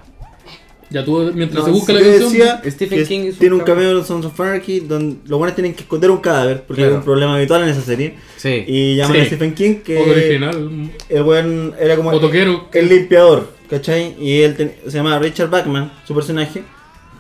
Ya 0.92 1.06
tú, 1.06 1.32
mientras 1.36 1.60
No, 1.60 1.66
se 1.66 1.72
busca 1.72 1.94
la 1.94 2.00
canción. 2.00 2.32
decía 2.32 2.62
Stephen 2.68 2.98
que 3.00 3.06
King 3.06 3.32
tiene 3.38 3.54
un 3.56 3.62
un 3.62 3.66
cameo 3.68 3.90
en 3.92 3.98
los 3.98 4.08
Sons 4.08 4.26
of 4.26 4.40
Anarchy 4.40 4.80
donde 4.80 5.18
los 5.28 5.38
buenos 5.38 5.54
tienen 5.56 5.76
que 5.76 5.82
esconder 5.84 6.10
un 6.10 6.18
cadáver 6.18 6.64
porque 6.66 6.82
Claro. 6.82 6.94
hay 6.96 6.98
un 7.00 7.04
problema 7.06 7.36
habitual 7.36 7.62
en 7.64 7.70
esa 7.70 7.82
serie. 7.82 8.16
Sí. 8.38 8.64
Y 8.68 8.96
llaman 8.96 9.16
Sí. 9.18 9.22
a 9.22 9.26
Stephen 9.26 9.54
King 9.54 9.76
que 9.86 9.98
Foto 9.98 10.10
original. 10.12 10.90
el 11.10 11.24
buen 11.24 11.74
era 11.80 11.96
como 11.96 12.12
el 12.12 12.90
limpiador, 12.90 13.52
¿cachai? 13.70 14.16
Y 14.20 14.42
él 14.42 14.56
ten- 14.56 14.74
se 14.86 14.92
llama 14.92 15.20
Richard 15.20 15.50
Bachman, 15.52 15.92
su 16.08 16.16
personaje, 16.16 16.64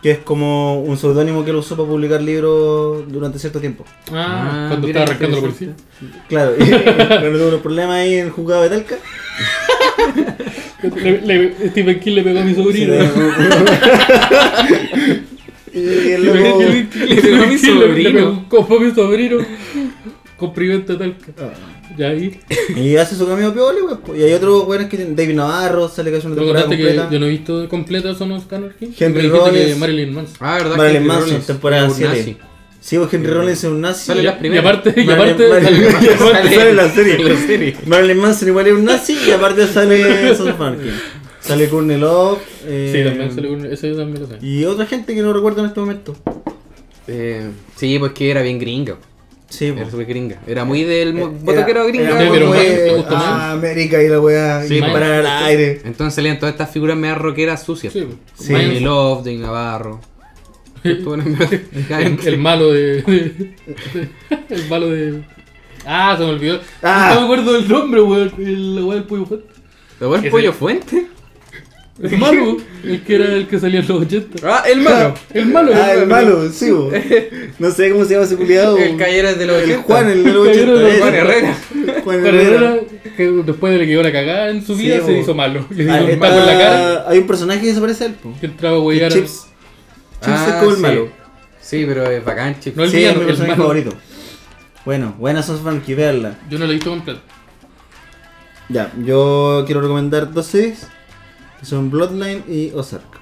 que 0.01 0.11
es 0.11 0.17
como 0.19 0.81
un 0.81 0.97
seudónimo 0.97 1.43
que 1.43 1.51
él 1.51 1.57
usó 1.57 1.75
para 1.77 1.87
publicar 1.89 2.21
libros 2.21 3.03
durante 3.07 3.37
cierto 3.37 3.59
tiempo. 3.59 3.85
Ah, 4.11 4.15
Ah, 4.15 4.65
cuando 4.69 4.87
estaba 4.87 5.05
arrancando 5.05 5.35
la 5.37 5.41
policía. 5.41 5.75
Claro, 6.27 6.53
y 6.57 6.59
cuando 7.21 7.37
tuvo 7.37 7.47
unos 7.49 7.61
problemas 7.61 7.97
ahí 7.97 8.15
en 8.15 8.25
el 8.27 8.31
juzgado 8.31 8.63
de 8.63 8.69
Talca. 8.69 8.95
Le, 10.81 11.21
le- 11.25 11.69
Stephen 11.69 11.99
King 11.99 12.13
le 12.15 12.23
pegó 12.23 12.39
a 12.39 12.43
mi 12.43 12.55
sobrino. 12.55 12.93
y 15.73 15.79
el 15.79 16.23
Le 16.23 16.33
loco- 16.33 16.59
pegó- 16.59 17.05
Le 17.07 17.21
pegó 17.21 17.43
a 17.43 17.47
mi 17.47 17.57
King 17.57 17.79
le- 17.79 17.87
Le 17.87 18.03
sobrino. 18.03 18.45
copo 18.49 18.77
a 18.77 18.79
mi 18.79 18.91
sobrino. 18.91 19.37
Con 20.37 20.53
priventa 20.53 20.97
tal. 20.97 21.15
Ya 21.97 22.09
ahí. 22.09 22.39
Y 22.77 22.95
hace 22.95 23.15
su 23.15 23.27
cameo 23.27 23.53
pioli, 23.53 23.79
pues. 24.05 24.19
Y 24.19 24.23
hay 24.23 24.31
otros 24.33 24.65
buenos 24.65 24.87
que 24.87 24.95
tienen 24.95 25.15
David 25.15 25.33
Navarro, 25.35 25.89
sale 25.89 26.11
casi 26.11 26.27
una 26.27 26.35
¿Te 26.35 26.41
temporada 26.41 26.65
completa. 26.67 27.09
yo 27.11 27.19
no 27.19 27.25
he 27.25 27.29
visto 27.29 27.67
completa 27.67 28.15
Son 28.15 28.31
of 28.31 28.51
Anarchy? 28.53 28.93
Henry 28.97 29.27
Rollins. 29.27 29.77
Marilyn 29.77 30.13
Manson. 30.13 30.35
Ah, 30.39 30.57
¿verdad? 30.59 30.77
Marilyn 30.77 31.05
Manson, 31.05 31.41
temporada 31.41 31.81
era 31.83 31.91
un 31.91 31.97
7. 31.97 32.37
Sí, 32.81 32.97
pues 32.97 33.13
Henry 33.13 33.31
Rollins 33.31 33.57
es 33.57 33.63
un 33.69 33.81
nazi. 33.81 34.05
Sale 34.07 34.23
las 34.23 34.35
Y 34.37 34.39
primeras. 34.39 34.65
aparte, 34.65 35.01
y 35.01 35.09
aparte, 35.09 35.49
Marilyn- 35.49 36.01
y 36.01 36.07
aparte 36.13 36.55
sale 36.55 36.69
en 36.69 36.75
la 36.77 36.89
serie. 36.89 37.15
En 37.15 37.29
la 37.29 37.35
serie. 37.37 37.75
Marilyn 37.85 38.17
Manson 38.17 38.47
igual 38.47 38.67
es 38.67 38.73
un 38.73 38.85
nazi 38.85 39.17
y 39.27 39.31
aparte 39.31 39.67
sale 39.73 40.03
Anarchy. 40.03 40.89
Sale 41.41 41.67
Courtney 41.69 41.97
Love. 41.97 42.39
eh, 42.65 42.91
Sí, 42.95 43.03
también 43.09 43.33
sale 43.35 43.49
un- 43.49 43.65
ese 43.65 43.89
yo 43.89 43.97
también 43.97 44.21
lo 44.21 44.27
sé. 44.27 44.45
Y 44.45 44.63
otra 44.65 44.85
gente 44.85 45.13
que 45.13 45.21
no 45.21 45.33
recuerdo 45.33 45.59
en 45.61 45.67
este 45.67 45.79
momento. 45.79 46.15
Eh, 47.07 47.49
sí, 47.75 47.97
pues 47.99 48.11
que 48.13 48.29
era 48.31 48.41
bien 48.41 48.59
gringa. 48.59 48.95
Sí, 49.49 49.65
Era 49.65 49.77
pues. 49.77 49.89
súper 49.91 50.05
gringa. 50.05 50.37
Era 50.45 50.63
muy 50.63 50.83
del 50.83 51.17
Era- 51.17 51.27
botoquero 51.27 51.87
gringa. 51.87 52.21
era 52.21 52.33
Sí, 52.35 52.45
muy, 52.45 53.03
ah, 53.09 53.51
América 53.53 54.01
y 54.03 54.07
la 54.07 54.19
weá. 54.19 54.63
Sí, 54.67 54.75
y 54.75 54.79
pues. 54.79 54.91
parar 54.91 55.11
al 55.25 55.27
aire. 55.45 55.81
Entonces 55.85 56.13
salían 56.13 56.37
todas 56.39 56.53
estas 56.53 56.69
figuras 56.69 56.95
medio 56.95 57.15
rockeras 57.15 57.63
sucias. 57.63 57.91
Sí, 57.93 58.07
Sí. 58.35 58.79
Love, 58.79 59.23
Dave 59.25 59.37
Navarro. 59.37 60.01
El, 60.83 62.19
el 62.25 62.37
malo 62.37 62.71
de, 62.71 63.01
de- 63.01 63.51
El 64.49 64.69
malo 64.69 64.89
de. 64.89 65.21
Ah, 65.85 66.15
se 66.17 66.23
me 66.23 66.29
olvidó. 66.31 66.59
Ah. 66.83 67.11
No 67.13 67.21
me 67.21 67.25
acuerdo 67.25 67.53
del 67.53 67.67
nombre, 67.67 68.01
weón. 68.01 68.31
El 68.37 68.75
weón 68.83 68.89
del 68.95 69.03
pollo 69.03 69.25
fuerte. 69.25 69.47
¿Lo 69.99 70.13
el 70.15 70.21
Ese- 70.21 70.29
pollo 70.31 70.53
fuente? 70.53 71.07
El 72.01 72.17
malo, 72.17 72.55
el 72.85 73.01
que 73.03 73.15
era 73.15 73.25
el 73.25 73.45
que 73.49 73.59
salía 73.59 73.81
en 73.81 73.87
los 73.89 74.01
80. 74.03 74.37
Ah, 74.49 74.63
el 74.71 74.79
malo. 74.79 75.13
El 75.33 75.45
malo, 75.47 75.71
Ah, 75.75 75.91
el 75.93 76.07
malo, 76.07 76.49
sí, 76.49 76.71
bo. 76.71 76.89
No 77.59 77.71
sé 77.71 77.91
cómo 77.91 78.05
se 78.05 78.13
llama 78.13 78.25
ese 78.25 78.37
culiado. 78.37 78.77
El 78.77 78.95
Calleras 78.95 79.37
de 79.37 79.45
los 79.45 79.57
El 79.57 79.63
80. 79.71 79.83
Juan, 79.83 80.09
el 80.09 80.23
de 80.23 80.31
los 80.31 80.47
El 80.47 80.51
80. 80.53 80.71
de 80.71 80.81
los 80.81 80.91
ese. 80.93 81.01
Juan 81.01 81.15
Herrera. 81.15 81.57
Juan 82.05 82.25
Herrera. 82.25 82.55
era 82.73 82.79
que 83.17 83.27
después 83.45 83.73
de 83.73 83.79
que 83.79 83.87
quedó 83.87 84.03
la 84.03 84.11
cagada 84.13 84.49
en 84.49 84.65
su 84.65 84.75
Sí, 84.77 84.83
vida, 84.83 85.01
bo. 85.01 85.07
se 85.07 85.19
hizo 85.19 85.35
malo. 85.35 85.65
Le 85.71 85.83
dio 85.83 85.93
Ah, 85.93 86.01
un 86.01 86.09
está- 86.09 86.27
taco 86.29 86.39
en 86.39 86.45
la 86.45 86.57
cara. 86.57 87.05
Hay 87.09 87.17
un 87.17 87.27
personaje 87.27 87.61
que 87.61 87.73
se 87.73 87.81
parece 87.81 88.03
a 88.05 88.07
él, 88.07 88.13
po. 88.13 88.33
Que 88.39 88.45
entraba 88.45 88.77
a 88.77 88.79
huellar. 88.79 89.11
Chips. 89.11 89.47
Chips 90.21 90.27
Ah, 90.37 90.45
es 90.49 90.53
como 90.55 90.69
el 90.71 90.75
sí. 90.77 90.81
malo. 90.81 91.09
Sí, 91.61 91.85
pero 91.87 92.03
es 92.09 92.23
bacán, 92.25 92.59
Chips. 92.59 92.77
No 92.77 92.83
el 92.83 92.89
sí, 92.91 92.97
villano, 92.97 93.13
es 93.15 93.19
mi 93.21 93.25
personaje 93.27 93.51
malo. 93.51 93.63
favorito. 93.63 93.93
Bueno, 94.85 95.15
buenas 95.19 95.45
Sons 95.45 95.61
Fan, 95.61 95.81
que 95.81 95.95
veanla. 95.95 96.37
Yo 96.49 96.57
no 96.57 96.65
la 96.65 96.71
he 96.71 96.75
visto 96.75 96.89
completa. 96.89 97.21
Ya, 98.69 98.91
yo 99.03 99.63
quiero 99.65 99.81
recomendar 99.81 100.31
dos 100.31 100.45
series 100.45 100.87
que 101.59 101.65
son 101.65 101.89
Bloodline 101.89 102.43
y 102.47 102.71
Ozark. 102.73 103.18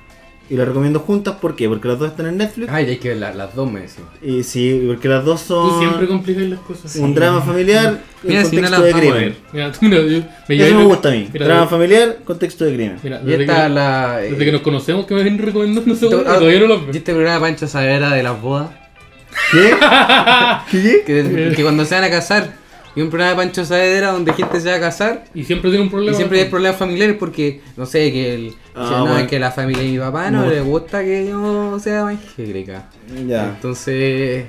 Y 0.49 0.55
las 0.55 0.65
recomiendo 0.67 0.99
juntas, 1.01 1.35
¿por 1.41 1.55
qué? 1.57 1.67
Porque 1.67 1.87
las 1.89 1.99
dos 1.99 2.09
están 2.11 2.27
en 2.27 2.37
Netflix. 2.37 2.69
Ay, 2.71 2.85
hay 2.85 2.97
que 2.97 3.09
ver 3.09 3.17
la- 3.17 3.33
las 3.33 3.53
dos, 3.53 3.69
me 3.69 3.81
decían. 3.81 4.07
Y 4.21 4.43
sí, 4.43 4.83
porque 4.87 5.09
las 5.09 5.25
dos 5.25 5.43
Tú 5.45 5.77
siempre 5.79 6.07
son 6.07 6.17
complicas 6.17 6.43
las 6.43 6.59
cosas. 6.61 6.95
un 6.95 7.13
drama 7.13 7.41
familiar 7.41 7.99
Mira, 8.23 8.39
en 8.41 8.45
si 8.45 8.55
no 8.55 8.61
contexto 8.61 8.85
las 8.85 8.95
de 8.95 8.99
crimen. 9.01 9.35
Mira, 9.51 9.71
tú, 9.73 9.77
mira, 9.81 9.97
yo, 10.01 10.21
me 10.47 10.55
Eso 10.67 10.75
me 10.77 10.83
gusta 10.85 11.09
a 11.09 11.11
mí. 11.11 11.29
Mira, 11.33 11.45
drama 11.47 11.67
familiar, 11.67 12.17
contexto 12.23 12.63
de 12.65 12.73
crimen. 12.75 12.97
Mira, 13.03 13.19
Y 13.21 13.25
desde, 13.25 13.43
esta 13.43 13.63
que, 13.63 13.69
la. 13.73 14.17
desde 14.17 14.45
que 14.45 14.51
nos 14.53 14.61
conocemos 14.61 15.05
que 15.05 15.13
me 15.15 15.23
vienen 15.23 15.45
recomendando 15.45 15.81
weón, 15.91 15.97
y 15.97 16.09
todavía 16.09 16.59
no 16.61 16.67
lo 16.67 16.75
Y 16.93 16.97
este 16.97 17.13
programa 17.13 17.35
de 17.35 17.41
Pancho 17.41 17.67
Savera 17.67 18.11
de 18.11 18.23
las 18.23 18.41
bodas. 18.41 18.69
¿Qué? 19.51 19.73
¿Qué? 20.71 21.03
Que, 21.05 21.53
que 21.55 21.61
cuando 21.63 21.83
se 21.85 21.95
van 21.95 22.03
a 22.05 22.09
casar. 22.09 22.53
Y 22.97 23.01
un 23.01 23.09
programa 23.09 23.31
de 23.31 23.37
Pancho 23.47 23.63
Saavedra 23.63 24.11
donde 24.11 24.33
gente 24.33 24.59
se 24.59 24.69
va 24.69 24.75
a 24.75 24.79
casar. 24.79 25.25
Y 25.35 25.43
siempre 25.43 25.69
tiene 25.69 25.83
un 25.85 25.91
problema. 25.91 26.11
Y 26.13 26.15
siempre 26.15 26.41
hay 26.41 26.49
problemas 26.49 26.77
familiares 26.79 27.15
porque, 27.19 27.61
no 27.77 27.85
sé, 27.85 28.11
que 28.11 28.33
el, 28.33 28.53
Ah, 28.73 28.81
dice, 28.83 28.91
no, 28.95 29.01
bueno. 29.05 29.19
es 29.19 29.27
que 29.27 29.39
la 29.39 29.51
familia 29.51 29.83
de 29.83 29.89
mi 29.89 29.99
papá 29.99 30.31
no, 30.31 30.41
No. 30.45 30.49
le 30.49 30.61
gusta 30.61 31.03
que 31.03 31.27
yo 31.27 31.79
sea 31.79 31.99
evangélica. 31.99 32.89
Ya. 33.27 33.49
Entonces, 33.49 34.45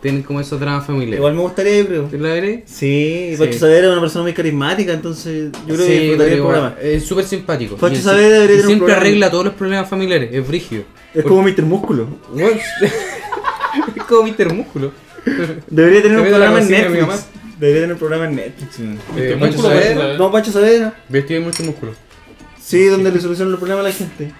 tienen 0.00 0.22
como 0.22 0.40
esos 0.40 0.58
dramas 0.58 0.86
familiares. 0.86 1.18
Igual 1.18 1.34
me 1.34 1.40
gustaría, 1.42 1.78
yo 1.80 1.86
creo. 1.86 2.02
¿Te 2.04 2.18
la 2.18 2.28
veré? 2.30 2.62
Sí, 2.66 3.32
Sí. 3.32 3.36
Pacho 3.38 3.58
Saavedra 3.58 3.86
es 3.86 3.92
una 3.92 4.00
persona 4.00 4.22
muy 4.24 4.32
carismática, 4.32 4.92
entonces 4.94 5.52
yo 5.66 5.74
creo 5.74 5.76
que 5.76 5.84
Sí, 5.84 5.92
disfrutaría 5.98 6.16
pero 6.16 6.34
el 6.34 6.40
programa. 6.42 6.74
Es 6.82 7.04
súper 7.06 7.24
simpático. 7.26 7.76
Pancho 7.76 8.00
Saavedra 8.00 8.38
debería 8.40 8.56
y 8.56 8.60
tener 8.60 8.64
un 8.64 8.66
siempre 8.78 8.94
arregla 8.94 9.30
todos 9.30 9.44
los 9.44 9.54
problemas 9.54 9.88
familiares. 9.88 10.30
Es 10.32 10.48
brígido. 10.48 10.84
Es 11.14 11.24
como 11.24 11.42
Mr. 11.42 11.62
Músculo. 11.62 12.06
Es 13.96 14.02
como 14.04 14.28
Mr. 14.28 14.52
Músculo. 14.52 14.92
Debería 15.68 16.02
tener 16.02 16.18
un 16.18 16.26
programa 16.26 16.60
en 16.60 16.68
Netflix. 16.70 17.26
Debería 17.62 17.82
tener 17.82 17.96
programa 17.96 18.24
en 18.24 18.34
Netflix. 18.34 18.78
Eh, 18.80 18.82
Mr. 18.82 19.38
Pancho 19.38 19.46
Músculo, 19.46 19.62
Saavedra. 19.68 19.94
Pancho 20.08 20.18
No, 20.18 20.32
Pancho 20.32 20.50
Saavedra. 20.50 20.94
Vestido 21.08 21.40
de 21.40 21.46
mucho 21.46 21.62
músculo. 21.62 21.92
Sí, 22.60 22.84
donde 22.86 23.12
le 23.12 23.20
solucionan 23.20 23.52
los 23.52 23.60
problemas 23.60 23.84
a 23.84 23.88
la 23.88 23.94
gente. 23.94 24.32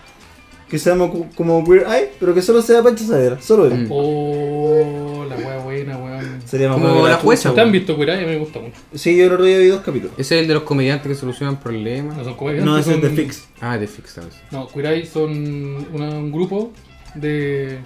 Que 0.68 0.78
se 0.78 0.90
llama 0.90 1.08
cu- 1.08 1.28
como 1.36 1.62
Queer 1.64 1.86
Eye, 1.86 2.10
pero 2.18 2.34
que 2.34 2.42
solo 2.42 2.62
sea 2.62 2.82
Pancho 2.82 3.04
Saavedra. 3.04 3.40
Solo 3.40 3.66
él. 3.66 3.74
Mm. 3.74 3.86
Oh, 3.90 5.24
la 5.28 5.36
wea 5.36 5.58
buena, 5.58 5.98
weón. 5.98 6.42
Sería 6.46 6.68
más 6.70 6.76
Como 6.78 6.88
bueno 6.88 7.02
que 7.04 7.08
la 7.10 7.14
chucha, 7.16 7.24
jueza, 7.24 7.54
¿Te 7.54 7.60
han 7.60 7.70
visto 7.70 7.94
Curay? 7.96 8.18
A 8.18 8.26
mí 8.26 8.26
me 8.26 8.38
gusta 8.38 8.58
mucho. 8.58 8.74
Sí, 8.94 9.16
yo 9.16 9.26
el 9.26 9.32
otro 9.32 9.44
día 9.44 9.58
vi 9.58 9.66
dos 9.68 9.82
capítulos. 9.82 10.14
Ese 10.18 10.34
es 10.36 10.42
el 10.42 10.48
de 10.48 10.54
los 10.54 10.64
comediantes 10.64 11.06
que 11.06 11.14
solucionan 11.14 11.60
problemas. 11.60 12.16
No 12.16 12.24
son 12.24 12.34
comediantes, 12.34 12.64
No, 12.72 12.78
ese 12.78 12.90
es 12.94 13.00
son- 13.00 13.08
de 13.16 13.22
Fix. 13.22 13.48
Ah, 13.60 13.78
de 13.78 13.86
Fix, 13.86 14.14
tal 14.14 14.24
vez. 14.24 14.34
No, 14.50 14.66
Curay 14.66 15.06
son 15.06 15.86
una- 15.92 16.08
un 16.18 16.32
grupo 16.32 16.72
de, 17.14 17.78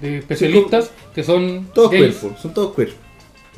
de 0.00 0.18
especialistas 0.18 0.92
que 1.14 1.24
son 1.24 1.66
Todos 1.74 1.90
gays. 1.90 2.14
queer, 2.16 2.32
po, 2.32 2.38
son 2.40 2.54
todos 2.54 2.74
queer. 2.76 2.92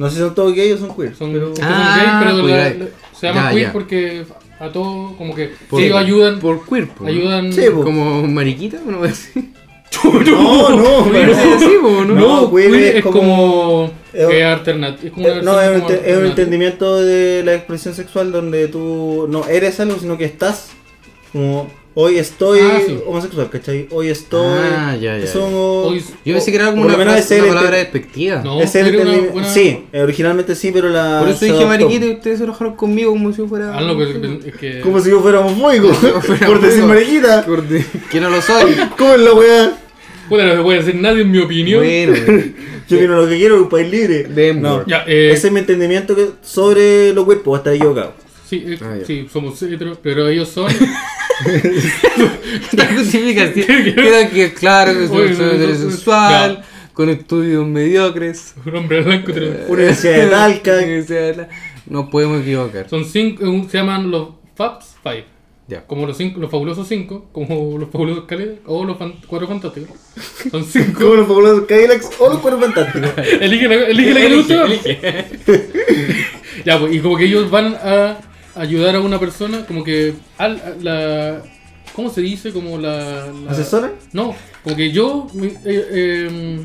No 0.03 0.09
sé 0.11 0.17
si 0.17 0.21
son 0.23 0.35
todos 0.35 0.55
gays 0.55 0.75
o 0.75 0.79
son 0.87 0.97
queer. 0.97 1.15
Son, 1.15 1.33
pero... 1.33 1.51
que 1.55 1.63
son 1.63 1.71
Ah, 1.71 1.97
gays, 1.97 2.11
pero 2.33 2.37
la- 2.37 2.43
Curay. 2.43 2.79
la- 2.79 2.87
se 3.19 3.27
llaman 3.27 3.45
Ya, 3.45 3.51
queer 3.53 3.67
ya. 3.67 3.73
porque 3.73 4.25
a 4.61 4.69
todos 4.71 5.17
como 5.17 5.35
que 5.35 5.51
Por- 5.69 5.81
ellos 5.83 5.97
ayudan, 5.99 6.39
Por 6.41 6.65
cuerpo. 6.67 7.07
ayudan. 7.07 7.53
Sí, 7.53 7.63
po. 7.75 7.83
Como 7.85 8.27
mariquita, 8.27 8.79
¿no 8.87 8.99
voy 8.99 9.09
a 9.09 9.11
decir? 9.11 9.51
No, 10.05 10.71
no, 10.71 11.11
Queer 11.13 11.29
es 11.31 11.37
no. 11.47 11.55
así, 11.55 11.67
¿no? 11.83 12.05
No, 12.05 12.51
queer 12.53 12.71
queer 12.71 12.85
es 12.85 12.95
es 12.97 13.03
como 13.05 13.91
es- 14.13 14.27
que 14.29 14.45
alternativo. 14.45 15.07
Es 15.07 15.13
como 15.13 15.27
una 15.27 15.37
Eh, 15.39 15.43
no, 15.43 15.61
es 15.61 15.71
como 15.81 15.91
ente- 15.91 16.03
es 16.11 16.17
un 16.17 16.27
entendimiento 16.27 16.97
de 17.03 17.43
la 17.45 17.55
expresión 17.55 17.95
sexual 17.95 18.33
donde 18.33 18.69
tú 18.69 19.27
no 19.29 19.47
eres 19.47 19.79
algo, 19.81 19.99
sino 19.99 20.17
que 20.19 20.25
estás. 20.25 20.71
Como 21.33 21.71
hoy 21.95 22.19
estoy 22.19 22.61
Ah, 22.61 22.81
sí. 22.87 22.99
homosexual, 23.07 23.49
¿cachai? 23.51 23.87
Hoy 23.91 24.09
estoy. 24.09 24.59
Ah, 24.75 24.97
ya, 25.01 25.19
ya, 25.19 25.39
Hoy- 25.41 26.03
Yo 26.25 26.35
pensé 26.35 26.51
que 26.51 26.57
era 26.57 26.71
como 26.71 26.85
una, 26.85 26.95
frase- 26.97 27.41
una 27.43 27.55
palabra 27.55 27.79
despectiva. 27.79 28.43
No, 28.45 28.61
es 28.61 28.75
el 28.75 28.97
una 29.35 29.45
Sí, 29.49 29.85
originalmente 29.95 30.55
sí, 30.55 30.71
pero 30.73 30.89
la. 30.89 31.21
Por 31.21 31.29
eso 31.31 31.45
dije 31.45 31.65
mariquita 31.67 32.07
y 32.07 32.11
ustedes 32.13 32.39
se 32.39 32.45
enojaron 32.45 32.75
conmigo 32.77 33.11
como 33.13 33.31
si 33.33 33.39
yo 33.39 33.47
fuera. 33.49 33.77
Ah, 33.77 33.81
no, 33.83 33.97
pero 33.97 34.11
es 34.45 34.55
que. 34.57 34.81
Como 34.81 35.01
si 35.01 35.11
yo 35.11 35.21
fuera 35.21 35.41
homofóbico. 35.41 35.89
por 36.47 36.61
decir 36.61 36.85
mariquita. 36.85 37.45
Que 38.11 38.21
no 38.21 38.31
lo 38.31 38.41
soy. 38.43 38.75
¿Cómo 38.99 39.15
es 39.15 39.21
la 39.21 39.33
weá? 39.35 39.79
Puta, 40.29 40.45
no 40.47 40.53
se 40.57 40.63
puede 40.63 40.79
decir 40.79 40.95
nadie 40.95 41.23
en 41.23 41.31
mi 41.31 41.39
opinión. 41.41 41.81
bueno, 41.85 42.15
Yo 42.89 42.99
quiero 42.99 43.23
lo 43.23 43.29
que 43.29 43.37
quiero, 43.37 43.57
un 43.63 43.69
país 43.69 43.91
libre. 43.91 44.25
De 44.25 44.55
no. 44.55 44.85
Ya, 44.87 45.05
eh, 45.07 45.31
Ese 45.33 45.49
es 45.49 45.53
mi 45.53 45.61
entendimiento 45.61 46.15
que- 46.17 46.31
sobre 46.43 47.13
los 47.13 47.25
cuerpos, 47.25 47.59
hasta 47.59 47.73
equivocado. 47.75 48.15
Sí, 48.49 48.65
eh, 48.67 48.79
Ah, 48.83 48.97
sí, 49.07 49.29
somos 49.33 49.61
hetero, 49.63 49.97
pero 50.03 50.29
ellos 50.29 50.49
son. 50.49 50.71
Esta 52.71 52.87
justificación. 52.95 53.67
Queda 53.95 54.29
que 54.31 54.53
claro 54.55 54.93
que 54.99 55.09
soy 55.09 55.31
no, 55.35 55.51
heterosexual, 55.51 56.65
con 56.93 57.09
estudios 57.09 57.67
mediocres. 57.67 58.55
un 58.65 58.77
hombre 58.77 59.03
blanco. 59.03 59.31
hetero. 59.31 59.55
Universidad 59.69 60.25
de 60.25 60.27
Talca. 60.29 61.49
No 61.87 62.11
podemos 62.11 62.43
equivocar. 62.43 62.89
Son 62.89 63.05
cinco, 63.05 63.45
eh, 63.45 63.65
se 63.71 63.79
llaman 63.79 64.11
los 64.11 64.29
Fabs 64.55 64.97
Five. 65.03 65.25
Ya. 65.69 65.87
Como 65.87 66.07
los, 66.07 66.17
cinco, 66.17 66.39
los 66.41 66.51
fabulosos 66.51 66.87
cinco, 66.89 67.27
como 67.33 67.79
los 67.79 67.89
fabulosos 67.91 68.25
Cali 68.25 68.59
o 68.67 68.85
los 68.85 68.99
fan- 68.99 69.15
cuatro 69.27 69.49
fantásticos. 69.49 69.97
Son 70.51 70.65
cinco. 70.65 71.01
Como 71.01 71.15
los 71.15 71.27
fabulosos 71.27 71.65
Cadillacs 71.67 72.11
o 72.19 72.29
los 72.29 72.39
cuerpos 72.39 72.65
fantásticos. 72.65 73.11
elige 73.41 73.69
la, 73.69 73.75
elige 73.87 74.15
la 74.15 74.21
que 74.21 74.29
le 74.29 74.37
guste. 74.37 75.27
ya, 76.65 76.79
pues, 76.79 76.95
y 76.95 77.01
como 77.01 77.17
que 77.17 77.25
ellos 77.25 77.51
van 77.51 77.75
a 77.83 78.19
ayudar 78.55 78.97
a 78.97 79.01
una 79.01 79.19
persona, 79.21 79.65
como 79.67 79.85
que 79.85 80.15
al, 80.39 80.61
la. 80.83 81.43
¿Cómo 81.95 82.11
se 82.11 82.21
dice? 82.23 82.53
Como 82.53 82.79
la. 82.79 83.27
la- 83.45 83.51
¿Asesora? 83.51 83.93
No, 84.13 84.35
como 84.65 84.77
que 84.77 84.91
yo. 84.93 85.29
mi- 85.35 85.49
eh, 85.49 85.57
eh, 85.65 86.61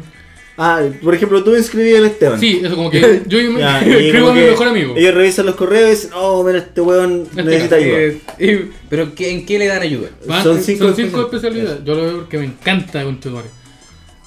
Ah, 0.60 0.82
por 1.04 1.13
ejemplo, 1.13 1.43
tú 1.43 1.56
inscribí 1.56 1.95
al 1.95 2.06
Esteban. 2.06 2.39
sí, 2.39 2.62
eso, 2.63 2.76
como 2.76 2.89
que 2.89 3.21
yo 3.28 3.38
me- 3.52 3.60
Ya, 3.60 3.80
escribo 3.86 4.30
a 4.30 4.34
mi 4.34 4.41
mejor 4.41 4.67
amigo. 4.69 4.95
Ellos 4.97 5.13
revisan 5.13 5.45
los 5.45 5.56
correos 5.56 5.88
y 5.88 5.91
dicen, 5.91 6.10
oh, 6.15 6.43
mira, 6.43 6.58
este 6.60 6.82
weón 6.82 7.28
Este 7.30 7.43
necesita 7.43 7.76
ayuda. 7.76 7.97
Eh, 8.39 8.71
Pero 8.89 9.13
¿qué- 9.13 9.32
¿en 9.32 9.45
qué 9.45 9.60
le 9.60 9.67
dan 9.67 9.84
ayuda? 9.84 10.10
Van- 10.26 10.41
son 10.43 10.56
son 10.56 10.63
cinco 10.63 10.93
cinco, 10.95 11.21
especialidades. 11.21 11.84
Yo 11.84 11.93
lo 11.93 12.02
veo 12.04 12.15
porque 12.17 12.39
me 12.39 12.45
encanta 12.45 13.04
con 13.04 13.19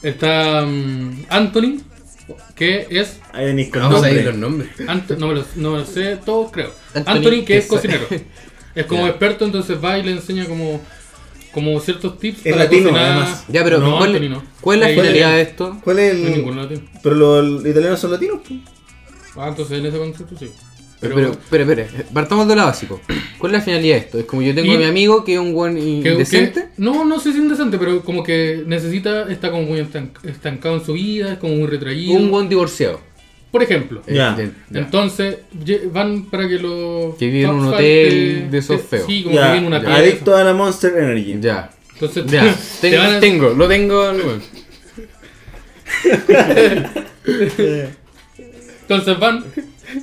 Está 0.03 0.65
mm, 0.67 1.25
Anthony, 1.31 1.81
que 2.55 2.87
es. 2.91 3.21
Ahí 3.33 3.47
venís 3.47 3.71
con 3.71 3.83
Vamos 3.83 4.03
a 4.03 4.11
ir 4.11 4.25
los 4.25 4.35
nombres. 4.37 4.71
Anto- 4.87 5.17
no, 5.17 5.29
me 5.29 5.35
lo, 5.35 5.45
no 5.57 5.73
me 5.73 5.79
lo 5.79 5.85
sé 5.87 6.17
todos, 6.25 6.51
creo. 6.53 6.73
Anthony, 6.95 7.11
Anthony, 7.13 7.45
que 7.45 7.57
es 7.59 7.67
cocinero. 7.67 8.07
Es 8.75 8.87
como 8.87 9.03
Ya. 9.07 9.09
experto, 9.11 9.45
entonces 9.45 9.79
va 9.83 9.99
y 9.99 10.03
le 10.03 10.13
enseña 10.13 10.47
como, 10.47 10.81
como 11.53 11.79
ciertos 11.81 12.19
tips 12.19 12.45
Es 12.47 12.53
para 12.53 12.65
latino, 12.65 12.91
cocinar. 12.91 13.05
además. 13.13 13.45
Ya, 13.49 13.65
pero 13.65 13.79
no, 13.79 13.99
¿cuál, 13.99 14.15
Anthony 14.15 14.29
no. 14.29 14.43
¿cuál 14.61 14.79
es 14.79 14.85
la 14.87 14.91
Eh, 14.91 14.95
finalidad 14.97 15.33
de 15.33 15.43
esto? 15.43 15.81
¿Cuál 15.83 15.99
es 15.99 16.15
No 16.15 16.27
hay 16.27 16.33
el...? 16.33 16.39
ninguno 16.39 16.63
latino. 16.63 16.83
Pero 17.03 17.15
los 17.15 17.67
italianos 17.67 18.01
son 18.01 18.13
latinos, 18.13 18.41
pues. 18.47 18.61
Ah, 19.37 19.49
entonces 19.49 19.79
en 19.79 19.87
ese 19.87 19.99
concepto 19.99 20.37
sí. 20.39 20.51
Pero, 21.01 21.15
Pero, 21.15 21.37
pero, 21.49 21.63
espera, 21.65 21.83
espera, 21.85 22.05
partamos 22.13 22.47
de 22.47 22.57
lo 22.57 22.65
básico. 22.67 23.01
¿Cuál 23.39 23.55
es 23.55 23.59
la 23.61 23.65
finalidad 23.65 23.95
de 23.95 24.01
esto? 24.01 24.19
Es 24.19 24.27
como 24.27 24.43
yo 24.43 24.55
tengo 24.55 24.71
Y- 24.71 24.75
a 24.77 24.79
mi 24.79 24.85
amigo 24.85 25.25
que 25.25 25.33
es 25.35 25.39
un 25.41 25.55
buen 25.55 25.79
indecente. 25.79 26.61
que- 26.61 26.67
no, 26.77 27.07
no 27.07 27.19
sé 27.19 27.33
si 27.33 27.39
indecente, 27.39 27.79
pero 27.79 28.03
como 28.03 28.23
que 28.23 28.65
necesita, 28.67 29.23
está 29.33 29.51
como 29.51 29.63
muy 29.63 29.81
estanc- 29.81 30.23
estancado 30.29 30.75
en 30.77 30.85
su 30.85 30.93
vida, 30.93 31.33
es 31.33 31.39
como 31.39 31.55
muy 31.55 31.67
retraído. 31.69 32.13
Un 32.19 32.31
buen 32.31 32.51
divorciado. 32.51 33.01
Por 33.51 33.63
ejemplo. 33.63 34.03
Ya. 34.07 34.37
Eh, 34.39 34.51
ya. 34.71 34.81
Entonces 34.81 35.39
van 35.93 36.27
para 36.31 36.47
que 36.47 36.59
los. 36.59 37.17
Que 37.17 37.27
vive 37.29 37.45
en 37.45 37.51
un 37.51 37.67
hotel 37.69 38.49
de 38.51 38.59
esos 38.59 38.83
te- 38.83 38.87
feos. 38.99 39.07
Sí, 39.07 39.23
como 39.25 39.35
Ya, 39.37 39.47
que 39.47 39.53
vive 39.55 39.59
en 39.59 39.65
una 39.67 39.81
pieza. 39.81 39.97
adicto 39.97 40.37
a 40.37 40.45
la 40.45 40.53
Monster 40.53 40.97
Energy. 40.99 41.37
Ya. 41.41 41.71
Entonces 41.95 42.27
Ya. 42.27 42.55
te 42.81 42.91
Tengo, 42.91 43.03
van 43.03 43.15
a- 43.15 43.21
tengo, 43.21 43.51
lo 43.51 43.67
tengo. 43.69 44.13
lo- 44.13 44.41
Entonces 48.83 49.19
van. 49.19 49.45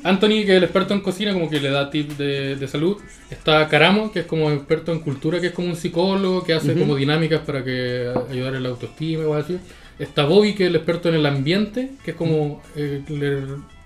Anthony, 0.03 0.29
que 0.45 0.51
es 0.51 0.57
el 0.57 0.63
experto 0.63 0.93
en 0.93 1.01
cocina, 1.01 1.33
como 1.33 1.49
que 1.49 1.59
le 1.59 1.69
da 1.69 1.89
tips 1.89 2.17
de, 2.17 2.55
de 2.55 2.67
salud. 2.67 2.97
Está 3.29 3.67
Caramo, 3.67 4.11
que 4.11 4.19
es 4.21 4.25
como 4.25 4.51
experto 4.51 4.91
en 4.91 4.99
cultura, 4.99 5.39
que 5.41 5.47
es 5.47 5.53
como 5.53 5.67
un 5.69 5.75
psicólogo 5.75 6.43
que 6.43 6.53
hace 6.53 6.73
como 6.73 6.95
dinámicas 6.95 7.41
para 7.41 7.63
que 7.63 8.11
ayudar 8.31 8.55
en 8.55 8.63
la 8.63 8.69
autoestima 8.69 9.25
o 9.25 9.33
así. 9.33 9.57
Está 9.99 10.25
Bobby, 10.25 10.53
que 10.53 10.63
es 10.65 10.69
el 10.69 10.75
experto 10.75 11.09
en 11.09 11.15
el 11.15 11.25
ambiente, 11.25 11.91
que 12.05 12.11
es 12.11 12.17
como. 12.17 12.61
eh, 12.75 13.01
le- 13.07 13.77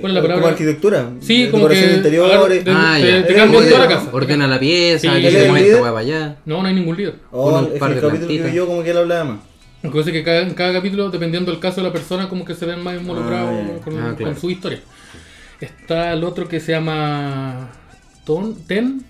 ¿Cuál 0.00 0.10
es 0.10 0.14
la 0.14 0.20
Como 0.22 0.28
palabra? 0.34 0.48
arquitectura. 0.48 1.10
Sí, 1.20 1.44
de 1.44 1.50
como 1.52 1.68
que. 1.68 1.94
interiores. 1.94 2.64
de- 2.64 2.70
Ah, 2.72 2.96
te, 3.00 3.08
ya. 3.12 3.26
te 3.26 3.32
toda 3.68 3.78
la 3.78 3.88
casa. 3.88 4.10
Ordena 4.12 4.48
la 4.48 4.58
pieza, 4.58 4.98
Sí, 5.02 5.06
cómo 5.06 5.16
el 5.18 5.24
esta 5.26 5.98
allá. 6.00 6.36
No, 6.46 6.62
no 6.62 6.66
hay 6.68 6.74
ningún 6.74 6.96
líder. 6.96 7.14
Oh, 7.30 7.60
un 7.60 7.66
que 7.72 7.78
par 7.78 7.90
el 7.90 7.94
de 7.96 8.00
capítulo 8.00 8.10
que 8.10 8.26
plantitas. 8.34 8.54
yo 8.54 8.66
como 8.66 8.82
que 8.82 8.90
él 8.90 8.96
hablaba 8.98 9.24
más. 9.24 9.38
Pasa 9.92 10.10
es 10.10 10.12
que 10.12 10.22
cada, 10.24 10.40
en 10.42 10.54
cada 10.54 10.72
capítulo, 10.72 11.10
dependiendo 11.10 11.50
del 11.50 11.60
caso 11.60 11.80
de 11.80 11.86
la 11.86 11.92
persona, 11.92 12.28
como 12.28 12.44
que 12.44 12.54
se 12.54 12.64
ven 12.66 12.82
más 12.82 12.96
involucrados 12.96 13.50
Ah, 13.52 13.80
con, 13.84 13.98
Ah, 13.98 14.06
con 14.08 14.16
claro. 14.16 14.36
su 14.36 14.50
historia. 14.50 14.80
Está 15.60 16.12
el 16.12 16.24
otro 16.24 16.48
que 16.48 16.60
se 16.60 16.72
llama 16.72 17.70
Ton, 18.24 18.54
Ten 18.66 19.04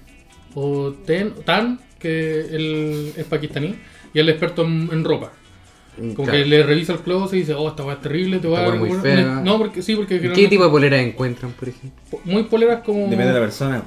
o 0.54 0.92
Ten, 1.06 1.32
Tan, 1.44 1.80
que 1.98 2.40
él 2.40 3.12
es 3.16 3.24
pakistaní 3.24 3.76
y 4.12 4.18
él 4.18 4.28
es 4.28 4.34
experto 4.34 4.64
en, 4.64 4.88
en 4.92 5.04
ropa. 5.04 5.32
Como 5.96 6.14
Claro. 6.14 6.32
que 6.32 6.44
le 6.44 6.62
revisa 6.64 6.92
el 6.94 6.98
closet 7.00 7.34
y 7.36 7.40
dice, 7.40 7.54
oh, 7.54 7.68
esta 7.68 7.84
weá 7.84 7.94
es 7.94 8.00
terrible, 8.02 8.38
te 8.40 8.48
voy 8.48 8.56
a 8.58 8.66
es 8.66 8.74
muy 8.74 8.90
una- 8.90 9.00
fea. 9.02 9.40
No, 9.44 9.58
porque 9.58 9.80
sí, 9.80 9.94
porque 9.94 10.20
¿Qué 10.20 10.48
tipo 10.48 10.64
de 10.64 10.70
polera 10.70 11.00
encuentran, 11.00 11.52
por 11.52 11.68
ejemplo? 11.68 12.18
muy 12.24 12.42
poleras 12.44 12.82
como. 12.82 13.02
Depende 13.04 13.26
de 13.26 13.32
la 13.34 13.40
persona. 13.40 13.82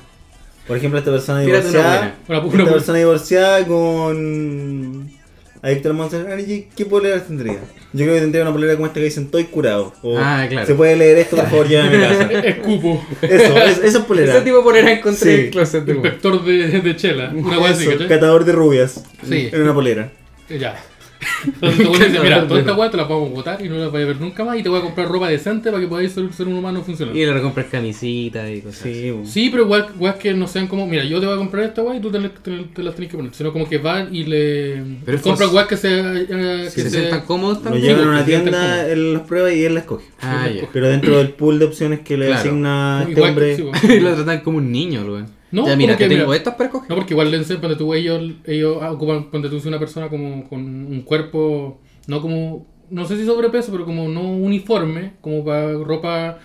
Por 0.65 0.77
ejemplo, 0.77 0.99
esta 0.99 1.11
persona 1.11 1.39
una 1.39 1.45
divorciada. 1.47 2.15
Una- 2.27 2.39
una- 2.39 2.47
esta 2.47 2.63
una- 2.63 2.71
persona 2.71 2.97
divorciada 2.97 3.65
con. 3.67 5.16
Adicto 5.61 5.89
al 5.89 5.95
Monster 5.95 6.21
Energy, 6.25 6.67
¿qué 6.75 6.85
polera 6.85 7.21
tendría? 7.23 7.53
Yo 7.93 8.05
creo 8.05 8.13
que 8.15 8.21
tendría 8.21 8.43
una 8.43 8.53
polera 8.53 8.73
como 8.75 8.85
esta 8.87 8.99
que 8.99 9.05
dicen 9.05 9.25
estoy 9.25 9.45
curado. 9.45 9.93
O, 10.03 10.17
Ah, 10.17 10.45
claro. 10.49 10.67
Se 10.67 10.75
puede 10.75 10.95
leer 10.95 11.17
esto, 11.17 11.35
por 11.37 11.45
favor, 11.49 11.67
llévame 11.69 11.89
a 12.05 12.09
mi 12.11 12.17
casa. 12.19 12.31
Escupo, 12.47 13.05
Eso, 13.21 13.57
es, 13.57 13.77
esa 13.83 13.97
es 13.99 14.05
polera. 14.05 14.33
Ese 14.33 14.41
tipo 14.43 14.57
de 14.57 14.63
polera 14.63 14.91
encontré 14.91 15.31
Sí. 15.33 15.39
en 15.39 15.45
el 15.45 15.51
closet 15.51 15.83
de 15.85 15.93
inspector 15.93 16.43
de, 16.45 16.81
de 16.81 16.95
chela. 16.95 17.31
Una 17.35 17.69
así, 17.69 17.87
Eso, 17.89 18.07
catador 18.07 18.45
de 18.45 18.51
rubias. 18.51 19.03
Sí. 19.27 19.49
En 19.51 19.61
una 19.63 19.73
polera. 19.73 20.11
Ya. 20.49 20.75
Entonces 21.45 21.77
te 21.77 21.85
voy 21.87 21.95
a 21.97 22.03
decir, 22.05 22.19
mira, 22.21 22.47
toda 22.47 22.59
esta 22.59 22.73
weá 22.75 22.89
te 22.91 22.97
la 22.97 23.07
podemos 23.07 23.31
botar 23.31 23.63
y 23.63 23.69
no 23.69 23.77
la 23.77 23.87
voy 23.87 24.01
a 24.01 24.05
ver 24.05 24.19
nunca 24.21 24.43
más 24.43 24.57
y 24.57 24.63
te 24.63 24.69
voy 24.69 24.79
a 24.79 24.81
comprar 24.83 25.07
ropa 25.07 25.29
decente 25.29 25.69
para 25.71 25.81
que 25.81 25.87
podáis 25.87 26.11
ser, 26.11 26.31
ser 26.33 26.47
un 26.47 26.55
humano 26.55 26.81
funcional. 26.83 27.15
Y 27.15 27.25
le 27.25 27.33
recompras 27.33 27.67
camisetas 27.67 28.49
y 28.49 28.61
cosas. 28.61 28.81
así. 28.81 28.93
Sí, 28.93 29.11
bo. 29.11 29.25
Sí, 29.25 29.49
pero 29.49 29.65
weas 29.67 30.15
que 30.15 30.33
no 30.33 30.47
sean 30.47 30.67
como, 30.67 30.85
mira, 30.87 31.03
yo 31.05 31.19
te 31.19 31.25
voy 31.25 31.35
a 31.35 31.37
comprar 31.37 31.63
esta 31.65 31.81
weá 31.83 31.97
y 31.97 32.01
tú 32.01 32.11
te, 32.11 32.19
la- 32.19 32.29
te- 32.29 32.65
te 32.73 32.83
las 32.83 32.95
tenés 32.95 33.11
que 33.11 33.17
poner. 33.17 33.33
Sino 33.33 33.51
como 33.53 33.67
que 33.67 33.77
van 33.77 34.13
y 34.13 34.23
le 34.25 34.83
Pero 35.05 35.17
fos- 35.19 35.51
weas 35.53 35.67
que 35.67 35.77
se, 35.77 35.99
eh, 35.99 36.25
que 36.27 36.69
Si 36.69 36.81
se 36.81 36.89
se- 36.89 36.99
sientan 36.99 37.21
cómodos 37.21 37.57
Lo 37.57 37.63
también. 37.63 37.85
llevan 37.85 38.07
a 38.07 38.11
una 38.11 38.25
tienda, 38.25 38.87
él 38.87 39.13
los 39.13 39.21
prueba 39.23 39.51
y 39.53 39.63
él 39.63 39.73
la 39.73 39.79
escoge. 39.81 40.05
Ah, 40.21 40.47
ya. 40.53 40.67
Pero 40.73 40.87
dentro 40.89 41.17
del 41.17 41.29
pool 41.31 41.59
de 41.59 41.65
opciones 41.65 42.01
que 42.01 42.17
le 42.17 42.27
Claro. 42.27 42.41
asigna 42.41 42.99
este 43.01 43.11
Igual- 43.13 43.29
hombre. 43.29 43.55
sí, 43.55 43.63
y 43.93 43.99
lo 43.99 44.13
tratan 44.15 44.41
como 44.41 44.57
un 44.57 44.71
niño, 44.71 45.03
weón. 45.05 45.36
No, 45.51 45.65
ya, 45.65 45.75
mira, 45.75 45.93
como 45.93 45.97
que, 45.97 46.03
te 46.03 46.09
tengo 46.15 46.25
mira, 46.27 46.37
estas 46.37 46.55
para 46.55 46.65
escoger. 46.65 46.89
No, 46.89 46.95
porque 46.95 47.13
igual 47.13 47.45
cuando 47.59 47.77
tú, 47.77 47.93
ellos, 47.93 48.21
ellos 48.45 48.77
ocupan, 48.83 49.23
cuando 49.29 49.49
tú 49.49 49.61
una 49.67 49.79
persona 49.79 50.09
como 50.09 50.47
con 50.49 50.59
un 50.61 51.01
cuerpo, 51.03 51.79
no 52.07 52.21
como, 52.21 52.65
no 52.89 53.05
sé 53.05 53.17
si 53.17 53.25
sobrepeso, 53.25 53.71
pero 53.71 53.85
como 53.85 54.07
no 54.09 54.21
uniforme, 54.23 55.13
como 55.21 55.45
para 55.45 55.71
ropa, 55.73 56.39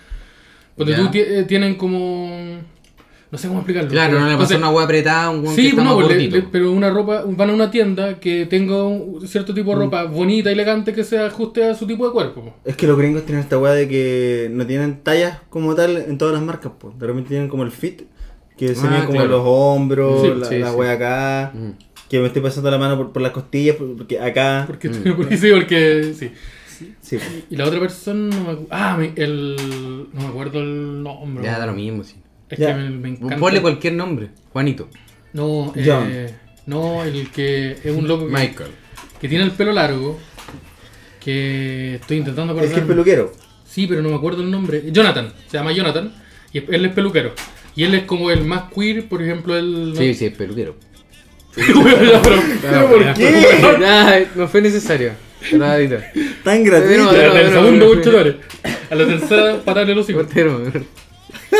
cuando 0.75 0.95
Ya. 0.95 1.11
tú 1.11 1.17
eh, 1.17 1.43
tienen 1.47 1.75
como, 1.75 2.59
No 3.31 3.39
sé 3.39 3.47
cómo 3.47 3.61
explicarlo. 3.61 3.89
Claro, 3.89 4.19
no 4.19 4.29
le 4.29 4.37
pasa 4.37 4.55
una 4.57 4.69
hueá 4.69 4.85
apretada 4.85 5.31
un 5.31 5.41
que 5.41 5.49
Sí, 5.49 5.67
está 5.69 5.83
no, 5.83 5.95
más 5.97 6.07
le- 6.07 6.13
gordito. 6.13 6.35
le- 6.35 6.43
pero 6.43 6.71
una 6.71 6.91
ropa, 6.91 7.23
van 7.25 7.49
a 7.49 7.53
una 7.53 7.71
tienda 7.71 8.19
que 8.19 8.45
tenga 8.45 8.83
un 8.83 9.27
cierto 9.27 9.55
tipo 9.55 9.71
de 9.71 9.75
Mm. 9.77 9.79
ropa 9.79 10.03
bonita, 10.03 10.51
elegante, 10.51 10.93
que 10.93 11.03
se 11.03 11.17
ajuste 11.17 11.63
a 11.65 11.73
su 11.73 11.87
tipo 11.87 12.05
de 12.05 12.11
cuerpo. 12.13 12.41
po. 12.43 12.53
Es 12.63 12.75
que 12.77 12.85
los 12.85 12.95
gringos 12.95 13.25
tienen 13.25 13.43
esta 13.43 13.57
weá 13.57 13.73
de 13.73 13.87
que 13.87 14.49
no 14.51 14.67
tienen 14.67 15.01
tallas 15.01 15.39
como 15.49 15.73
tal 15.73 15.97
en 15.97 16.19
todas 16.19 16.35
las 16.35 16.43
marcas, 16.43 16.73
pues. 16.77 16.97
De 16.99 17.07
repente 17.07 17.29
tienen 17.29 17.47
como 17.49 17.63
el 17.63 17.71
fit, 17.71 18.03
que 18.57 18.75
se 18.75 18.85
Ah, 18.87 18.89
ven 18.91 18.99
como 19.05 19.13
claro. 19.19 19.27
los 19.29 19.41
hombros, 19.45 20.21
Sí, 20.21 20.27
la, 20.39 20.45
sí, 20.47 20.57
la 20.59 20.69
sí. 20.71 20.75
weá 20.75 20.91
acá. 20.93 21.51
Mm. 21.53 21.69
Que 22.09 22.19
me 22.19 22.27
estoy 22.27 22.41
pasando 22.41 22.69
la 22.69 22.77
mano 22.77 22.97
por, 22.97 23.11
por 23.11 23.21
las 23.21 23.31
costillas, 23.31 23.75
por- 23.75 23.95
porque 23.97 24.19
acá. 24.19 24.65
Porque, 24.67 24.89
porque 25.17 25.37
sí, 25.37 25.49
porque 25.51 26.13
sí. 26.17 26.31
Sí. 27.01 27.17
Y 27.49 27.55
la 27.55 27.65
otra 27.65 27.79
persona, 27.79 28.35
no 28.35 28.43
me 28.43 28.49
acu- 28.53 28.67
ah, 28.69 28.97
me- 28.97 29.13
el, 29.15 29.55
no 30.13 30.21
me 30.21 30.27
acuerdo 30.27 30.59
el 30.59 31.01
nombre. 31.03 31.43
Ya 31.43 31.57
da 31.59 31.65
lo 31.65 31.73
mismo, 31.73 32.03
sí. 32.03 32.15
Es 32.49 32.59
Ya. 32.59 32.67
que 32.67 32.73
me, 32.75 32.89
me 32.89 33.09
encanta. 33.09 33.37
Ponle 33.37 33.61
cualquier 33.61 33.93
nombre. 33.93 34.29
Juanito. 34.51 34.89
No, 35.33 35.73
John. 35.75 36.07
eh, 36.11 36.35
no, 36.67 37.03
el 37.03 37.29
que 37.31 37.71
es 37.83 37.95
un 37.95 38.07
loco 38.07 38.27
que, 38.27 38.33
Michael. 38.33 38.71
que 39.19 39.27
tiene 39.27 39.43
el 39.45 39.51
pelo 39.51 39.71
largo. 39.71 40.19
Que 41.19 41.95
estoy 41.95 42.17
intentando 42.17 42.53
Es 42.53 42.59
que 42.59 42.65
es 42.65 42.71
acordar. 42.71 42.87
peluquero. 42.89 43.31
Sí, 43.65 43.87
pero 43.87 44.01
no 44.01 44.09
me 44.09 44.15
acuerdo 44.15 44.41
el 44.43 44.51
nombre. 44.51 44.83
Jonathan, 44.91 45.31
se 45.47 45.57
llama 45.57 45.71
Jonathan. 45.71 46.13
Y 46.51 46.57
él 46.59 46.85
es 46.85 46.91
peluquero. 46.93 47.33
Y 47.75 47.83
él 47.83 47.95
es 47.95 48.03
como 48.03 48.29
el 48.31 48.43
más 48.43 48.65
queer, 48.73 49.07
por 49.07 49.21
ejemplo, 49.21 49.57
el. 49.57 49.93
Sí, 49.97 50.13
sí, 50.13 50.25
es 50.25 50.33
peluquero. 50.35 50.75
Ya, 51.55 51.63
pero- 52.23 52.41
¿Pero 52.61 52.89
por 52.89 53.13
qué? 53.13 54.27
No 54.35 54.47
fue 54.47 54.61
necesario. 54.61 55.11
Tan 56.43 56.63
gratuito. 56.63 57.09
Pero- 57.11 57.35
el 57.35 57.51
segundo 57.51 57.87
conchetumare. 57.87 58.37
A 58.89 58.95
la 58.95 59.05
tercera 59.05 59.61
patarle 59.63 59.95
los 59.95 60.09
hijos. 60.09 60.27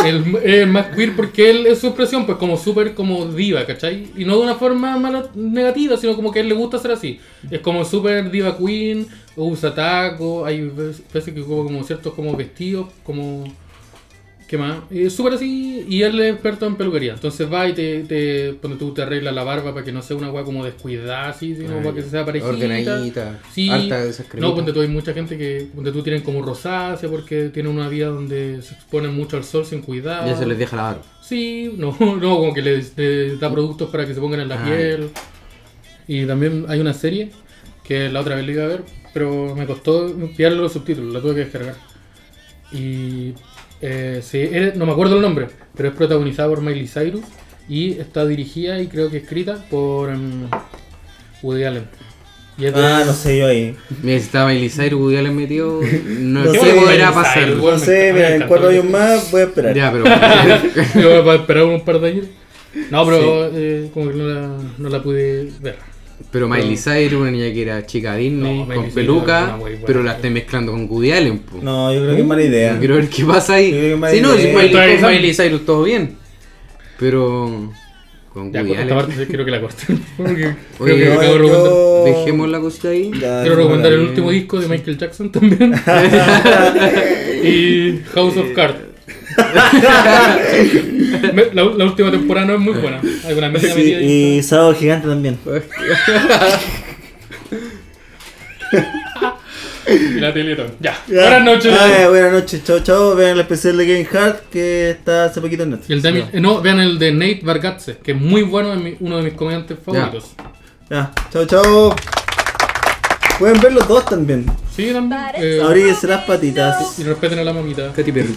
El, 0.06 0.36
el 0.44 0.68
más 0.68 0.88
queer 0.88 1.16
porque 1.16 1.50
él 1.50 1.68
es 1.68 1.80
su 1.80 1.88
expresión, 1.88 2.26
pues 2.26 2.38
como 2.38 2.58
súper 2.58 2.94
como 2.96 3.26
diva, 3.28 3.66
¿cachai? 3.66 4.08
Y 4.16 4.26
no 4.26 4.38
de 4.38 4.44
una 4.44 4.56
forma 4.56 4.98
mala, 4.98 5.30
negativa, 5.36 5.98
sino 5.98 6.16
como 6.16 6.32
que 6.32 6.40
a 6.40 6.42
él 6.42 6.50
le 6.50 6.56
gusta 6.56 6.80
ser 6.80 6.92
así. 6.92 7.20
Es 7.52 7.60
como 7.60 7.86
súper 7.86 8.32
diva 8.32 8.58
queen, 8.58 9.06
usa 9.36 9.74
tacos, 9.76 10.48
hay 10.48 10.62
veces 10.62 11.34
que 11.34 11.42
como 11.42 11.84
ciertos 11.84 12.14
como 12.14 12.36
vestidos, 12.36 12.88
como... 13.04 13.44
¿Qué 14.48 14.58
más? 14.58 14.80
Es 14.92 15.14
súper 15.14 15.34
así 15.34 15.86
y 15.90 16.04
él 16.04 16.20
es 16.20 16.34
experto 16.34 16.66
en 16.68 16.76
peluquería. 16.76 17.14
Entonces 17.14 17.52
va 17.52 17.68
y 17.68 17.74
te, 17.74 18.04
te, 18.04 18.56
cuando 18.62 18.78
tú 18.78 18.94
te 18.94 19.02
arreglas 19.02 19.34
la 19.34 19.44
barba 19.44 19.74
para 19.74 19.84
que 19.86 19.92
no 19.92 20.02
sea 20.02 20.16
una 20.16 20.30
weá 20.32 20.44
como 20.44 20.64
descuidada 20.64 21.30
así, 21.30 21.56
sino 21.56 21.80
Ah, 21.80 21.82
para 21.82 21.96
que 21.96 22.02
sea 22.04 22.24
parejita. 22.26 22.50
Ordenadita, 22.52 23.40
Sí. 23.52 23.70
harta 23.70 24.04
de 24.04 24.10
esas 24.10 24.28
No, 24.36 24.54
ponte 24.54 24.72
tú, 24.74 24.82
hay 24.82 24.90
mucha 24.90 25.14
gente 25.14 25.38
que 25.38 25.68
ponte 25.74 25.92
tú 25.92 26.04
tienen 26.04 26.22
como 26.22 26.42
rosácea 26.44 27.10
porque 27.10 27.50
tienen 27.50 27.72
una 27.72 27.88
vida 27.90 28.08
donde 28.08 28.62
se 28.62 28.76
exponen 28.76 29.16
mucho 29.16 29.38
al 29.38 29.44
sol 29.44 29.66
sin 29.66 29.82
cuidado. 29.82 30.28
Ya 30.28 30.38
se 30.38 30.46
les 30.46 30.58
deja 30.60 30.76
lavar. 30.76 31.02
Sí, 31.22 31.74
no, 31.78 31.98
no, 32.00 32.38
como 32.38 32.54
que 32.54 32.62
les, 32.62 32.96
les 32.98 33.40
da 33.40 33.52
productos 33.52 33.90
para 33.90 34.06
que 34.06 34.14
se 34.14 34.20
pongan 34.20 34.42
en 34.42 34.50
la 34.50 34.62
Ah, 34.62 34.66
piel. 34.66 35.10
Y 36.08 36.26
también 36.26 36.66
hay 36.68 36.80
una 36.80 36.94
serie 36.94 37.32
que 37.84 38.10
la 38.10 38.20
otra 38.22 38.36
vez 38.36 38.46
la 38.46 38.52
iba 38.52 38.64
a 38.66 38.68
ver, 38.68 38.84
pero 39.14 39.56
me 39.56 39.66
costó 39.66 40.14
pillarle 40.36 40.58
los 40.60 40.74
subtítulos, 40.74 41.14
la 41.14 41.22
tuve 41.22 41.34
que 41.36 41.40
descargar. 41.46 41.76
Y 42.72 43.34
eh, 43.86 44.22
sí, 44.24 44.50
no 44.76 44.86
me 44.86 44.94
acuerdo 44.94 45.16
el 45.18 45.22
nombre, 45.22 45.48
pero 45.76 45.90
es 45.90 45.96
protagonizada 45.96 46.50
por 46.50 46.62
Miley 46.62 46.88
Cyrus 46.88 47.26
y 47.68 47.94
está 48.00 48.26
dirigida 48.26 48.80
y 48.82 48.88
creo 48.88 49.10
que 49.12 49.18
escrita 49.18 49.64
por 49.70 50.10
em, 50.10 50.48
Woody 51.42 51.64
Allen. 51.66 51.84
Y 52.58 52.66
es 52.66 52.74
de- 52.76 52.82
Ah, 52.86 53.04
no 53.06 53.14
sé 53.14 53.40
yo 53.40 53.48
ahí. 53.48 53.76
Mira, 54.02 54.20
si 54.20 54.26
estaba 54.26 54.50
Miley 54.52 54.70
Cyrus, 54.70 55.00
Woody 55.02 55.18
Allen 55.18 55.36
metido, 55.36 55.82
no, 56.08 56.44
No 56.46 56.52
sé 56.54 56.60
qué 56.60 56.74
podrá 56.76 56.92
Miley 56.92 57.14
pasar. 57.14 57.50
No 57.50 57.80
sé, 57.80 57.98
me 58.08 58.14
mira, 58.14 58.36
en 58.36 58.48
cuatro 58.48 58.70
años 58.70 58.86
más 58.86 59.32
voy 59.32 59.42
a 59.42 59.44
esperar. 59.46 59.76
Ya, 59.76 59.92
pero... 59.92 60.04
Me 60.96 61.20
voy 61.22 61.30
a 61.30 61.36
esperar 61.36 61.64
un 61.64 61.82
par 61.84 62.00
de 62.00 62.08
años. 62.10 62.26
No, 62.90 63.06
pero 63.06 63.52
eh, 63.54 63.90
como 63.94 64.10
que 64.10 64.16
no 64.18 64.26
la, 64.28 64.58
no 64.78 64.90
la 64.90 65.04
pude 65.04 65.52
ver. 65.62 65.93
Pero 66.32 66.48
Miley 66.50 66.76
Cyrus, 66.78 67.22
una 67.22 67.30
niña 67.32 67.54
que 67.54 67.62
era 67.62 67.86
chica 67.86 68.16
Disney, 68.16 68.66
No, 68.68 68.74
con 68.76 68.90
peluca, 68.90 69.58
pero 69.86 70.02
la 70.02 70.14
estoy 70.14 70.32
mezclando 70.32 70.72
con 70.72 70.88
Woody 70.90 71.12
Allen. 71.12 71.40
po. 71.40 71.60
No, 71.62 71.94
yo 71.94 72.02
creo 72.02 72.16
que 72.16 72.22
es 72.22 72.28
mala 72.28 72.42
idea. 72.44 72.80
Quiero 72.80 72.96
ver 72.96 73.08
qué 73.10 73.24
pasa 73.24 73.54
ahí. 73.56 73.72
Sí, 73.72 73.96
Miley 73.96 74.22
no, 74.22 74.34
si 74.36 74.48
Miley, 74.48 75.00
con 75.02 75.34
Cyrus 75.36 75.66
todo 75.66 75.84
bien. 75.84 76.16
Pero 77.00 77.72
con 78.34 78.52
Ya, 78.52 78.62
Woody 78.64 78.76
Allen. 78.76 78.96
parte 78.96 79.14
sí 79.16 79.26
quiero 79.28 79.46
que 79.46 79.52
la 79.52 79.62
corten. 79.62 80.04
Porque 80.18 80.56
Oye, 80.80 80.96
creo 81.06 81.20
que 81.20 81.28
no, 81.28 81.48
yo- 81.48 82.04
Dejemos 82.06 82.50
la 82.50 82.60
cosita 82.60 82.90
ahí. 82.90 83.12
Ya, 83.20 83.42
Quiero 83.42 83.56
recomendar 83.56 83.94
el 83.94 84.00
último 84.00 84.32
disco 84.32 84.60
de 84.60 84.68
Michael 84.68 84.98
Jackson 84.98 85.32
también. 85.32 85.74
y 87.44 88.00
House 88.14 88.38
of 88.38 88.52
Cards. 88.56 88.78
La, 91.54 91.64
la 91.64 91.86
última 91.86 92.12
temporada 92.12 92.48
no 92.48 92.54
es 92.54 92.60
muy 92.60 92.74
buena. 92.74 93.00
Hay 93.26 93.34
una 93.34 93.50
media 93.50 93.74
Sí, 93.74 93.94
ahí. 93.94 94.38
y 94.38 94.44
Sábado 94.44 94.74
Gigante 94.76 95.08
también. 95.08 95.38
Y 99.88 100.20
la. 100.20 100.34
Ya. 100.80 100.98
Buenas 101.08 101.44
noches. 101.44 101.74
Ah, 101.80 102.08
buenas 102.10 102.32
noches. 102.32 102.64
Chao, 102.64 102.80
chao. 102.80 103.16
Vean 103.16 103.32
el 103.32 103.40
especial 103.42 103.78
de 103.78 103.86
Kevin 103.86 104.08
Hart 104.18 104.42
que 104.52 104.92
está 104.92 105.26
hace 105.26 105.42
poquito 105.42 105.64
en 105.64 105.72
Netflix. 105.72 105.90
Y 105.90 105.94
el 105.94 106.02
de 106.02 106.12
mi- 106.12 106.20
eh, 106.32 106.40
no, 106.40 106.62
vean 106.62 106.80
el 106.80 106.98
de 107.00 107.12
Nate 107.12 107.42
Bargatze, 107.44 107.98
que 108.04 108.12
es 108.14 108.18
muy 108.20 108.44
bueno, 108.44 108.74
es 108.74 108.80
mi- 108.82 108.96
uno 109.00 109.18
de 109.18 109.24
mis 109.24 109.34
comediantes 109.34 109.78
favoritos. 109.84 110.32
Ya, 110.90 111.12
chao, 111.32 111.46
chao. 111.46 111.96
Pueden 113.40 113.60
ver 113.62 113.74
los 113.74 113.88
dos 113.88 114.06
también. 114.06 114.46
Sí, 114.76 114.92
también. 114.94 115.20
Eh, 115.36 115.60
Abríguense 115.64 116.08
las 116.08 116.24
patitas. 116.24 116.98
y 117.00 117.04
respeten 117.04 117.40
a 117.40 117.44
la 117.44 117.54
mamita. 117.54 117.92
Katy 117.96 118.12
Perry. 118.12 118.36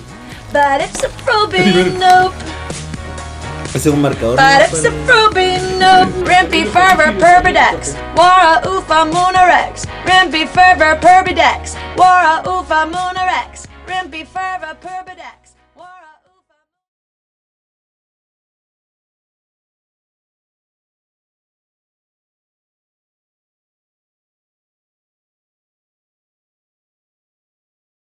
But 0.53 0.81
it's 0.81 1.03
a 1.03 1.09
probing 1.25 1.99
nope. 1.99 2.35
Ese 3.75 3.87
es 3.89 3.93
un 3.93 4.01
marcador. 4.01 4.37
But 4.37 4.63
it's 4.63 4.85
a 4.85 4.91
probing 5.05 5.79
nope. 5.79 6.09
Rimpy 6.25 6.65
fervor 6.67 7.13
perbidex. 7.21 7.95
Wara 8.17 8.63
ufa 8.67 9.05
monorex. 9.05 9.87
Rimpy 10.05 10.47
fervor 10.49 10.97
perbidex. 11.01 11.77
Wara 11.97 12.43
ufa 12.47 12.87
monorex. 12.87 13.67
Rimpy 13.87 14.25
fervor 14.27 14.77
perbidex. 14.81 15.46